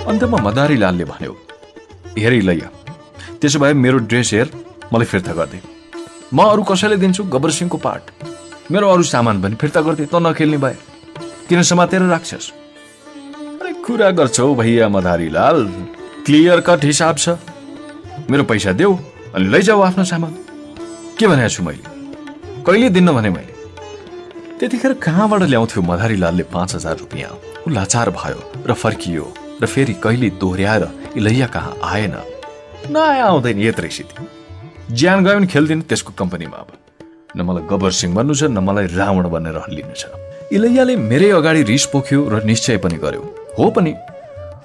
अन्तमा 0.08 0.38
मदारीलालले 0.48 1.04
भन्यो 1.04 1.32
हेरै 2.18 2.40
लैया 2.48 2.68
त्यसो 3.40 3.58
भए 3.60 3.72
मेरो 3.84 3.98
ड्रेस 4.08 4.30
हेर 4.34 4.48
मलाई 4.92 5.06
फिर्ता 5.12 5.32
गरिदे। 5.38 5.58
म 6.32 6.38
अरू 6.48 6.62
कसैले 6.64 6.96
दिन्छु 6.96 7.22
गब्बर 7.28 7.50
सिंहको 7.50 7.78
पार्ट। 7.78 8.04
मेरो 8.72 8.88
अरू 8.88 9.02
सामान 9.04 9.36
पनि 9.42 9.54
फिर्ता 9.60 9.80
गरिदिए 9.86 10.08
त 10.08 10.16
नखेल्ने 10.24 10.58
भए। 10.64 10.76
किन 11.48 11.62
समातेर 11.62 12.02
राख्छस् 12.08 12.48
अरे 13.60 13.72
कुरा 13.84 14.10
गर्छौ 14.18 14.54
भैया 14.54 14.88
मधारीलाल 14.88 15.58
क्लियर 16.26 16.60
कट 16.64 16.84
हिसाब 16.84 17.16
छ। 17.16 17.36
मेरो 18.30 18.44
पैसा 18.44 18.72
देऊ 18.72 18.92
अनि 19.34 19.44
लैजाऊ 19.52 19.80
आफ्नो 19.82 20.04
सामान। 20.04 20.32
के 21.18 21.26
भनेको 21.26 21.48
छु 21.48 21.62
मैले? 21.62 21.84
कहिले 22.66 22.88
दिन्न 22.88 23.12
भने 23.12 23.30
मैले? 23.30 23.52
त्यतिखेर 24.58 24.92
कहाँबाट 25.04 25.42
ल्याउँथ्यो 25.52 25.82
मधारीलालले 25.82 26.42
पाँच 26.48 26.74
हजार 26.74 26.96
रुपियाँ? 26.98 27.30
ऊ 27.68 27.70
लाचार 27.70 28.10
भयो 28.10 28.40
र 28.64 28.72
फर्कियो 28.72 29.24
र 29.62 29.66
फेरि 29.66 29.94
कहिले 30.00 30.30
दोहोऱ्याएर 30.40 30.84
इलैया 31.16 31.46
कहाँ 31.52 31.76
आएन? 31.84 32.14
नआए 32.90 33.20
आउँदैन 33.20 33.60
यत्रै 33.60 33.90
स्थिति 33.90 34.94
ज्यान 34.96 35.24
गयो 35.24 35.36
भने 35.36 35.46
खेल्दिनँ 35.46 35.82
त्यसको 35.84 36.12
कम्पनीमा 36.16 36.56
अब। 36.56 36.70
न 37.36 37.40
मलाई 37.44 37.68
गबर 37.68 37.90
सिंह 37.92 38.14
भन्नु 38.14 38.34
छ 38.34 38.48
न 38.48 38.64
मलाई 38.64 38.86
रावण 38.96 39.28
भनेर 39.28 39.56
हल्लिनु 39.68 39.94
छ। 40.00 40.04
इलैयाले 40.52 40.96
मेरै 40.96 41.30
अगाडि 41.36 41.62
रिस 41.68 41.84
पोख्यो 41.92 42.18
र 42.32 42.44
निश्चय 42.44 42.76
पनि 42.80 42.96
गर्यो। 43.04 43.22
हो 43.58 43.70
पनि 43.70 43.92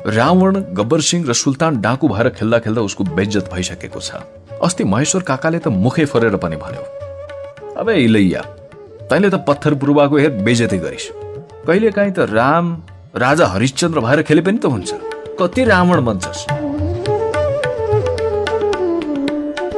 रावण 0.05 0.55
गब्बर 0.73 1.01
सिंह 1.01 1.25
र 1.27 1.33
सुल्तान 1.33 1.79
डाकु 1.81 2.07
भएर 2.07 2.29
खेल्दा 2.29 2.59
खेल्दा 2.59 2.81
उसको 2.81 3.03
बेज्जत 3.03 3.49
भइसकेको 3.53 3.99
छ। 3.99 4.23
अस्ति 4.63 4.83
महेश्वर 4.83 5.21
काकाले 5.23 5.59
त 5.59 5.67
मुखै 5.67 6.05
फरेर 6.05 6.35
पनि 6.39 6.55
भन्यो 6.55 6.83
अब 7.75 7.89
इलैया 7.89 8.41
तैँले 9.09 9.29
त 9.29 9.43
पत्थर 9.43 9.73
पूर्वाको 9.75 10.17
हेर 10.17 10.31
बेजती 10.39 10.77
गरिस्। 10.77 11.07
कहिले 11.67 11.91
काहीँ 11.91 12.11
त 12.11 12.31
राम 12.31 12.65
राजा 13.15 13.45
हरिश्चन्द्र 13.47 13.99
भएर 13.99 14.21
खेले 14.23 14.41
पनि 14.41 14.57
त 14.57 14.65
हुन्छ। 14.71 14.89
कति 15.35 15.63
रावण 15.67 15.99
बन्छस्। 16.05 16.47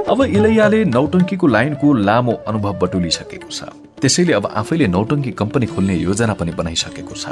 अब 0.06 0.22
इलैयाले 0.22 0.84
नौटङ्कीको 0.86 1.48
लाइनको 1.48 1.94
लामो 1.94 2.34
अनुभव 2.48 2.74
बटुलिसकेको 2.78 3.50
छ। 3.50 3.74
त्यसैले 4.02 4.34
अब 4.34 4.46
आफैले 4.54 4.88
नौटङ्की 4.88 5.32
कम्पनी 5.34 5.66
खोल्ने 5.66 5.96
योजना 5.98 6.34
पनि 6.38 6.52
बनाइसकेको 6.54 7.16
छ। 7.16 7.26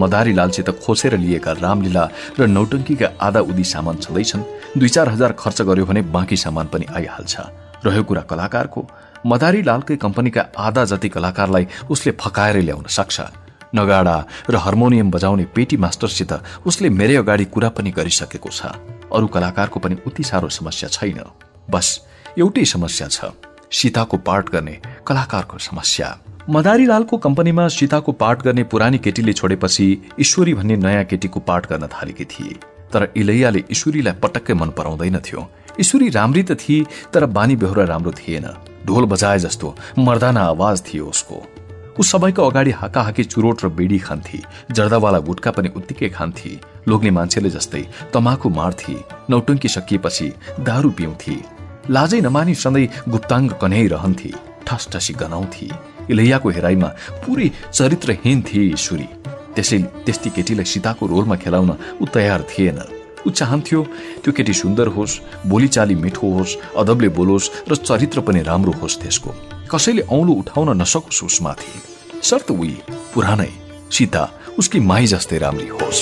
मदारी 0.00 0.32
लालसित 0.32 0.70
खोसेर 0.82 1.16
लिएका 1.18 1.52
रामलीला 1.54 2.04
र 2.38 2.46
नौटङ्कीका 2.46 3.08
आधा 3.20 3.40
उदी 3.40 3.64
सामान 3.64 3.96
छँदैछन्। 3.96 4.42
दुई 4.78 4.88
चार 4.88 5.08
हजार 5.08 5.32
खर्च 5.32 5.62
गर्यो 5.62 5.84
भने 5.86 6.02
बाँकी 6.02 6.36
सामान 6.36 6.66
पनि 6.66 6.86
आइहाल्छ। 6.90 7.34
रह्यो 7.86 8.02
कुरा 8.02 8.22
कलाकारको। 8.22 8.80
मदारी 9.26 9.62
लालकै 9.62 9.96
कम्पनीका 9.96 10.42
आधा 10.58 10.84
जति 10.84 11.08
कलाकारलाई 11.08 11.66
उसले 11.90 12.12
फकाएर 12.20 12.56
ल्याउन 12.58 12.86
सक्छ। 12.88 13.20
नगाडा 13.74 14.16
र 14.50 14.54
हार्मोनियम 14.56 15.10
बजाउने 15.10 15.44
पेटी 15.54 15.76
मास्टरसित 15.76 16.32
उसले 16.66 16.88
मेरै 16.90 17.16
अगाडि 17.16 17.44
कुरा 17.44 17.68
पनि 17.68 17.90
गरिसकेको 17.90 18.50
छ। 18.50 18.74
अरू 19.14 19.26
कलाकारको 19.26 19.80
पनि 19.80 19.96
उति 20.06 20.22
साह्रो 20.22 20.48
समस्या 20.48 20.88
छैन। 20.88 21.22
बस 21.70 21.86
एउटै 22.38 22.64
समस्या 22.64 23.08
छ। 23.08 23.30
सीताको 23.70 24.16
पार्ट 24.18 24.50
गर्ने 24.50 24.74
कलाकारको 25.06 25.58
समस्या। 25.58 26.08
मदारीलालको 26.50 27.16
कम्पनीमा 27.16 27.66
सीताको 27.68 28.12
पार्ट 28.12 28.42
गर्ने 28.42 28.62
पुरानी 28.68 28.98
केटीले 28.98 29.32
छोडेपछि 29.32 29.86
ईश्वरी 30.20 30.54
भन्ने 30.54 30.76
नयाँ 30.76 31.04
केटीको 31.04 31.40
पार्ट 31.40 31.66
गर्न 31.66 31.86
थालेकी 31.88 32.24
थिए। 32.24 32.58
तर 32.92 33.08
इलैयाले 33.16 33.62
ईश्वरीलाई 33.72 34.14
पटक्कै 34.22 34.54
मन 34.54 34.70
पराउँदैनथ्यो 34.76 35.46
ईश्वरी 35.80 36.08
राम्री 36.08 36.42
त 36.42 36.56
थिए 36.60 36.84
तर 37.12 37.26
बानी 37.26 37.56
बेहोरा 37.56 37.84
राम्रो 37.84 38.12
थिएन। 38.12 38.46
ढोल 38.86 39.04
बजाए 39.08 39.38
जस्तो 39.38 39.74
मर्दाना 39.98 40.42
आवाज 40.44 40.82
थियो 40.88 41.06
उसको। 41.06 41.40
ऊ 41.98 42.02
सबैको 42.02 42.48
अगाडि 42.50 42.70
हाकाहाकी 42.76 43.24
चुरोट 43.24 43.64
र 43.64 43.68
बेडी 43.80 43.98
खान्थे 44.04 44.38
जर्दावाला 44.76 45.18
गुटका 45.24 45.50
पनि 45.50 45.68
उत्तिकै 45.76 46.08
खान्थे। 46.12 46.52
लोग्ने 46.88 47.10
मान्छेले 47.10 47.50
जस्तै 47.56 47.82
तमाखु 48.12 48.48
मार्थे 48.50 48.96
नौटङ्की 49.30 49.68
सकिएपछि 49.76 50.28
दारू 50.60 50.90
पिउँथे। 50.92 51.36
लाजै 51.88 52.20
नमानी 52.20 52.54
सधैँ 52.54 52.92
गुप्ताङ्ग 53.08 53.52
कन्याइरहन्थे 53.62 54.32
ठस 54.66 54.88
ठसी 54.92 55.12
गनाउँथे। 55.14 55.93
इलैयाको 56.10 56.48
हेराइमा 56.50 56.88
पुरै 57.22 57.48
चरित्रहीन 57.72 58.42
थिए 58.42 58.72
ईश्वरी। 58.72 59.08
त्यसै 59.54 59.78
त्यस्ती 60.04 60.30
केटीलाई 60.36 60.64
सीताको 60.64 61.06
रोलमा 61.06 61.36
खेलाउन 61.36 61.70
ऊ 62.02 62.04
तयार 62.14 62.42
थिएन। 62.50 62.78
ऊ 63.26 63.30
चाहन्थ्यो 63.30 63.80
त्यो 64.22 64.32
केटी 64.36 64.52
सुन्दर 64.52 64.88
होस् 64.96 65.20
बोलीचाली 65.46 65.94
मिठो 65.94 66.26
होस् 66.36 66.56
अदबले 66.76 67.08
बोलोस् 67.08 67.50
र 67.70 67.76
चरित्र 67.78 68.20
पनि 68.20 68.42
राम्रो 68.42 68.72
होस् 68.82 69.00
त्यसको। 69.00 69.30
कसैले 69.72 70.02
औलो 70.12 70.32
उठाउन 70.42 70.68
नसकोस् 70.82 71.24
उसमाथि। 71.24 71.72
शर्त 72.22 72.50
उही 72.50 72.76
पुरानै। 73.14 73.52
सीता 73.90 74.22
उसकी 74.58 74.80
माई 74.80 75.06
जस्तै 75.06 75.38
राम्री 75.38 75.68
होस्। 75.68 76.00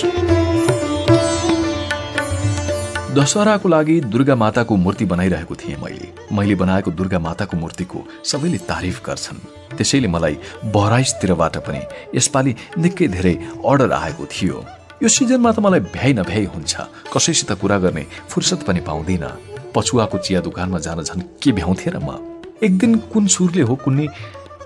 दशहराको 3.12 3.68
लागि 3.68 3.94
दुर्गा 4.08 4.34
माताको 4.34 4.76
मूर्ति 4.76 5.04
बनाइरहेको 5.04 5.54
थिएँ 5.54 5.76
मैले। 5.76 6.08
मैले 6.32 6.54
बनाएको 6.54 6.90
दुर्गा 6.90 7.18
माताको 7.18 7.56
मूर्तिको 7.56 7.98
सबैले 8.24 8.58
तारिफ 8.64 9.04
गर्छन्। 9.04 9.38
त्यसैले 9.76 10.08
मलाई 10.08 10.36
बहराइसतिरबाट 10.72 11.56
पनि 11.60 11.80
यसपालि 12.16 12.54
निकै 12.78 13.08
धेरै 13.12 13.34
अर्डर 13.68 13.92
आएको 13.92 14.24
थियो। 14.32 14.64
यो 15.02 15.08
सिजनमा 15.08 15.52
त 15.52 15.58
मलाई 15.60 15.80
भ्याइ 15.92 16.12
नभ्याइ 16.24 16.44
हुन्छ। 16.56 16.72
कसैसित 17.12 17.52
कुरा 17.60 17.78
गर्ने 17.84 18.04
फुर्सद 18.32 18.64
पनि 18.64 18.80
पाउँदिन। 18.80 19.24
पछुवाको 19.76 20.18
चिया 20.18 20.40
दोकानमा 20.40 20.78
जान 20.80 21.04
झन् 21.04 21.28
के 21.36 21.52
भ्याउँथे 21.52 21.90
र 21.92 22.00
म? 22.00 22.16
एक 22.64 22.78
दिन 22.80 23.12
कुन 23.12 23.26
सुरले 23.28 23.62
हो 23.68 23.76
कुन्ने 23.76 24.08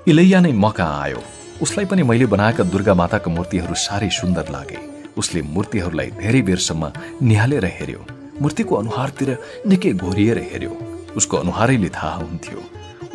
इलैया 0.06 0.40
नै 0.46 0.52
मका 0.54 0.86
आयो। 1.02 1.20
उसलाई 1.66 1.86
पनि 1.90 2.02
मैले 2.06 2.26
बनाएका 2.30 2.62
दुर्गा 2.70 2.94
माताका 2.94 3.26
मूर्तिहरू 3.26 3.74
साह्रै 3.74 4.10
सुन्दर 4.14 4.54
लागे। 4.54 4.78
उसले 5.18 5.42
मूर्तिहरूलाई 5.42 6.10
धेरै 6.22 6.42
बेरसम्म 6.46 6.92
निहालेर 7.26 7.64
हेर्यो 7.64 8.15
मूर्तिको 8.42 8.76
अनुहारतिर 8.76 9.30
निकै 9.66 9.92
घोरिएर 9.94 10.38
हेर्यो 10.52 10.72
उसको 11.16 11.36
अनुहारैले 11.36 11.88
थाहा 11.88 12.16
हुन्थ्यो 12.16 12.60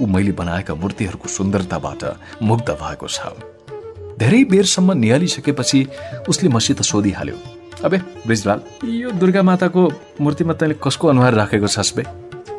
ऊ 0.02 0.06
मैले 0.08 0.32
बनाएका 0.42 0.74
मूर्तिहरूको 0.76 1.28
सुन्दरताबाट 1.30 2.04
मुग्ध 2.42 2.70
भएको 2.82 3.08
छ। 3.08 3.20
धेरै 4.20 4.44
बेरसम्म 4.52 4.92
निहालिसकेपछि 4.98 5.80
उसले 6.30 6.50
मसित 6.50 6.82
सोधिहाल्यो 6.82 7.38
अबे 7.86 7.98
ब्रिजलाल 8.26 8.60
यो 9.02 9.12
दुर्गा 9.22 9.42
माताको 9.44 9.82
मूर्तिमा 10.22 10.54
तैँले 10.54 10.76
कसको 10.84 11.08
अनुहार 11.08 11.34
राखेको 11.34 11.68
छस् 11.68 11.96
बे? 11.96 12.04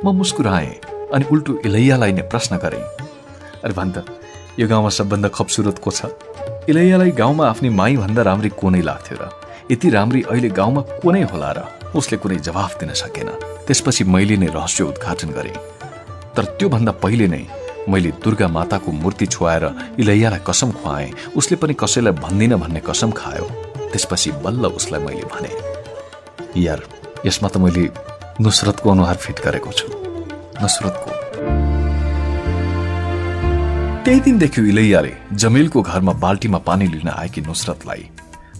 म 0.04 0.14
मुस्कुराएँ 0.18 0.70
अनि 1.14 1.24
उल्टो 1.32 1.52
इलैयालाई 1.66 2.12
नै 2.12 2.22
प्रश्न 2.30 2.56
गरेँ 2.62 2.82
अरे 3.62 3.74
भन् 3.74 3.92
त 3.94 4.06
यो 4.58 4.68
गाउँमा 4.68 4.90
सबभन्दा 4.98 5.28
खबसुरत 5.34 5.78
को 5.78 5.90
छ? 5.90 6.10
इलैयालाई 6.70 7.10
गाउँमा 7.18 7.44
आफ्नै 7.48 7.70
माई 7.70 7.96
भन्दा 7.96 8.22
राम्री 8.22 8.50
को 8.54 8.70
नै 8.70 8.82
लाग्थ्यो 8.82 9.16
र? 9.18 9.30
यति 9.70 9.88
राम्री 9.90 10.22
अहिले 10.30 10.48
गाउँमा 10.50 10.80
को 11.02 11.10
नै 11.10 11.22
होला 11.30 11.50
र? 11.58 11.60
उसले 11.94 12.16
कुनै 12.18 12.36
जवाफ 12.46 12.78
दिन 12.80 12.92
सकेन। 12.94 13.28
त्यसपछि 13.66 14.04
मैले 14.04 14.36
नै 14.36 14.46
रहस्य 14.46 14.84
उद्घाटन 14.84 15.30
गरेँ। 15.30 15.56
तर 16.36 16.44
त्योभन्दा 16.58 16.92
पहिले 17.02 17.26
नै 17.28 17.44
मैले 17.88 18.10
दुर्गा 18.24 18.48
माताको 18.48 18.92
मूर्ति 18.92 19.26
छुवाएर 19.26 19.64
इलैयालाई 20.00 20.40
कसम 20.46 20.70
खुवाएँ। 20.72 21.12
उसले 21.36 21.56
पनि 21.56 21.74
कसैलाई 21.74 22.14
भन्दिन 22.24 22.56
भन्ने 22.56 22.80
कसम 22.80 23.10
खायो। 23.10 23.46
त्यसपछि 23.92 24.30
बल्ल 24.44 24.66
उसलाई 24.78 25.00
मैले 25.02 25.26
भने 25.32 25.50
यार 26.62 26.80
यसमा 27.26 27.48
त 27.48 27.56
मैले 27.58 27.84
नुसरतको 28.40 28.90
अनुहार 28.90 29.16
फिट 29.16 29.38
गरेको 29.44 29.72
छु। 29.72 29.88
नुसरतको। 30.62 31.10
त्यही 34.04 34.20
दिनदेखि 34.20 34.60
इलैयाले 34.68 35.12
जमिलको 35.34 35.82
घरमा 35.82 36.12
बाल्टीमा 36.24 36.58
पानी 36.58 36.86
लिन 36.86 37.08
आएकी 37.08 37.40
नुसरतलाई 37.40 38.02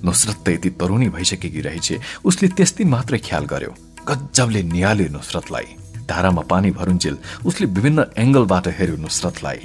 नुसरत 0.04 0.36
त 0.46 0.48
यति 0.48 0.70
तरुणी 0.70 1.08
भइसकेकी 1.08 1.60
रहेछ। 1.60 1.92
उसले 2.24 2.48
त्यस 2.48 2.74
दिन 2.74 2.88
मात्रै 2.88 3.18
ख्याल 3.18 3.44
गर्यो। 3.44 3.74
गजबले 4.08 4.62
निहाल्यो 4.62 5.08
नुसरतलाई। 5.08 5.76
धारामा 6.08 6.42
पानी 6.42 6.70
भरुन्जेल 6.70 7.18
उसले 7.46 7.66
विभिन्न 7.66 8.06
एङ्गलबाट 8.18 8.68
हेर्यो 8.68 8.96
नुसरतलाई। 8.96 9.58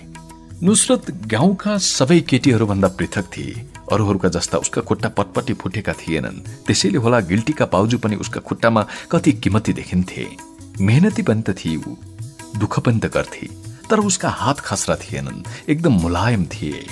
नुसरत 0.63 1.11
गाउँका 1.11 1.77
सबै 1.77 2.19
केटीहरूभन्दा 2.19 2.87
पृथक 2.87 3.23
थिए। 3.37 3.65
अरूहरूका 3.91 4.29
जस्ता 4.29 4.57
उसका 4.57 4.81
खुट्टा 4.81 5.09
पटपटी 5.09 5.53
फुटेका 5.53 5.93
थिएनन्। 5.93 6.65
त्यसैले 6.67 6.97
होला 6.97 7.19
गिल्टीका 7.19 7.65
पाउजु 7.65 7.97
पनि 7.97 8.15
उसका 8.15 8.39
खुट्टामा 8.39 8.87
कति 9.11 9.31
किमती 9.31 9.73
देखिन्थे। 9.73 10.27
मेहनती 10.81 11.21
पनि 11.21 11.41
त 11.41 11.49
थिए 11.49 11.77
ऊ। 11.77 11.95
दुःख 12.59 12.79
पनि 12.79 12.99
त 12.99 13.05
गर्थे। 13.05 13.47
तर 13.89 13.99
उसका 13.99 14.29
हात 14.29 14.59
खसरा 14.59 14.95
थिएनन्। 14.95 15.69
एकदम 15.69 15.93
मुलायम 15.93 16.45
थिए। 16.45 16.87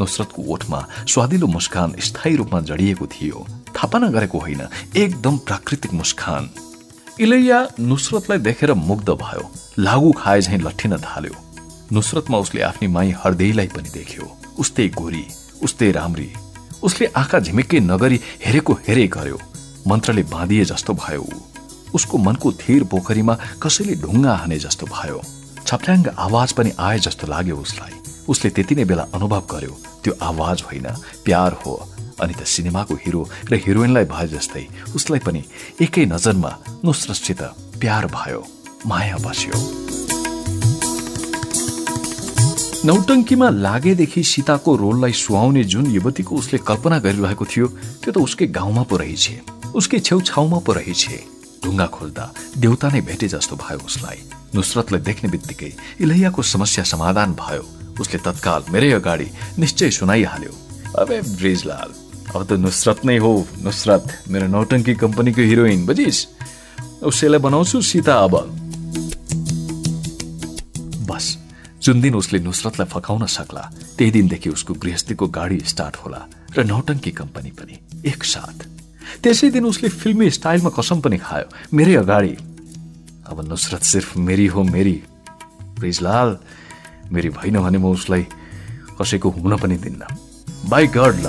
नुसरतको 0.00 0.42
ओठमा 0.52 0.80
स्वादिलो 1.08 1.46
मुस्कान 1.46 1.94
स्थायी 2.00 2.36
रूपमा 2.36 2.60
जडिएको 2.60 3.06
थियो। 3.06 3.46
थापना 3.76 4.08
गरेको 4.10 4.38
होइन 4.38 4.62
एकदम 4.96 5.36
प्राकृतिक 5.38 5.92
मुस्कान। 5.94 6.50
इलैया 7.20 7.58
नुसरतलाई 7.80 8.38
देखेर 8.38 8.72
मुग्ध 8.72 9.08
भयो। 9.20 9.44
लागु 9.78 10.12
खाए 10.12 10.40
झैँ 10.40 10.58
लट्ठिन 10.58 10.96
थाल्यो। 10.98 11.34
नुसरतमा 11.92 12.38
उसले 12.38 12.62
आफ्नी 12.62 12.88
माई 12.88 13.14
हर्देईलाई 13.18 13.66
पनि 13.66 13.88
देख्यो। 13.88 14.36
उस्तै 14.58 14.88
गोरी 14.88 15.24
उस्तै 15.62 15.90
राम्री। 15.90 16.32
उसले 16.82 17.06
आँखा 17.16 17.38
झिमिक्कै 17.38 17.80
नगरी 17.80 18.20
हेरेको 18.44 18.72
हेरे 18.88 19.06
गर्यो। 19.06 19.38
मन्त्रले 19.88 20.22
बाँधिए 20.22 20.64
जस्तो 20.64 20.94
भयो। 20.94 21.28
उसको 21.94 22.18
मनको 22.18 22.52
थिर 22.52 22.84
पोखरीमा 22.84 23.34
कसैले 23.62 23.94
ढुङ्गा 23.94 24.34
हाने 24.34 24.58
जस्तो 24.58 24.86
भयो। 24.86 25.20
छप्ट्याङ्ग 25.66 26.08
आवाज 26.18 26.52
पनि 26.52 26.72
आए 26.78 26.98
जस्तो 26.98 27.26
लाग्यो 27.26 27.56
उसलाई। 27.56 27.99
उसले 28.28 28.50
त्यति 28.50 28.74
नै 28.74 28.84
बेला 28.84 29.04
अनुभव 29.14 29.42
गर्यो 29.52 29.74
त्यो 30.04 30.12
आवाज 30.20 30.62
होइन 30.66 30.86
प्यार 31.24 31.52
हो 31.62 31.72
अनि 32.20 32.34
त 32.34 32.44
सिनेमाको 32.44 32.94
हिरो 33.04 33.22
र 33.50 33.54
हिरोइनलाई 33.64 34.04
भए 34.04 34.26
जस्तै 34.28 34.64
उसलाई 34.94 35.20
पनि 35.26 35.42
एकै 35.80 36.04
नजरमा 36.12 36.50
नुसरतसित 36.84 37.42
प्यार 37.80 38.06
भयो 38.12 38.40
माया 38.86 39.16
बस्यो। 39.24 39.56
नौटङ्कीमा 42.84 43.48
लागेदेखि 43.50 44.22
सीताको 44.24 44.70
रोललाई 44.76 45.12
सुहाउने 45.12 45.64
जुन 45.64 45.86
युवतीको 45.90 46.36
उसले 46.36 46.58
कल्पना 46.64 46.98
गरिरहेको 47.04 47.44
थियो 47.44 47.66
त्यो 48.00 48.10
त 48.12 48.16
उसकै 48.16 48.46
गाउँमा 48.56 48.82
पो 48.88 48.96
रहेछ 48.96 49.74
उसकै 49.76 49.98
छेउछाउमा 50.00 50.58
पो 50.64 50.72
रहेछ। 50.72 51.04
ढुङ्गा 51.64 51.86
खोल्दा 51.86 52.24
देउता 52.56 52.88
नै 52.88 53.00
भेटे 53.04 53.28
जस्तो 53.28 53.56
भयो 53.56 53.84
उसलाई। 53.84 54.18
नुसरतलाई 54.56 55.00
देख्ने 55.08 55.28
बित्तिकै 55.30 55.70
इलैयाको 56.00 56.40
समस्या 56.42 56.84
समाधान 56.84 57.36
भयो। 57.36 57.79
उसले 58.00 58.18
तत्काल 58.24 58.62
मेरै 58.72 58.90
अगाडि 58.98 59.26
निश्चय 59.58 59.90
सुनाइहाल्यो। 59.90 60.52
अबे 60.98 61.20
ब्रिजलाल 61.36 61.90
अब 62.34 62.40
त 62.46 62.52
नुसरत 62.58 63.04
नै 63.04 63.16
हो 63.18 63.32
नुसरत। 63.62 64.04
मेरो 64.30 64.46
नौटङ्की 64.46 64.94
कम्पनीको 64.94 65.42
हिरोइन 65.42 65.80
बुझिस? 65.86 66.18
उसैलाई 67.02 67.40
बनाउँछु 67.40 67.80
सीता 67.82 68.14
अब 68.26 68.34
बस 71.08 71.24
जुन 71.82 72.00
दिन 72.00 72.14
उसले 72.14 72.38
नुसरतलाई 72.38 72.88
फकाउन 72.92 73.26
सक्ला 73.26 73.62
त्यही 73.96 74.10
दिनदेखि 74.10 74.48
उसको 74.50 74.74
गृहस्थीको 74.74 75.26
गाडी 75.26 75.58
स्टार्ट 75.66 75.96
होला 76.04 76.20
र 76.56 76.64
नौटङ्की 76.64 77.10
कम्पनी 77.10 77.50
पनि 77.58 77.74
एकसाथ। 78.06 78.58
त्यसै 79.22 79.50
दिन 79.50 79.64
उसले 79.64 79.88
फिल्मी 79.90 80.30
स्टाइलमा 80.30 80.70
कसम 80.70 81.00
पनि 81.00 81.18
खायो 81.18 81.48
मेरै 81.74 81.94
अगाडि। 82.04 82.34
अब 83.26 83.36
नुसरत 83.48 83.82
सिर्फ 83.82 84.16
मेरी 84.16 84.46
हो 84.46 84.62
मेरी। 84.62 84.96
ब्रिजलाल 85.80 86.30
मेरी 87.12 87.28
भएन 87.28 87.58
भने 87.58 87.78
म 87.78 87.90
उसलाई 87.90 88.26
कसैको 89.00 89.28
हुन 89.30 89.56
पनि 89.58 89.76
दिन्न। 89.76 90.02
बाई 90.70 90.86
गड 90.96 91.14
ल 91.24 91.26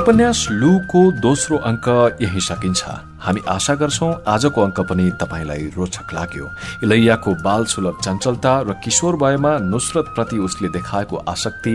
उपन्यास 0.00 0.46
लुको 0.50 1.00
दोस्रो 1.20 1.56
अङ्क 1.60 1.86
यही 2.20 2.40
सकिन्छ। 2.40 2.80
हामी 3.20 3.40
आशा 3.46 3.74
गर्छौं 3.74 4.12
आजको 4.24 4.60
अङ्क 4.62 4.78
पनि 4.88 5.04
तपाईँलाई 5.20 5.64
रोचक 5.76 6.08
लाग्यो। 6.16 6.46
इलैयाको 6.84 7.30
बाल 7.44 7.64
सुलभ 7.68 7.96
चञ्चलता 8.00 8.52
र 8.64 8.72
किशोर 8.80 9.14
वयमा 9.20 9.52
नुसरत 9.68 10.06
प्रति 10.16 10.38
उसले 10.40 10.68
देखाएको 10.72 11.16
आसक्ति 11.28 11.74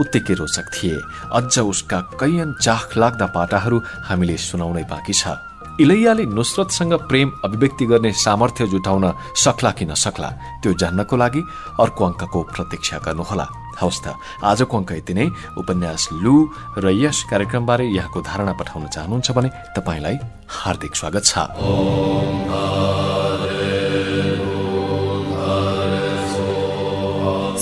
उत्तिकै 0.00 0.34
रोचक 0.34 0.66
थिए। 0.70 1.02
अझ 1.34 1.58
उसका 1.58 1.98
कैयन 2.14 2.54
चाख 2.62 2.96
लाग्दा 2.96 3.26
पाटाहरू 3.34 3.82
हामीले 4.06 4.36
सुनाउनै 4.38 4.84
बाँकी 4.86 5.12
छ। 5.12 5.34
इलैयाले 5.82 6.24
नुसरतसँग 6.30 6.94
प्रेम 7.10 7.28
अभिव्यक्ति 7.44 7.84
गर्ने 7.90 8.12
सामर्थ्य 8.22 8.66
जुटाउन 8.70 9.04
सक्ला 9.34 9.70
कि 9.74 9.84
नसक्ला 9.90 10.30
त्यो 10.62 10.78
जान्नको 10.78 11.16
लागि 11.16 11.42
अर्को 11.82 12.02
अङ्कको 12.04 12.38
प्रतीक्षा 12.54 12.98
गर्नुहोला। 13.02 13.46
हवस् 13.80 14.02
त। 14.04 14.14
आजको 14.44 14.74
अङ्क 14.78 14.92
यति 14.92 15.14
नै। 15.14 15.26
उपन्यास 15.58 16.08
लु 16.22 16.34
र 16.78 16.84
यस 17.02 17.18
कार्यक्रमबारे 17.30 17.84
यहाँको 17.86 18.20
धारणा 18.20 18.52
पठाउन 18.52 18.86
चाहनुहुन्छ 18.94 19.30
भने 19.36 19.48
तपाईँलाई 19.76 20.16
हार्दिक 20.48 20.92
स्वागत 20.96 21.24
छ। 21.24 21.34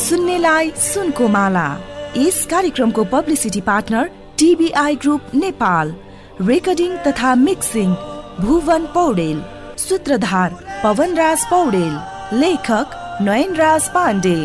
सुन्नेलाई 0.03 0.71
सुनको 0.77 1.29
माला। 1.29 1.67
यस 2.17 2.47
कार्यक्रमको 2.51 3.03
publicity 3.05 3.61
partner 3.61 4.11
TBI 4.39 4.95
group 4.97 5.23
Nepal. 5.35 5.95
Recording 6.41 6.93
तथा 7.07 7.35
मिक्सिङ 7.35 7.89
भुवन 8.41 8.83
पौडेल। 8.97 9.39
सूत्रधार 9.79 10.51
पवनराज 10.83 11.41
पौडेल। 11.51 11.95
लेखक 12.41 12.89
नयनराज 13.23 13.89
पाण्डे। 13.89 14.39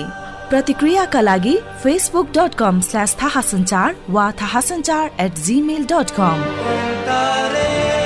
प्रतिक्रियाका 0.49 1.21
लागि 1.21 1.55
फेसबुक 1.83 2.27
डट 2.35 2.53
कम 2.59 2.79
स्ल्यास 2.81 3.15
थाहा 3.21 3.41
सञ्चार 3.49 3.95
वा 4.09 4.29
थाहा 4.41 4.61
सञ्चार 4.69 5.11
एट 5.25 5.43
जिमेल 5.47 5.85
डट 5.91 6.11
कम 6.19 7.96